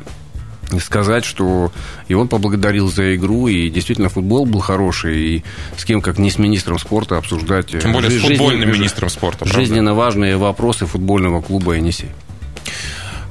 сказать, 0.80 1.26
что 1.26 1.72
и 2.08 2.14
он 2.14 2.28
поблагодарил 2.28 2.92
за 2.92 3.16
игру, 3.16 3.48
и 3.48 3.70
действительно 3.70 4.10
футбол 4.10 4.46
был 4.46 4.60
хороший, 4.60 5.18
и 5.20 5.44
с 5.76 5.86
кем, 5.86 6.02
как 6.02 6.20
не 6.20 6.30
с 6.30 6.38
министром 6.38 6.78
спорта, 6.78 7.18
обсуждать... 7.18 7.74
э, 7.74 7.80
Тем 7.80 7.94
более 7.94 8.10
с 8.12 8.14
жизненно- 8.14 8.38
футбольным 8.38 8.72
министром 8.72 9.10
спорта, 9.10 9.40
правда? 9.40 9.56
Жизненно 9.60 9.94
важные 9.96 10.38
вопросы 10.38 10.86
футбольного 10.86 11.42
клуба 11.42 11.74
«Енисей». 11.74 12.10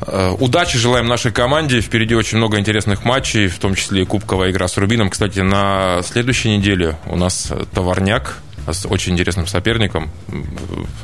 Э, 0.06 0.30
Удачи 0.38 0.78
желаем 0.78 1.06
нашей 1.06 1.32
команде. 1.32 1.80
Впереди 1.80 2.14
очень 2.14 2.38
много 2.38 2.58
интересных 2.58 3.04
матчей, 3.04 3.48
в 3.48 3.58
том 3.58 3.74
числе 3.74 4.02
и 4.02 4.04
кубковая 4.04 4.50
игра 4.50 4.66
с 4.68 4.76
Рубином. 4.76 5.10
Кстати, 5.10 5.40
на 5.40 6.00
следующей 6.04 6.56
неделе 6.56 6.96
у 7.06 7.16
нас 7.16 7.52
товарняк. 7.74 8.38
С 8.72 8.86
очень 8.86 9.12
интересным 9.12 9.46
соперником. 9.46 10.10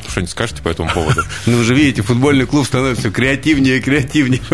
Что-нибудь 0.08 0.30
скажете 0.30 0.62
по 0.62 0.68
этому 0.68 0.90
поводу? 0.90 1.22
Ну, 1.46 1.58
вы 1.58 1.64
же 1.64 1.74
видите, 1.74 2.02
футбольный 2.02 2.46
клуб 2.46 2.66
становится 2.66 3.02
все 3.02 3.10
креативнее 3.10 3.78
и 3.78 3.80
креативнее. 3.80 4.40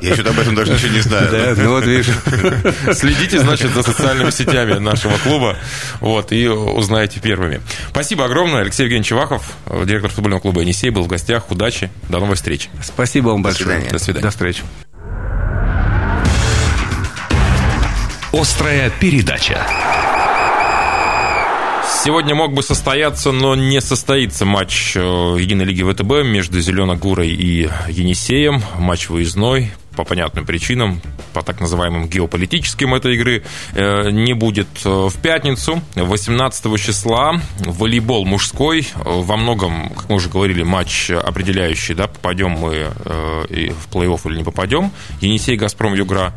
Я 0.00 0.14
что-то 0.14 0.30
об 0.30 0.38
этом 0.38 0.54
даже 0.54 0.72
ничего 0.72 0.92
не 0.92 1.00
знаю. 1.00 1.28
Да, 1.30 1.62
ну 1.62 1.70
вот 1.70 1.84
видишь. 1.84 2.06
Следите, 2.96 3.40
значит, 3.40 3.72
за 3.72 3.82
социальными 3.82 4.30
сетями 4.30 4.78
нашего 4.78 5.16
клуба, 5.18 5.58
вот, 6.00 6.32
и 6.32 6.48
узнаете 6.48 7.20
первыми. 7.20 7.60
Спасибо 7.90 8.24
огромное. 8.24 8.62
Алексей 8.62 8.84
Евгеньевич 8.84 9.08
Чевахов, 9.08 9.52
директор 9.84 10.10
футбольного 10.10 10.40
клуба 10.40 10.62
«Енисей», 10.62 10.90
был 10.90 11.02
в 11.02 11.08
гостях. 11.08 11.50
Удачи, 11.50 11.90
до 12.08 12.18
новой 12.18 12.36
встречи. 12.36 12.70
Спасибо 12.82 13.28
вам 13.28 13.42
большое. 13.42 13.64
свидания. 13.64 13.90
До 13.90 13.98
свидания. 13.98 14.22
До 14.22 14.30
встречи. 14.30 14.62
Острая 18.32 18.90
передача. 18.98 20.11
Сегодня 22.04 22.34
мог 22.34 22.52
бы 22.52 22.64
состояться, 22.64 23.30
но 23.30 23.54
не 23.54 23.80
состоится 23.80 24.44
матч 24.44 24.96
э, 24.96 25.00
Единой 25.38 25.66
лиги 25.66 25.84
ВТБ 25.84 26.26
между 26.26 26.60
Зеленогорой 26.60 27.28
и 27.30 27.68
Енисеем. 27.88 28.60
Матч 28.76 29.08
выездной 29.08 29.70
по 29.96 30.04
понятным 30.04 30.46
причинам, 30.46 31.00
по 31.32 31.42
так 31.42 31.60
называемым 31.60 32.08
геополитическим 32.08 32.94
этой 32.94 33.14
игры, 33.14 33.42
э, 33.74 34.10
не 34.10 34.34
будет 34.34 34.68
э, 34.84 34.88
в 34.88 35.16
пятницу, 35.20 35.82
18 35.96 36.80
числа. 36.80 37.40
Волейбол 37.58 38.24
мужской, 38.24 38.86
во 38.94 39.36
многом, 39.36 39.90
как 39.90 40.08
мы 40.08 40.16
уже 40.16 40.28
говорили, 40.28 40.62
матч 40.62 41.10
определяющий, 41.10 41.94
да, 41.94 42.06
попадем 42.08 42.50
мы 42.50 42.88
э, 43.04 43.44
и 43.48 43.70
в 43.70 43.88
плей-офф 43.94 44.20
или 44.30 44.38
не 44.38 44.44
попадем. 44.44 44.92
Енисей, 45.20 45.56
Газпром, 45.56 45.94
Югра, 45.94 46.32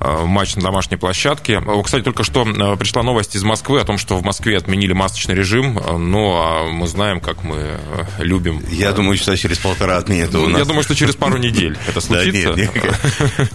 матч 0.00 0.56
на 0.56 0.62
домашней 0.62 0.96
площадке. 0.96 1.60
Кстати, 1.84 2.04
только 2.04 2.24
что 2.24 2.44
пришла 2.76 3.02
новость 3.02 3.36
из 3.36 3.42
Москвы 3.42 3.80
о 3.80 3.84
том, 3.84 3.98
что 3.98 4.16
в 4.16 4.22
Москве 4.24 4.56
отменили 4.56 4.92
масочный 4.92 5.34
режим, 5.34 5.74
но 5.98 6.40
а 6.42 6.68
мы 6.70 6.86
знаем, 6.86 7.20
как 7.20 7.44
мы 7.44 7.78
любим. 8.18 8.62
Я 8.70 8.92
думаю, 8.92 9.16
часа 9.16 9.36
через 9.36 9.58
полтора 9.58 9.98
отменят 9.98 10.34
у 10.34 10.38
Ну, 10.38 10.48
нас. 10.48 10.58
Я 10.60 10.64
думаю, 10.64 10.82
что 10.82 10.94
через 10.94 11.16
пару 11.16 11.36
недель 11.38 11.76
это 11.86 12.00
случится. 12.00 12.54
нет. 13.38 13.50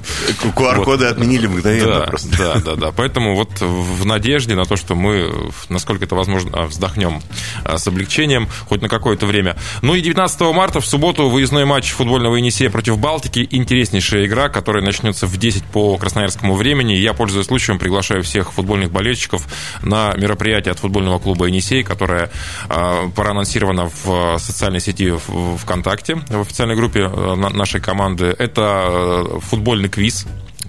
QR-коды 0.56 1.06
отменили 1.06 1.48
мгновенно 1.48 2.00
Да, 2.00 2.06
просто. 2.06 2.38
да, 2.38 2.56
да, 2.60 2.76
да. 2.76 2.92
Поэтому 2.92 3.36
вот 3.36 3.60
в 3.62 4.06
надежде 4.06 4.56
на 4.56 4.66
то, 4.66 4.76
что 4.76 4.96
мы, 4.96 5.32
насколько 5.70 6.06
это 6.06 6.16
возможно, 6.16 6.66
вздохнем 6.68 7.22
а, 7.64 7.78
с 7.78 7.88
облегчением 7.88 8.48
хоть 8.68 8.82
на 8.82 8.90
какое-то 8.90 9.26
время. 9.26 9.56
Ну 9.82 9.96
и 9.96 10.02
19 10.02 10.42
марта 10.54 10.80
в 10.82 10.86
субботу 10.86 11.30
выездной 11.30 11.66
матч 11.66 11.92
футбольного 11.92 12.36
Енисея 12.36 12.70
против 12.70 12.98
Балтики. 12.98 13.48
Интереснейшая 13.52 14.26
игра, 14.26 14.50
которая 14.50 14.84
начнется 14.84 15.28
в 15.28 15.38
10 15.38 15.64
по 15.66 15.98
красноярскому 15.98 16.56
времени. 16.56 16.94
Я, 16.94 17.14
пользуясь 17.14 17.46
случаем, 17.48 17.80
приглашаю 17.80 18.24
всех 18.24 18.54
футбольных 18.54 18.92
болельщиков 18.92 19.46
на 19.82 20.14
мероприятие 20.16 20.72
от 20.72 20.80
футбольного 20.80 21.20
клуба 21.20 21.46
Енисей, 21.48 21.84
которое 21.84 22.32
а, 22.70 23.10
проанонсировано 23.10 23.90
в 24.04 24.38
социальной 24.40 24.80
сети 24.80 25.14
ВКонтакте, 25.62 26.16
в 26.30 26.42
официальной 26.42 26.76
группе 26.76 27.06
а, 27.12 27.36
на- 27.36 27.50
нашей 27.50 27.82
команды. 27.82 28.36
Это 28.38 28.86
э, 28.88 29.25
футбольный 29.40 29.90
квиз, 29.90 30.26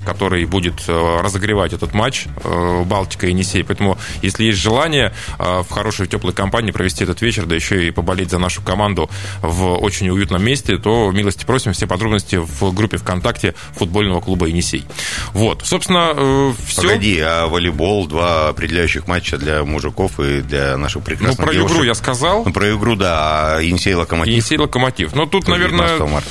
который 0.06 0.44
будет 0.46 0.84
э, 0.88 1.20
разогревать 1.22 1.72
этот 1.74 1.92
матч 1.92 2.26
э, 2.44 2.82
Балтика 2.84 3.26
и 3.26 3.30
Енисей. 3.30 3.64
Поэтому, 3.64 3.98
если 4.22 4.44
есть 4.44 4.58
желание 4.58 5.12
э, 5.38 5.62
в 5.62 5.68
хорошей 5.70 6.06
теплой 6.06 6.32
компании 6.32 6.70
провести 6.70 7.04
этот 7.04 7.20
вечер, 7.20 7.44
да 7.46 7.54
еще 7.54 7.86
и 7.86 7.90
поболеть 7.90 8.30
за 8.30 8.38
нашу 8.38 8.62
команду 8.62 9.10
в 9.42 9.74
очень 9.74 10.08
уютном 10.08 10.42
месте, 10.44 10.78
то 10.78 11.10
милости 11.10 11.44
просим. 11.44 11.72
Все 11.72 11.86
подробности 11.86 12.36
в 12.36 12.72
группе 12.72 12.96
ВКонтакте 12.96 13.54
футбольного 13.74 14.20
клуба 14.20 14.46
Енисей. 14.46 14.86
Вот, 15.32 15.62
собственно, 15.64 16.54
все. 16.66 16.82
Погоди, 16.82 17.18
а 17.20 17.46
волейбол, 17.48 18.06
два 18.06 18.48
определяющих 18.48 19.06
матча 19.08 19.36
для 19.36 19.64
мужиков 19.64 20.20
и 20.20 20.40
для 20.42 20.76
наших 20.76 20.96
Ну, 21.00 21.02
прекрасных 21.06 21.44
про 21.44 21.52
девушек. 21.52 21.76
игру 21.76 21.84
я 21.84 21.94
сказал. 21.94 22.44
Ну, 22.44 22.52
про 22.52 22.70
игру, 22.74 22.94
да, 22.94 23.56
а 23.56 23.60
Енисей 23.60 23.94
Локомотив. 23.94 24.32
Енисей 24.32 24.58
Локомотив. 24.58 25.14
Но 25.14 25.26
тут, 25.26 25.44
Тоже 25.46 25.58
наверное, 25.58 25.98
19 25.98 26.12
марта. 26.12 26.30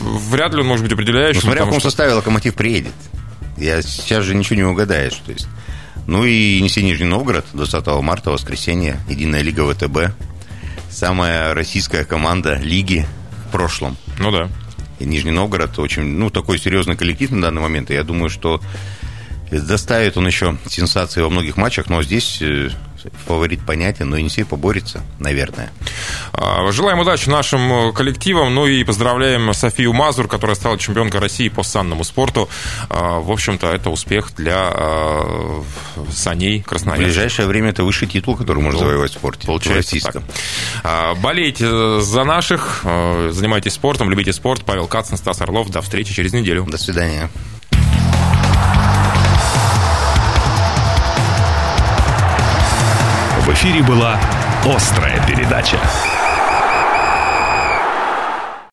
вряд 0.00 0.54
ли 0.54 0.60
он 0.60 0.66
может 0.68 0.84
быть 0.84 0.92
определяющим. 0.92 1.40
Ну, 1.40 1.46
смотря 1.48 1.62
в 1.62 1.66
каком 1.66 1.80
что- 1.80 1.90
составе 1.90 2.12
Локомотив 2.14 2.54
приедет. 2.54 2.92
Я 3.56 3.82
сейчас 3.82 4.24
же 4.24 4.34
ничего 4.34 4.56
не 4.56 4.64
угадаешь. 4.64 5.14
То 5.24 5.32
есть. 5.32 5.48
Ну 6.06 6.24
и 6.24 6.58
Енисей 6.58 6.82
Нижний 6.82 7.06
Новгород 7.06 7.46
20 7.52 7.86
марта, 8.02 8.30
воскресенье, 8.30 9.00
Единая 9.08 9.42
Лига 9.42 9.68
ВТБ. 9.72 10.14
Самая 10.90 11.52
российская 11.52 12.04
команда 12.04 12.54
лиги 12.54 13.06
в 13.48 13.52
прошлом. 13.52 13.96
Ну 14.18 14.30
да. 14.30 14.48
И 14.98 15.04
Нижний 15.04 15.32
Новгород 15.32 15.78
очень, 15.78 16.04
ну, 16.04 16.30
такой 16.30 16.58
серьезный 16.58 16.96
коллектив 16.96 17.30
на 17.32 17.42
данный 17.42 17.60
момент. 17.60 17.90
И 17.90 17.94
я 17.94 18.04
думаю, 18.04 18.30
что 18.30 18.60
доставит 19.50 20.16
он 20.16 20.26
еще 20.26 20.56
сенсации 20.66 21.20
во 21.20 21.28
многих 21.28 21.56
матчах, 21.56 21.88
но 21.88 22.02
здесь 22.02 22.38
э, 22.40 22.70
фаворит 23.26 23.64
понятен, 23.64 24.10
но 24.10 24.16
Енисей 24.16 24.44
поборется, 24.44 25.02
наверное. 25.18 25.70
А, 26.32 26.70
Желаем 26.72 26.98
удачи 26.98 27.28
нашим 27.28 27.72
э, 27.72 27.92
коллективам, 27.92 28.54
ну 28.54 28.66
и 28.66 28.84
поздравляем 28.84 29.52
Софию 29.54 29.92
Мазур, 29.92 30.28
которая 30.28 30.56
стала 30.56 30.78
чемпионкой 30.78 31.20
России 31.20 31.48
по 31.48 31.62
санному 31.62 32.04
спорту. 32.04 32.48
А, 32.88 33.20
В 33.20 33.30
общем-то, 33.30 33.68
это 33.68 33.90
успех 33.90 34.34
для 34.36 34.70
э, 34.74 35.62
саней 36.12 36.62
В 36.62 36.66
Красноярска. 36.66 37.04
ближайшее 37.04 37.48
время 37.48 37.70
это 37.70 37.84
высший 37.84 38.08
титул, 38.08 38.36
который 38.36 38.62
можно 38.62 38.80
Ну, 38.80 38.86
завоевать 38.86 39.10
в 39.12 39.14
спорте. 39.14 39.46
Получается 39.46 39.96
в 39.96 40.02
так. 40.02 40.22
А, 40.84 41.14
Болейте 41.14 42.00
за 42.00 42.24
наших, 42.24 42.82
э, 42.84 43.30
занимайтесь 43.32 43.72
спортом, 43.74 44.10
любите 44.10 44.32
спорт. 44.32 44.62
Павел 44.64 44.86
Кацин, 44.86 45.16
Стас 45.16 45.40
Орлов. 45.40 45.70
До 45.70 45.80
встречи 45.82 46.14
через 46.14 46.32
неделю. 46.32 46.64
До 46.68 46.78
свидания. 46.78 47.30
Эфире 53.56 53.82
была 53.82 54.20
«Острая 54.66 55.18
передача». 55.26 55.78